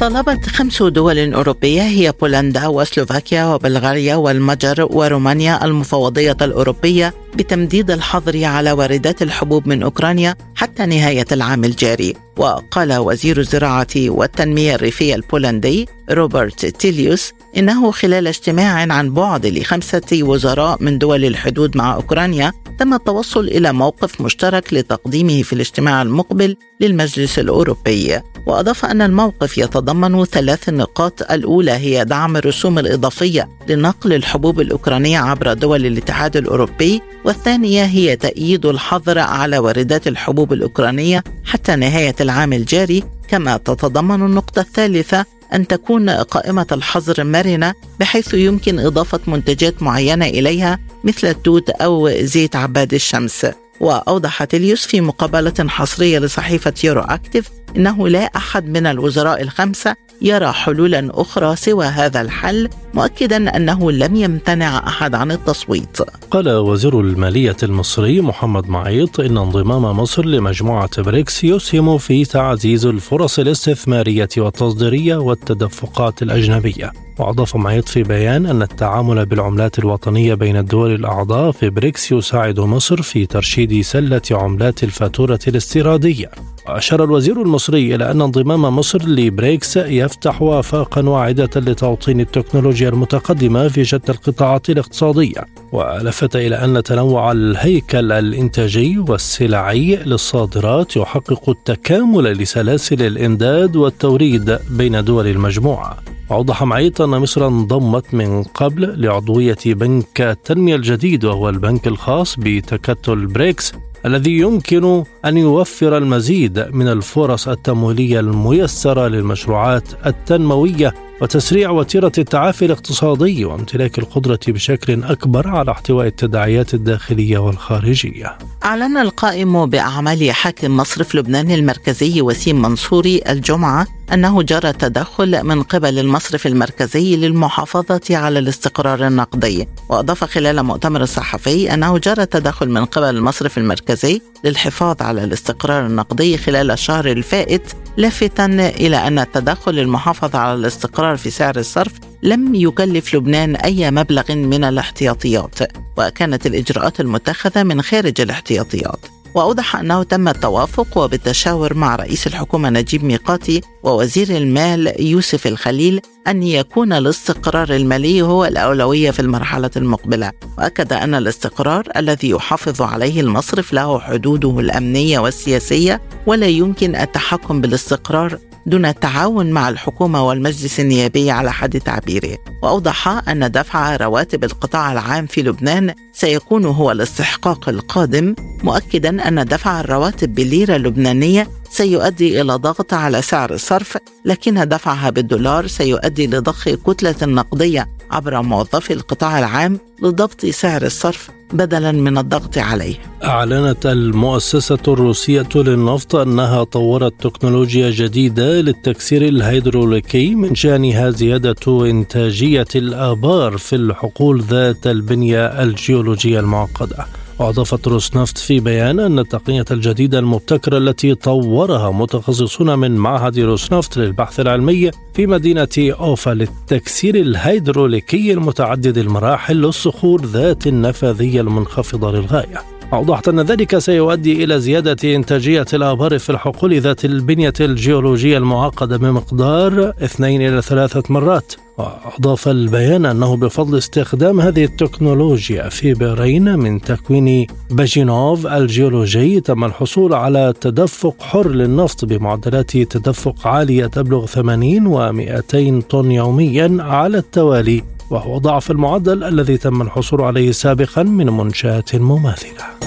طلبت 0.00 0.46
خمس 0.46 0.82
دول 0.82 1.34
أوروبية 1.34 1.82
هي 1.82 2.12
بولندا 2.20 2.66
وسلوفاكيا 2.66 3.44
وبلغاريا 3.44 4.14
والمجر 4.14 4.88
ورومانيا 4.90 5.64
المفوضية 5.64 6.36
الأوروبية 6.42 7.14
بتمديد 7.34 7.90
الحظر 7.90 8.44
على 8.44 8.72
واردات 8.72 9.22
الحبوب 9.22 9.68
من 9.68 9.82
أوكرانيا 9.82 10.34
حتى 10.54 10.86
نهاية 10.86 11.26
العام 11.32 11.64
الجاري. 11.64 12.14
وقال 12.36 12.96
وزير 12.98 13.38
الزراعة 13.38 13.86
والتنمية 13.96 14.74
الريفية 14.74 15.14
البولندي 15.14 15.88
روبرت 16.10 16.66
تيليوس 16.66 17.32
إنه 17.56 17.90
خلال 17.90 18.26
اجتماع 18.26 18.92
عن 18.92 19.14
بعد 19.14 19.46
لخمسة 19.46 20.18
وزراء 20.22 20.76
من 20.80 20.98
دول 20.98 21.24
الحدود 21.24 21.76
مع 21.76 21.94
أوكرانيا 21.94 22.52
تم 22.78 22.94
التوصل 22.94 23.44
إلى 23.44 23.72
موقف 23.72 24.20
مشترك 24.20 24.74
لتقديمه 24.74 25.42
في 25.42 25.52
الاجتماع 25.52 26.02
المقبل 26.02 26.56
للمجلس 26.80 27.38
الأوروبي. 27.38 28.20
وأضاف 28.46 28.84
أن 28.84 29.02
الموقف 29.02 29.58
يتضمن 29.58 30.24
ثلاث 30.24 30.68
نقاط 30.68 31.32
الأولى 31.32 31.72
هي 31.72 32.04
دعم 32.04 32.36
الرسوم 32.36 32.78
الإضافية 32.78 33.48
لنقل 33.68 34.12
الحبوب 34.12 34.60
الأوكرانية 34.60 35.18
عبر 35.18 35.52
دول 35.52 35.86
الاتحاد 35.86 36.36
الأوروبي 36.36 37.02
والثانية 37.24 37.84
هي 37.84 38.16
تأييد 38.16 38.66
الحظر 38.66 39.18
على 39.18 39.58
واردات 39.58 40.08
الحبوب 40.08 40.52
الأوكرانية 40.52 41.24
حتى 41.44 41.76
نهاية 41.76 42.14
العام 42.20 42.52
الجاري 42.52 43.02
كما 43.28 43.56
تتضمن 43.56 44.26
النقطة 44.26 44.60
الثالثة 44.60 45.37
أن 45.54 45.66
تكون 45.66 46.10
قائمة 46.10 46.66
الحظر 46.72 47.24
مرنة 47.24 47.74
بحيث 48.00 48.34
يمكن 48.34 48.78
إضافة 48.78 49.20
منتجات 49.26 49.82
معينة 49.82 50.26
إليها 50.26 50.78
مثل 51.04 51.26
التوت 51.26 51.70
أو 51.70 52.10
زيت 52.10 52.56
عباد 52.56 52.94
الشمس. 52.94 53.46
وأوضح 53.80 54.44
تيليوس 54.44 54.86
في 54.86 55.00
مقابلة 55.00 55.54
حصرية 55.68 56.18
لصحيفة 56.18 56.74
يورو 56.84 57.00
أكتيف 57.00 57.50
إنه 57.76 58.08
لا 58.08 58.24
أحد 58.24 58.66
من 58.68 58.86
الوزراء 58.86 59.42
الخمسة 59.42 59.96
يرى 60.22 60.52
حلولا 60.52 61.10
أخرى 61.14 61.56
سوى 61.56 61.86
هذا 61.86 62.20
الحل 62.20 62.68
مؤكدا 62.94 63.56
أنه 63.56 63.92
لم 63.92 64.16
يمتنع 64.16 64.86
أحد 64.86 65.14
عن 65.14 65.32
التصويت. 65.32 65.98
قال 66.30 66.48
وزير 66.48 67.00
المالية 67.00 67.56
المصري 67.62 68.20
محمد 68.20 68.68
معيط 68.68 69.20
إن 69.20 69.38
انضمام 69.38 69.82
مصر 69.82 70.24
لمجموعة 70.24 71.02
بريكس 71.02 71.44
يسهم 71.44 71.98
في 71.98 72.24
تعزيز 72.24 72.86
الفرص 72.86 73.38
الاستثمارية 73.38 74.28
والتصديرية 74.38 75.16
والتدفقات 75.16 76.22
الأجنبية. 76.22 76.92
وأضاف 77.18 77.56
معيط 77.56 77.88
في 77.88 78.02
بيان 78.02 78.46
أن 78.46 78.62
التعامل 78.62 79.26
بالعملات 79.26 79.78
الوطنية 79.78 80.34
بين 80.34 80.56
الدول 80.56 80.94
الأعضاء 80.94 81.50
في 81.52 81.70
بريكس 81.70 82.12
يساعد 82.12 82.60
مصر 82.60 83.02
في 83.02 83.26
ترشيد 83.26 83.80
سلة 83.80 84.22
عملات 84.30 84.84
الفاتورة 84.84 85.38
الاستيرادية. 85.48 86.30
وأشار 86.68 87.04
الوزير 87.04 87.42
المصري 87.42 87.94
إلى 87.94 88.10
أن 88.10 88.22
انضمام 88.22 88.76
مصر 88.76 89.02
لبريكس 89.02 89.76
يفتح 90.08 90.42
آفاقا 90.42 91.08
واعدة 91.08 91.50
لتوطين 91.56 92.20
التكنولوجيا 92.20 92.88
المتقدمة 92.88 93.68
في 93.68 93.84
شتى 93.84 94.12
القطاعات 94.12 94.70
الاقتصادية. 94.70 95.46
ولفت 95.72 96.36
إلى 96.36 96.56
أن 96.56 96.82
تنوع 96.82 97.32
الهيكل 97.32 98.12
الإنتاجي 98.12 98.98
والسلعي 98.98 99.96
للصادرات 99.96 100.96
يحقق 100.96 101.50
التكامل 101.50 102.24
لسلاسل 102.24 103.02
الإمداد 103.02 103.76
والتوريد 103.76 104.58
بين 104.70 105.04
دول 105.04 105.26
المجموعة. 105.26 105.96
أوضح 106.30 106.62
معيط 106.62 107.00
أن 107.00 107.10
مصر 107.10 107.46
انضمت 107.46 108.14
من 108.14 108.42
قبل 108.42 109.02
لعضوية 109.02 109.58
بنك 109.66 110.20
التنمية 110.20 110.76
الجديد 110.76 111.24
وهو 111.24 111.48
البنك 111.48 111.86
الخاص 111.86 112.36
بتكتل 112.38 113.26
بريكس 113.26 113.72
الذي 114.06 114.38
يمكن 114.38 115.04
أن 115.24 115.36
يوفر 115.36 115.96
المزيد 115.96 116.58
من 116.58 116.88
الفرص 116.88 117.48
التمويلية 117.48 118.20
الميسرة 118.20 119.08
للمشروعات 119.08 119.88
التنموية 120.06 120.94
وتسريع 121.20 121.70
وتيرة 121.70 122.12
التعافي 122.18 122.64
الاقتصادي 122.64 123.44
وامتلاك 123.44 123.98
القدرة 123.98 124.40
بشكل 124.48 125.04
أكبر 125.04 125.48
على 125.48 125.70
احتواء 125.70 126.06
التداعيات 126.06 126.74
الداخلية 126.74 127.38
والخارجية. 127.38 128.38
أعلن 128.64 128.96
القائم 128.96 129.66
بأعمال 129.66 130.32
حاكم 130.32 130.76
مصرف 130.76 131.14
لبنان 131.14 131.50
المركزي 131.50 132.22
وسيم 132.22 132.62
منصوري 132.62 133.22
الجمعة 133.28 133.97
أنه 134.12 134.42
جرى 134.42 134.72
تدخل 134.72 135.44
من 135.44 135.62
قبل 135.62 135.98
المصرف 135.98 136.46
المركزي 136.46 137.16
للمحافظة 137.16 138.00
على 138.10 138.38
الاستقرار 138.38 139.06
النقدي، 139.06 139.68
وأضاف 139.88 140.24
خلال 140.24 140.62
مؤتمر 140.62 141.04
صحفي 141.04 141.74
أنه 141.74 141.98
جرى 141.98 142.26
تدخل 142.26 142.68
من 142.68 142.84
قبل 142.84 143.16
المصرف 143.16 143.58
المركزي 143.58 144.20
للحفاظ 144.44 145.02
على 145.02 145.24
الاستقرار 145.24 145.86
النقدي 145.86 146.38
خلال 146.38 146.70
الشهر 146.70 147.06
الفائت 147.06 147.62
لافتا 147.96 148.46
إلى 148.68 148.96
أن 148.96 149.18
التدخل 149.18 149.78
المحافظة 149.78 150.38
على 150.38 150.54
الاستقرار 150.54 151.16
في 151.16 151.30
سعر 151.30 151.56
الصرف 151.56 151.92
لم 152.22 152.54
يكلف 152.54 153.14
لبنان 153.14 153.56
أي 153.56 153.90
مبلغ 153.90 154.34
من 154.34 154.64
الاحتياطيات. 154.64 155.58
وكانت 155.98 156.46
الإجراءات 156.46 157.00
المتخذة 157.00 157.62
من 157.62 157.82
خارج 157.82 158.20
الاحتياطيات. 158.20 159.17
وأوضح 159.38 159.76
أنه 159.76 160.02
تم 160.02 160.28
التوافق 160.28 160.98
وبالتشاور 160.98 161.74
مع 161.74 161.96
رئيس 161.96 162.26
الحكومة 162.26 162.70
نجيب 162.70 163.04
ميقاتي 163.04 163.60
ووزير 163.82 164.36
المال 164.36 165.02
يوسف 165.06 165.46
الخليل 165.46 166.00
أن 166.28 166.42
يكون 166.42 166.92
الاستقرار 166.92 167.74
المالي 167.74 168.22
هو 168.22 168.44
الأولوية 168.44 169.10
في 169.10 169.20
المرحلة 169.20 169.70
المقبلة. 169.76 170.32
وأكد 170.58 170.92
أن 170.92 171.14
الاستقرار 171.14 171.88
الذي 171.96 172.30
يحافظ 172.30 172.82
عليه 172.82 173.20
المصرف 173.20 173.72
له 173.72 174.00
حدوده 174.00 174.60
الأمنية 174.60 175.18
والسياسية 175.18 176.00
ولا 176.26 176.46
يمكن 176.46 176.96
التحكم 176.96 177.60
بالاستقرار 177.60 178.38
دون 178.66 178.86
التعاون 178.86 179.50
مع 179.50 179.68
الحكومة 179.68 180.28
والمجلس 180.28 180.80
النيابي 180.80 181.30
على 181.30 181.52
حد 181.52 181.80
تعبيره. 181.80 182.38
وأوضح 182.62 183.28
أن 183.28 183.50
دفع 183.50 183.96
رواتب 183.96 184.44
القطاع 184.44 184.92
العام 184.92 185.26
في 185.26 185.42
لبنان 185.42 185.94
سيكون 186.12 186.64
هو 186.64 186.92
الاستحقاق 186.92 187.68
القادم 187.68 188.34
مؤكدا 188.62 189.28
أن 189.28 189.44
دفع 189.44 189.80
الرواتب 189.80 190.34
بالليرة 190.34 190.76
اللبنانية 190.76 191.48
سيؤدي 191.70 192.40
إلى 192.40 192.54
ضغط 192.54 192.94
على 192.94 193.22
سعر 193.22 193.54
الصرف 193.54 193.98
لكن 194.24 194.68
دفعها 194.68 195.10
بالدولار 195.10 195.66
سيؤدي 195.66 196.26
لضخ 196.26 196.68
كتلة 196.68 197.16
نقدية 197.22 197.88
عبر 198.10 198.42
موظفي 198.42 198.92
القطاع 198.92 199.38
العام 199.38 199.78
لضبط 200.02 200.46
سعر 200.46 200.82
الصرف 200.82 201.30
بدلا 201.52 201.92
من 201.92 202.18
الضغط 202.18 202.58
عليه. 202.58 202.96
أعلنت 203.24 203.86
المؤسسة 203.86 204.78
الروسية 204.88 205.48
للنفط 205.54 206.16
أنها 206.16 206.64
طورت 206.64 207.14
تكنولوجيا 207.20 207.90
جديدة 207.90 208.60
للتكسير 208.60 209.22
الهيدروليكي 209.22 210.34
من 210.34 210.54
شأنها 210.54 211.10
زيادة 211.10 211.90
إنتاجية 211.90 212.66
الآبار 212.76 213.58
في 213.58 213.76
الحقول 213.76 214.42
ذات 214.42 214.86
البنية 214.86 215.62
الجيولوجية 215.62 216.40
المعقدة. 216.40 217.06
وأضافت 217.38 217.88
روسنفت 217.88 218.38
في 218.38 218.60
بيان 218.60 219.00
أن 219.00 219.18
التقنية 219.18 219.64
الجديدة 219.70 220.18
المبتكرة 220.18 220.78
التي 220.78 221.14
طورها 221.14 221.90
متخصصون 221.90 222.78
من 222.78 222.96
معهد 222.96 223.38
روسنفت 223.38 223.96
للبحث 223.96 224.40
العلمي 224.40 224.90
في 225.14 225.26
مدينة 225.26 225.68
أوفا 225.78 226.30
للتكسير 226.30 227.14
الهيدروليكي 227.14 228.32
المتعدد 228.32 228.98
المراحل 228.98 229.56
للصخور 229.56 230.24
ذات 230.24 230.66
النفاذية 230.66 231.40
المنخفضة 231.40 232.12
للغاية. 232.12 232.77
أوضحت 232.92 233.28
أن 233.28 233.40
ذلك 233.40 233.78
سيؤدي 233.78 234.44
إلى 234.44 234.60
زيادة 234.60 235.16
إنتاجية 235.16 235.66
الآبار 235.72 236.18
في 236.18 236.30
الحقول 236.30 236.80
ذات 236.80 237.04
البنية 237.04 237.52
الجيولوجية 237.60 238.38
المعقدة 238.38 238.96
بمقدار 238.96 239.92
اثنين 240.04 240.42
إلى 240.42 240.62
ثلاثة 240.62 241.02
مرات. 241.08 241.54
وأضاف 241.78 242.48
البيان 242.48 243.06
أنه 243.06 243.36
بفضل 243.36 243.78
استخدام 243.78 244.40
هذه 244.40 244.64
التكنولوجيا 244.64 245.68
في 245.68 245.94
بئرين 245.94 246.58
من 246.58 246.80
تكوين 246.80 247.46
باجينوف 247.70 248.46
الجيولوجي 248.46 249.40
تم 249.40 249.64
الحصول 249.64 250.14
على 250.14 250.54
تدفق 250.60 251.22
حر 251.22 251.48
للنفط 251.50 252.04
بمعدلات 252.04 252.76
تدفق 252.76 253.46
عالية 253.46 253.86
تبلغ 253.86 254.26
80 254.26 254.88
و200 254.88 255.84
طن 255.88 256.12
يوميا 256.12 256.76
على 256.80 257.18
التوالي. 257.18 257.97
وهو 258.10 258.38
ضعف 258.38 258.70
المعدل 258.70 259.24
الذي 259.24 259.56
تم 259.56 259.82
الحصول 259.82 260.20
عليه 260.20 260.52
سابقا 260.52 261.02
من 261.02 261.26
منشآت 261.26 261.96
مماثلة. 261.96 262.78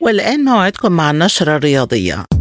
والآن 0.00 0.44
موعدكم 0.44 0.92
مع 0.92 1.10
النشرة 1.10 1.56
الرياضية. 1.56 2.37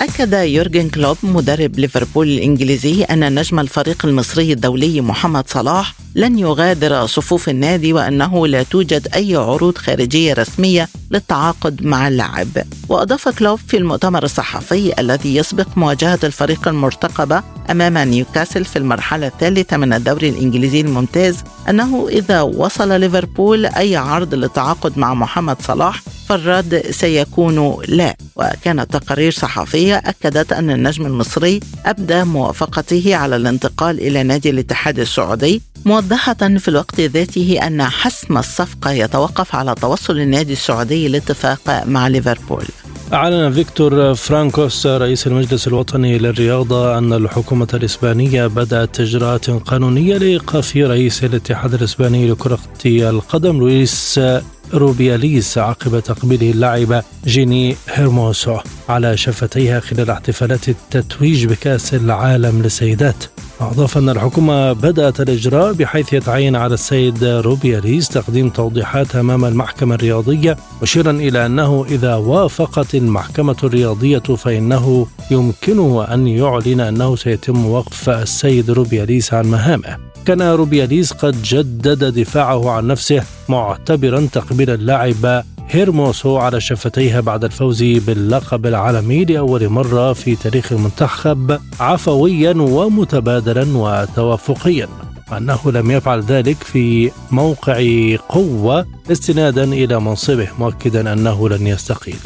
أكد 0.00 0.32
يورجن 0.32 0.88
كلوب 0.88 1.16
مدرب 1.22 1.78
ليفربول 1.78 2.28
الإنجليزي 2.28 3.04
أن 3.04 3.34
نجم 3.34 3.60
الفريق 3.60 4.06
المصري 4.06 4.52
الدولي 4.52 5.00
محمد 5.00 5.48
صلاح 5.48 5.94
لن 6.14 6.38
يغادر 6.38 7.06
صفوف 7.06 7.48
النادي 7.48 7.92
وأنه 7.92 8.46
لا 8.46 8.62
توجد 8.62 9.08
أي 9.14 9.36
عروض 9.36 9.78
خارجية 9.78 10.32
رسمية 10.34 10.88
للتعاقد 11.10 11.82
مع 11.84 12.08
اللاعب. 12.08 12.48
وأضاف 12.88 13.28
كلوب 13.28 13.58
في 13.68 13.76
المؤتمر 13.76 14.24
الصحفي 14.24 15.00
الذي 15.00 15.36
يسبق 15.36 15.66
مواجهة 15.76 16.18
الفريق 16.24 16.68
المرتقبة 16.68 17.42
أمام 17.70 17.98
نيوكاسل 17.98 18.64
في 18.64 18.76
المرحلة 18.76 19.26
الثالثة 19.26 19.76
من 19.76 19.92
الدوري 19.92 20.28
الإنجليزي 20.28 20.80
الممتاز 20.80 21.36
أنه 21.68 22.08
إذا 22.08 22.40
وصل 22.42 23.00
ليفربول 23.00 23.66
أي 23.66 23.96
عرض 23.96 24.34
للتعاقد 24.34 24.98
مع 24.98 25.14
محمد 25.14 25.56
صلاح 25.62 26.02
فالرد 26.28 26.82
سيكون 26.90 27.76
لا. 27.88 28.16
وكانت 28.36 28.96
تقارير 28.96 29.32
صحفية 29.32 29.89
أكدت 29.94 30.52
أن 30.52 30.70
النجم 30.70 31.06
المصري 31.06 31.60
أبدى 31.86 32.24
موافقته 32.24 33.16
على 33.16 33.36
الانتقال 33.36 33.98
إلى 34.00 34.22
نادي 34.22 34.50
الاتحاد 34.50 34.98
السعودي 34.98 35.62
موضحة 35.84 36.34
في 36.34 36.68
الوقت 36.68 37.00
ذاته 37.00 37.58
أن 37.66 37.82
حسم 37.82 38.38
الصفقة 38.38 38.90
يتوقف 38.90 39.54
على 39.54 39.74
توصل 39.74 40.18
النادي 40.20 40.52
السعودي 40.52 41.08
لاتفاق 41.08 41.84
مع 41.86 42.08
ليفربول. 42.08 42.64
أعلن 43.12 43.52
فيكتور 43.52 44.14
فرانكوس 44.14 44.86
رئيس 44.86 45.26
المجلس 45.26 45.68
الوطني 45.68 46.18
للرياضة 46.18 46.98
أن 46.98 47.12
الحكومة 47.12 47.68
الإسبانية 47.74 48.46
بدأت 48.46 49.00
إجراءات 49.00 49.50
قانونية 49.50 50.18
لإيقاف 50.18 50.76
رئيس 50.76 51.24
الاتحاد 51.24 51.74
الإسباني 51.74 52.30
لكرة 52.30 52.58
القدم 52.86 53.58
لويس 53.58 54.20
روبياليس 54.74 55.58
عقب 55.58 56.00
تقبيله 56.00 56.50
اللاعبة 56.50 57.02
جيني 57.26 57.76
هيرموسو 57.88 58.58
على 58.88 59.16
شفتيها 59.16 59.80
خلال 59.80 60.10
احتفالات 60.10 60.68
التتويج 60.68 61.46
بكأس 61.46 61.94
العالم 61.94 62.62
للسيدات. 62.62 63.24
أضاف 63.60 63.98
أن 63.98 64.08
الحكومة 64.08 64.72
بدأت 64.72 65.20
الإجراء 65.20 65.72
بحيث 65.72 66.12
يتعين 66.12 66.56
على 66.56 66.74
السيد 66.74 67.24
روبياليس 67.24 68.08
تقديم 68.08 68.48
توضيحات 68.48 69.16
أمام 69.16 69.44
المحكمة 69.44 69.94
الرياضية 69.94 70.56
مشيرا 70.82 71.10
إلى 71.10 71.46
أنه 71.46 71.84
إذا 71.90 72.14
وافقت 72.14 72.94
المحكمة 72.94 73.56
الرياضية 73.64 74.18
فإنه 74.18 75.06
يمكنه 75.30 76.06
أن 76.14 76.26
يعلن 76.26 76.80
أنه 76.80 77.16
سيتم 77.16 77.66
وقف 77.66 78.10
السيد 78.10 78.70
روبياليس 78.70 79.34
عن 79.34 79.46
مهامه. 79.46 79.96
كان 80.26 80.42
روبياليس 80.42 81.12
قد 81.12 81.42
جدد 81.42 82.04
دفاعه 82.04 82.70
عن 82.70 82.86
نفسه 82.86 83.22
معتبرا 83.48 84.28
تقبيل 84.32 84.70
اللاعب 84.70 85.44
هيرموسو 85.72 86.36
على 86.36 86.60
شفتيها 86.60 87.20
بعد 87.20 87.44
الفوز 87.44 87.82
باللقب 87.82 88.66
العالمي 88.66 89.24
لأول 89.24 89.68
مرة 89.68 90.12
في 90.12 90.36
تاريخ 90.36 90.72
المنتخب 90.72 91.58
عفويا 91.80 92.52
ومتبادلا 92.52 93.66
وتوافقيا. 93.78 94.88
أنه 95.36 95.58
لم 95.66 95.90
يفعل 95.90 96.20
ذلك 96.20 96.56
في 96.56 97.10
موقع 97.30 97.84
قوة 98.28 98.86
استنادا 99.12 99.64
إلى 99.64 100.00
منصبه 100.00 100.48
مؤكدا 100.58 101.12
أنه 101.12 101.48
لن 101.48 101.66
يستقيل. 101.66 102.20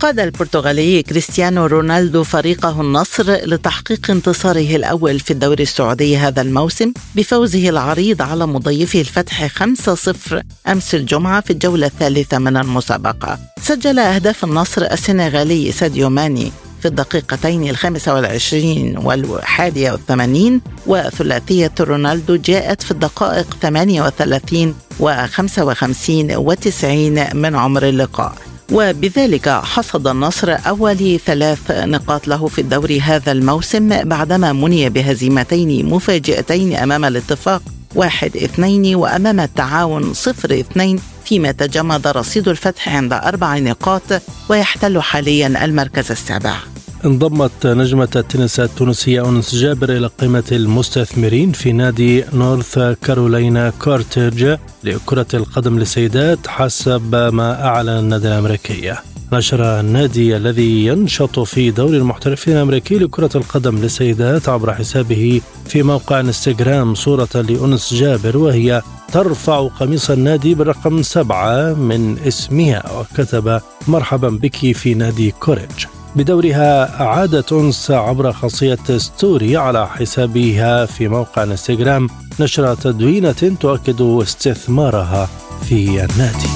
قاد 0.00 0.20
البرتغالي 0.20 1.02
كريستيانو 1.02 1.66
رونالدو 1.66 2.24
فريقه 2.24 2.80
النصر 2.80 3.32
لتحقيق 3.32 4.10
انتصاره 4.10 4.76
الأول 4.76 5.20
في 5.20 5.30
الدوري 5.30 5.62
السعودي 5.62 6.16
هذا 6.16 6.42
الموسم 6.42 6.92
بفوزه 7.14 7.68
العريض 7.68 8.22
على 8.22 8.46
مضيفه 8.46 9.00
الفتح 9.00 9.46
5-0 9.46 10.42
أمس 10.68 10.94
الجمعة 10.94 11.40
في 11.40 11.50
الجولة 11.50 11.86
الثالثة 11.86 12.38
من 12.38 12.56
المسابقة. 12.56 13.38
سجل 13.62 13.98
أهداف 13.98 14.44
النصر 14.44 14.82
السنغالي 14.82 15.72
ساديو 15.72 16.10
ماني 16.10 16.52
في 16.82 16.88
الدقيقتين 16.88 17.70
الخامسة 17.70 18.14
والعشرين 18.14 18.98
والحادية 18.98 19.92
والثمانين 19.92 20.60
وثلاثية 20.86 21.72
رونالدو 21.80 22.36
جاءت 22.36 22.82
في 22.82 22.90
الدقائق 22.90 23.56
38 23.62 24.74
و55 25.00 26.36
و90 26.36 27.34
من 27.34 27.56
عمر 27.56 27.88
اللقاء. 27.88 28.57
وبذلك 28.72 29.48
حصد 29.48 30.06
النصر 30.06 30.56
أول 30.66 31.20
ثلاث 31.26 31.70
نقاط 31.70 32.28
له 32.28 32.46
في 32.46 32.60
الدوري 32.60 33.00
هذا 33.00 33.32
الموسم 33.32 34.04
بعدما 34.04 34.52
مني 34.52 34.88
بهزيمتين 34.88 35.86
مفاجئتين 35.86 36.76
أمام 36.76 37.04
الاتفاق 37.04 37.62
واحد 37.94 38.36
اثنين 38.36 38.94
وأمام 38.94 39.40
التعاون 39.40 40.14
صفر 40.14 40.60
اثنين 40.60 41.00
فيما 41.24 41.52
تجمد 41.52 42.06
رصيد 42.06 42.48
الفتح 42.48 42.88
عند 42.88 43.12
أربع 43.12 43.58
نقاط 43.58 44.22
ويحتل 44.48 45.02
حاليا 45.02 45.64
المركز 45.64 46.10
السابع. 46.10 46.77
انضمت 47.04 47.66
نجمة 47.66 48.08
التنس 48.16 48.60
التونسية 48.60 49.28
أنس 49.28 49.54
جابر 49.54 49.96
إلى 49.96 50.06
قائمة 50.06 50.44
المستثمرين 50.52 51.52
في 51.52 51.72
نادي 51.72 52.24
نورث 52.32 52.78
كارولينا 52.78 53.72
كارترج 53.84 54.58
لكرة 54.84 55.26
القدم 55.34 55.78
للسيدات 55.78 56.46
حسب 56.48 57.14
ما 57.32 57.64
أعلن 57.64 57.88
النادي 57.88 58.28
الأمريكي. 58.28 58.94
نشر 59.32 59.80
النادي 59.80 60.36
الذي 60.36 60.86
ينشط 60.86 61.40
في 61.40 61.70
دوري 61.70 61.96
المحترفين 61.96 62.56
الأمريكي 62.56 62.98
لكرة 62.98 63.30
القدم 63.34 63.78
للسيدات 63.78 64.48
عبر 64.48 64.74
حسابه 64.74 65.40
في 65.66 65.82
موقع 65.82 66.20
انستغرام 66.20 66.94
صورة 66.94 67.28
لأنس 67.34 67.94
جابر 67.94 68.36
وهي 68.36 68.82
ترفع 69.12 69.68
قميص 69.68 70.10
النادي 70.10 70.54
برقم 70.54 71.02
سبعة 71.02 71.74
مع 71.74 72.18
اسمها 72.18 72.92
وكتب 72.92 73.60
مرحبا 73.88 74.28
بك 74.28 74.72
في 74.72 74.94
نادي 74.94 75.30
كوريج. 75.30 75.97
بدورها 76.16 77.00
أعادت 77.00 77.52
أنس 77.52 77.90
عبر 77.90 78.32
خاصية 78.32 78.78
ستوري 78.96 79.56
على 79.56 79.88
حسابها 79.88 80.86
في 80.86 81.08
موقع 81.08 81.42
انستغرام. 81.42 82.08
نشر 82.40 82.74
تدوينة 82.74 83.56
تؤكد 83.60 84.00
استثمارها 84.00 85.28
في 85.68 86.04
النادي. 86.04 86.48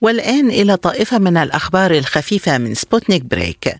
والآن 0.00 0.50
إلى 0.50 0.76
طائفة 0.76 1.18
من 1.18 1.36
الأخبار 1.36 1.90
الخفيفة 1.90 2.58
من 2.58 2.74
سبوتنيك 2.74 3.24
بريك. 3.24 3.76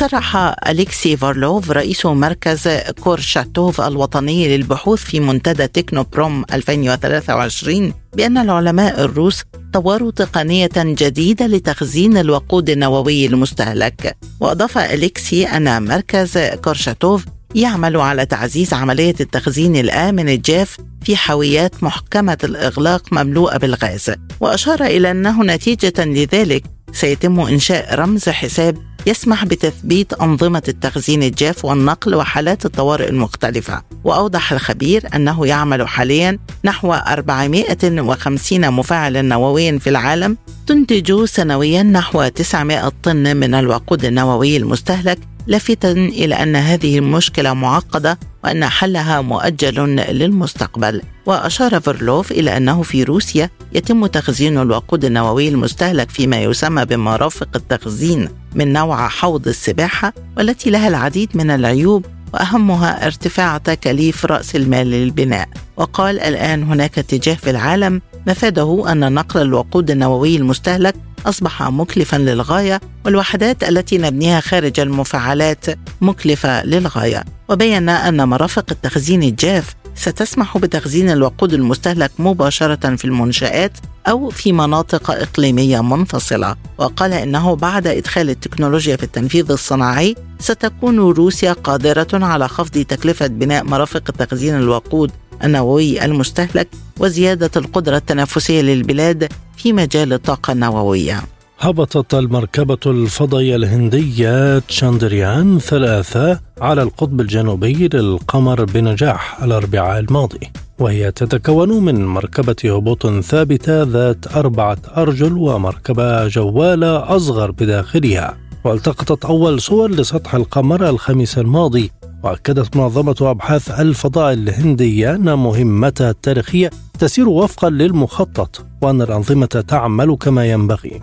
صرح 0.00 0.36
أليكسي 0.68 1.16
فارلوف 1.16 1.70
رئيس 1.70 2.06
مركز 2.06 2.68
كورشاتوف 3.00 3.80
الوطني 3.80 4.56
للبحوث 4.56 4.98
في 4.98 5.20
منتدى 5.20 5.66
تكنو 5.66 6.02
بروم 6.12 6.44
2023 6.52 7.94
بأن 8.16 8.38
العلماء 8.38 9.04
الروس 9.04 9.42
طوروا 9.72 10.10
تقنية 10.10 10.70
جديدة 10.76 11.46
لتخزين 11.46 12.16
الوقود 12.16 12.70
النووي 12.70 13.26
المستهلك. 13.26 14.16
وأضاف 14.40 14.78
أليكسي 14.78 15.46
أن 15.46 15.82
مركز 15.82 16.38
كورشاتوف 16.38 17.24
يعمل 17.54 17.96
على 17.96 18.26
تعزيز 18.26 18.74
عملية 18.74 19.14
التخزين 19.20 19.76
الآمن 19.76 20.28
الجاف 20.28 20.76
في 21.02 21.16
حاويات 21.16 21.82
محكمة 21.82 22.38
الإغلاق 22.44 23.12
مملوءة 23.12 23.56
بالغاز. 23.56 24.10
وأشار 24.40 24.84
إلى 24.84 25.10
أنه 25.10 25.44
نتيجة 25.44 26.04
لذلك 26.04 26.64
سيتم 26.92 27.40
إنشاء 27.40 27.94
رمز 27.94 28.28
حساب 28.28 28.78
يسمح 29.06 29.44
بتثبيت 29.44 30.12
أنظمة 30.12 30.62
التخزين 30.68 31.22
الجاف 31.22 31.64
والنقل 31.64 32.14
وحالات 32.14 32.66
الطوارئ 32.66 33.08
المختلفة. 33.08 33.82
وأوضح 34.04 34.52
الخبير 34.52 35.08
أنه 35.14 35.46
يعمل 35.46 35.88
حاليا 35.88 36.38
نحو 36.64 36.92
450 36.92 38.70
مفاعل 38.70 39.24
نووي 39.24 39.78
في 39.78 39.90
العالم 39.90 40.36
تنتج 40.66 41.24
سنويا 41.24 41.82
نحو 41.82 42.28
900 42.28 42.92
طن 43.02 43.36
من 43.36 43.54
الوقود 43.54 44.04
النووي 44.04 44.56
المستهلك 44.56 45.18
لافتا 45.46 45.92
إلى 45.92 46.34
أن 46.34 46.56
هذه 46.56 46.98
المشكلة 46.98 47.54
معقدة 47.54 48.18
وأن 48.44 48.68
حلها 48.68 49.20
مؤجل 49.20 49.96
للمستقبل. 49.96 51.02
وأشار 51.26 51.80
فيرلوف 51.80 52.32
إلى 52.32 52.56
أنه 52.56 52.82
في 52.82 53.02
روسيا 53.02 53.50
يتم 53.72 54.06
تخزين 54.06 54.58
الوقود 54.58 55.04
النووي 55.04 55.48
المستهلك 55.48 56.10
فيما 56.10 56.42
يسمى 56.42 56.84
بمرافق 56.84 57.48
التخزين 57.56 58.28
من 58.54 58.72
نوع 58.72 59.08
حوض 59.08 59.48
السباحة 59.48 60.12
والتي 60.36 60.70
لها 60.70 60.88
العديد 60.88 61.28
من 61.34 61.50
العيوب 61.50 62.06
وأهمها 62.34 63.06
ارتفاع 63.06 63.58
تكاليف 63.58 64.26
رأس 64.26 64.56
المال 64.56 64.90
للبناء. 64.90 65.48
وقال 65.76 66.20
الآن 66.20 66.62
هناك 66.62 66.98
اتجاه 66.98 67.34
في 67.34 67.50
العالم 67.50 68.02
مفاده 68.26 68.84
أن 68.92 69.12
نقل 69.12 69.42
الوقود 69.42 69.90
النووي 69.90 70.36
المستهلك 70.36 70.94
أصبح 71.26 71.62
مكلفا 71.62 72.16
للغاية 72.16 72.80
والوحدات 73.04 73.64
التي 73.64 73.98
نبنيها 73.98 74.40
خارج 74.40 74.80
المفاعلات 74.80 75.64
مكلفة 76.00 76.64
للغاية. 76.64 77.24
وبين 77.48 77.88
أن 77.88 78.28
مرافق 78.28 78.64
التخزين 78.70 79.22
الجاف 79.22 79.74
ستسمح 80.00 80.58
بتخزين 80.58 81.10
الوقود 81.10 81.52
المستهلك 81.52 82.10
مباشرة 82.18 82.96
في 82.96 83.04
المنشآت 83.04 83.72
أو 84.08 84.30
في 84.30 84.52
مناطق 84.52 85.10
إقليمية 85.10 85.80
منفصلة. 85.80 86.56
وقال 86.78 87.12
إنه 87.12 87.56
بعد 87.56 87.86
إدخال 87.86 88.30
التكنولوجيا 88.30 88.96
في 88.96 89.02
التنفيذ 89.02 89.50
الصناعي 89.52 90.14
ستكون 90.38 90.98
روسيا 90.98 91.52
قادرة 91.52 92.08
على 92.12 92.48
خفض 92.48 92.70
تكلفة 92.70 93.26
بناء 93.26 93.64
مرافق 93.64 94.10
تخزين 94.10 94.54
الوقود 94.54 95.10
النووي 95.44 96.04
المستهلك 96.04 96.68
وزيادة 96.98 97.50
القدرة 97.56 97.96
التنافسية 97.96 98.60
للبلاد 98.60 99.32
في 99.56 99.72
مجال 99.72 100.12
الطاقة 100.12 100.52
النووية. 100.52 101.22
هبطت 101.62 102.14
المركبة 102.14 102.78
الفضائية 102.86 103.56
الهندية 103.56 104.58
تشاندريان 104.58 105.58
ثلاثة 105.58 106.40
على 106.60 106.82
القطب 106.82 107.20
الجنوبي 107.20 107.88
للقمر 107.88 108.64
بنجاح 108.64 109.42
الأربعاء 109.42 110.00
الماضي 110.00 110.40
وهي 110.78 111.10
تتكون 111.10 111.84
من 111.84 112.06
مركبة 112.06 112.56
هبوط 112.64 113.06
ثابتة 113.06 113.82
ذات 113.82 114.36
أربعة 114.36 114.78
أرجل 114.96 115.32
ومركبة 115.32 116.26
جوالة 116.28 117.16
أصغر 117.16 117.50
بداخلها. 117.50 118.36
والتقطت 118.64 119.24
أول 119.24 119.60
صور 119.60 119.90
لسطح 119.90 120.34
القمر 120.34 120.88
الخميس 120.88 121.38
الماضي 121.38 121.90
وأكدت 122.22 122.76
منظمة 122.76 123.16
أبحاث 123.20 123.80
الفضاء 123.80 124.32
الهندية 124.32 125.14
أن 125.14 125.34
مهمتها 125.38 126.10
التاريخية 126.10 126.70
تسير 126.98 127.28
وفقا 127.28 127.70
للمخطط 127.70 128.66
وأن 128.82 129.02
الأنظمة 129.02 129.46
تعمل 129.46 130.16
كما 130.16 130.46
ينبغي. 130.46 131.00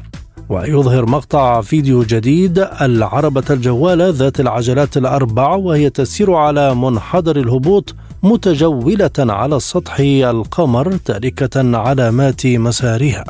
ويظهر 0.50 1.06
مقطع 1.06 1.62
فيديو 1.62 2.04
جديد 2.04 2.68
العربة 2.82 3.44
الجوالة 3.50 4.10
ذات 4.10 4.40
العجلات 4.40 4.98
الأربع 4.98 5.56
وهي 5.56 5.90
تسير 5.90 6.34
على 6.34 6.76
منحدر 6.76 7.36
الهبوط 7.36 7.96
متجولة 8.24 9.12
على 9.20 9.60
سطح 9.60 10.00
القمر 10.00 10.98
تاركة 11.06 11.78
علامات 11.78 12.48
مسارها. 12.48 13.24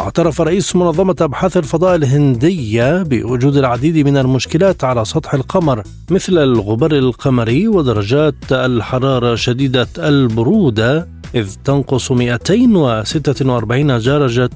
اعترف 0.00 0.40
رئيس 0.40 0.76
منظمة 0.76 1.16
أبحاث 1.20 1.56
الفضاء 1.56 1.94
الهندية 1.94 3.02
بوجود 3.02 3.56
العديد 3.56 4.08
من 4.08 4.16
المشكلات 4.16 4.84
على 4.84 5.04
سطح 5.04 5.34
القمر 5.34 5.82
مثل 6.10 6.38
الغبار 6.38 6.92
القمري 6.92 7.68
ودرجات 7.68 8.34
الحرارة 8.52 9.34
شديدة 9.34 9.88
البرودة 9.98 11.08
إذ 11.34 11.54
تنقص 11.64 12.12
246 12.12 13.98
درجة 13.98 14.50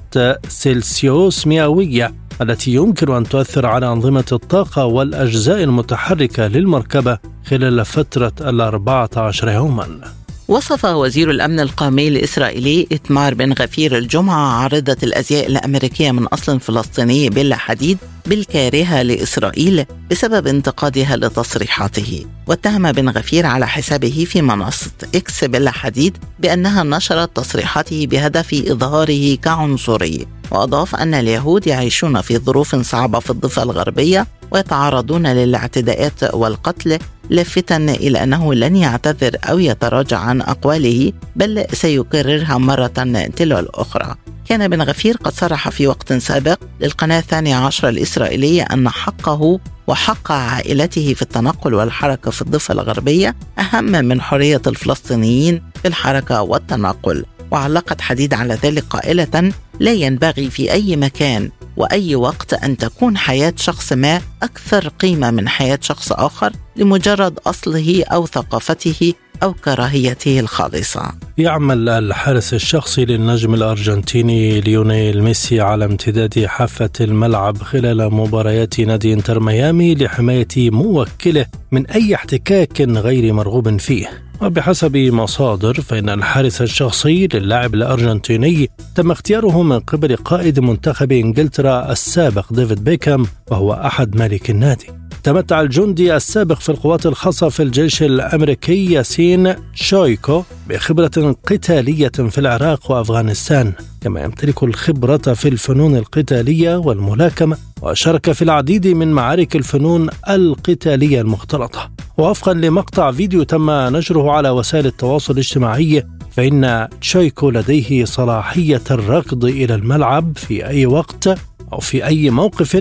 سلسيوس 0.47 1.47
مئوية 1.47 2.13
التي 2.41 2.73
يمكن 2.73 3.11
أن 3.11 3.23
تؤثر 3.23 3.65
على 3.65 3.87
أنظمة 3.87 4.25
الطاقة 4.31 4.85
والأجزاء 4.85 5.63
المتحركة 5.63 6.47
للمركبة 6.47 7.17
خلال 7.45 7.85
فترة 7.85 8.33
الأربعة 8.41 9.09
عشر 9.17 9.49
يوماً. 9.49 10.18
وصف 10.49 10.85
وزير 10.85 11.31
الأمن 11.31 11.59
القومي 11.59 12.07
الإسرائيلي 12.07 12.87
إتمار 12.91 13.33
بن 13.33 13.53
غفير 13.53 13.97
الجمعة 13.97 14.61
عارضة 14.61 14.97
الأزياء 15.03 15.47
الأمريكية 15.47 16.11
من 16.11 16.25
أصل 16.25 16.59
فلسطيني 16.59 17.29
بلا 17.29 17.55
حديد 17.55 17.97
بالكارهة 18.25 19.01
لإسرائيل 19.01 19.85
بسبب 20.11 20.47
انتقادها 20.47 21.17
لتصريحاته. 21.17 22.25
واتهم 22.47 22.91
بن 22.91 23.09
غفير 23.09 23.45
على 23.45 23.67
حسابه 23.67 24.25
في 24.29 24.41
منصة 24.41 24.91
إكس 25.15 25.43
بلا 25.43 25.71
حديد 25.71 26.17
بأنها 26.39 26.83
نشرت 26.83 27.35
تصريحاته 27.35 28.07
بهدف 28.07 28.53
إظهاره 28.53 29.35
كعنصري. 29.35 30.27
وأضاف 30.51 30.95
أن 30.95 31.13
اليهود 31.13 31.67
يعيشون 31.67 32.21
في 32.21 32.37
ظروف 32.37 32.75
صعبة 32.75 33.19
في 33.19 33.29
الضفة 33.29 33.63
الغربية 33.63 34.27
ويتعرضون 34.51 35.27
للاعتداءات 35.27 36.33
والقتل 36.33 36.99
لافتا 37.29 37.77
إلى 37.77 38.23
أنه 38.23 38.53
لن 38.53 38.75
يعتذر 38.75 39.37
أو 39.43 39.59
يتراجع 39.59 40.17
عن 40.17 40.41
أقواله 40.41 41.11
بل 41.35 41.65
سيكررها 41.73 42.57
مرة 42.57 43.27
تلو 43.35 43.59
الأخرى. 43.59 44.15
كان 44.49 44.67
بن 44.67 44.81
غفير 44.81 45.17
قد 45.17 45.31
صرح 45.33 45.69
في 45.69 45.87
وقت 45.87 46.13
سابق 46.13 46.57
للقناة 46.81 47.19
الثانية 47.19 47.55
عشر 47.55 47.89
الإسرائيلية 47.89 48.63
أن 48.63 48.89
حقه 48.89 49.59
وحق 49.87 50.31
عائلته 50.31 51.13
في 51.13 51.21
التنقل 51.21 51.73
والحركة 51.73 52.31
في 52.31 52.41
الضفة 52.41 52.73
الغربية 52.73 53.35
أهم 53.59 53.91
من 53.91 54.21
حرية 54.21 54.61
الفلسطينيين 54.67 55.61
في 55.81 55.87
الحركة 55.87 56.41
والتنقل. 56.41 57.25
وعلقت 57.51 58.01
حديد 58.01 58.33
على 58.33 58.53
ذلك 58.63 58.83
قائلة 58.89 59.51
لا 59.79 59.91
ينبغي 59.91 60.49
في 60.49 60.71
أي 60.71 60.95
مكان 60.95 61.51
وأي 61.77 62.15
وقت 62.15 62.53
أن 62.53 62.77
تكون 62.77 63.17
حياة 63.17 63.53
شخص 63.55 63.93
ما 63.93 64.21
أكثر 64.43 64.87
قيمة 64.87 65.31
من 65.31 65.49
حياة 65.49 65.79
شخص 65.81 66.11
آخر 66.11 66.53
لمجرد 66.75 67.39
أصله 67.45 68.03
أو 68.03 68.25
ثقافته 68.25 69.13
أو 69.43 69.53
كراهيته 69.53 70.39
الخالصة. 70.39 71.11
يعمل 71.37 71.89
الحارس 71.89 72.53
الشخصي 72.53 73.05
للنجم 73.05 73.53
الأرجنتيني 73.53 74.61
ليونيل 74.61 75.23
ميسي 75.23 75.61
على 75.61 75.85
امتداد 75.85 76.45
حافة 76.45 76.89
الملعب 77.01 77.57
خلال 77.57 78.13
مباريات 78.13 78.79
نادي 78.79 79.13
انتر 79.13 79.39
ميامي 79.39 79.95
لحماية 79.95 80.47
موكله 80.57 81.45
من 81.71 81.87
أي 81.87 82.15
احتكاك 82.15 82.81
غير 82.81 83.33
مرغوب 83.33 83.79
فيه. 83.79 84.29
وبحسب 84.41 84.97
مصادر 84.97 85.73
فإن 85.73 86.09
الحارس 86.09 86.61
الشخصي 86.61 87.27
للاعب 87.33 87.73
الأرجنتيني 87.73 88.69
تم 88.95 89.11
اختياره 89.11 89.63
من 89.63 89.79
قبل 89.79 90.15
قائد 90.15 90.59
منتخب 90.59 91.11
إنجلترا 91.11 91.91
السابق 91.91 92.53
ديفيد 92.53 92.83
بيكام 92.83 93.25
وهو 93.51 93.73
أحد 93.73 94.15
ملاك 94.15 94.49
النادي 94.49 94.87
تمتع 95.23 95.61
الجندي 95.61 96.15
السابق 96.15 96.59
في 96.59 96.69
القوات 96.69 97.05
الخاصة 97.05 97.49
في 97.49 97.63
الجيش 97.63 98.03
الأمريكي 98.03 98.91
ياسين 98.93 99.55
شويكو 99.73 100.43
بخبرة 100.69 101.35
قتالية 101.47 102.07
في 102.07 102.37
العراق 102.37 102.91
وأفغانستان. 102.91 103.73
كما 104.01 104.21
يمتلك 104.21 104.63
الخبرة 104.63 105.33
في 105.33 105.49
الفنون 105.49 105.95
القتالية 105.95 106.75
والملاكمة 106.75 107.57
وشارك 107.81 108.31
في 108.31 108.41
العديد 108.41 108.87
من 108.87 109.11
معارك 109.11 109.55
الفنون 109.55 110.09
القتالية 110.29 111.21
المختلطة. 111.21 111.91
ووفقا 112.17 112.53
لمقطع 112.53 113.11
فيديو 113.11 113.43
تم 113.43 113.71
نشره 113.71 114.31
على 114.31 114.49
وسائل 114.49 114.85
التواصل 114.85 115.33
الاجتماعي 115.33 116.07
فإن 116.31 116.87
تشويكو 117.01 117.49
لديه 117.49 118.05
صلاحية 118.05 118.81
الركض 118.91 119.45
إلى 119.45 119.75
الملعب 119.75 120.37
في 120.37 120.67
أي 120.67 120.85
وقت 120.85 121.27
أو 121.73 121.79
في 121.79 122.05
أي 122.05 122.29
موقف 122.29 122.75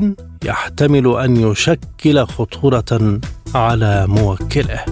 يحتمل 0.45 1.17
أن 1.17 1.37
يشكل 1.37 2.27
خطورة 2.27 3.21
على 3.55 4.07
موكله. 4.07 4.85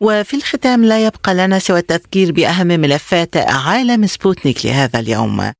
وفي 0.00 0.36
الختام 0.36 0.84
لا 0.84 1.06
يبقى 1.06 1.34
لنا 1.34 1.58
سوى 1.58 1.78
التذكير 1.78 2.32
بأهم 2.32 2.66
ملفات 2.66 3.36
عالم 3.36 4.06
سبوتنيك 4.06 4.66
لهذا 4.66 5.00
اليوم. 5.00 5.52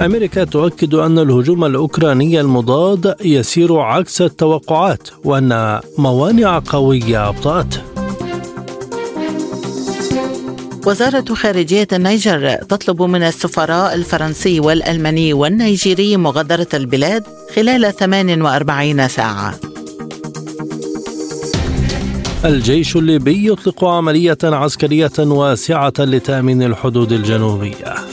أمريكا 0.00 0.44
تؤكد 0.44 0.94
أن 0.94 1.18
الهجوم 1.18 1.64
الأوكراني 1.64 2.40
المضاد 2.40 3.14
يسير 3.24 3.76
عكس 3.76 4.22
التوقعات 4.22 5.08
وأن 5.24 5.80
موانع 5.98 6.62
قوية 6.66 7.28
أبطأته 7.28 7.82
وزارة 10.86 11.34
خارجية 11.34 11.88
النيجر 11.92 12.54
تطلب 12.54 13.02
من 13.02 13.22
السفراء 13.22 13.94
الفرنسي 13.94 14.60
والألماني 14.60 15.32
والنيجيري 15.32 16.16
مغادرة 16.16 16.68
البلاد 16.74 17.22
خلال 17.56 17.92
48 17.96 19.08
ساعة. 19.08 19.54
الجيش 22.44 22.96
الليبي 22.96 23.52
يطلق 23.52 23.84
عملية 23.84 24.38
عسكرية 24.42 25.12
واسعة 25.18 25.92
لتأمين 25.98 26.62
الحدود 26.62 27.12
الجنوبية. 27.12 28.03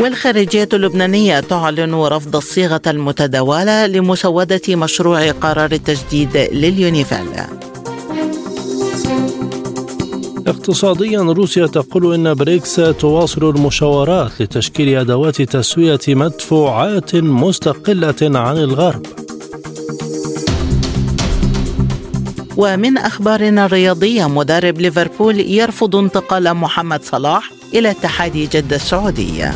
والخارجية 0.00 0.68
اللبنانية 0.72 1.40
تعلن 1.40 1.94
رفض 1.94 2.36
الصيغة 2.36 2.82
المتداولة 2.86 3.86
لمسودة 3.86 4.60
مشروع 4.68 5.30
قرار 5.30 5.72
التجديد 5.72 6.36
لليونيفيل 6.36 7.28
اقتصاديا 10.46 11.20
روسيا 11.20 11.66
تقول 11.66 12.14
إن 12.14 12.34
بريكس 12.34 12.74
تواصل 12.74 13.50
المشاورات 13.50 14.30
لتشكيل 14.40 14.98
أدوات 14.98 15.42
تسوية 15.42 16.00
مدفوعات 16.08 17.14
مستقلة 17.16 18.38
عن 18.38 18.56
الغرب. 18.56 19.02
ومن 22.56 22.98
أخبارنا 22.98 23.66
الرياضية 23.66 24.28
مدرب 24.28 24.80
ليفربول 24.80 25.40
يرفض 25.40 25.96
انتقال 25.96 26.54
محمد 26.54 27.04
صلاح 27.04 27.50
إلى 27.74 27.90
اتحاد 27.90 28.32
جدة 28.32 28.76
السعودية. 28.76 29.54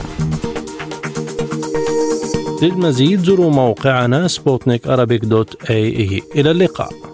للمزيد 2.65 3.21
زوروا 3.21 3.51
موقعنا 3.51 4.29
سبوتنيك 4.29 4.87
إلى 6.37 6.51
اللقاء. 6.51 7.14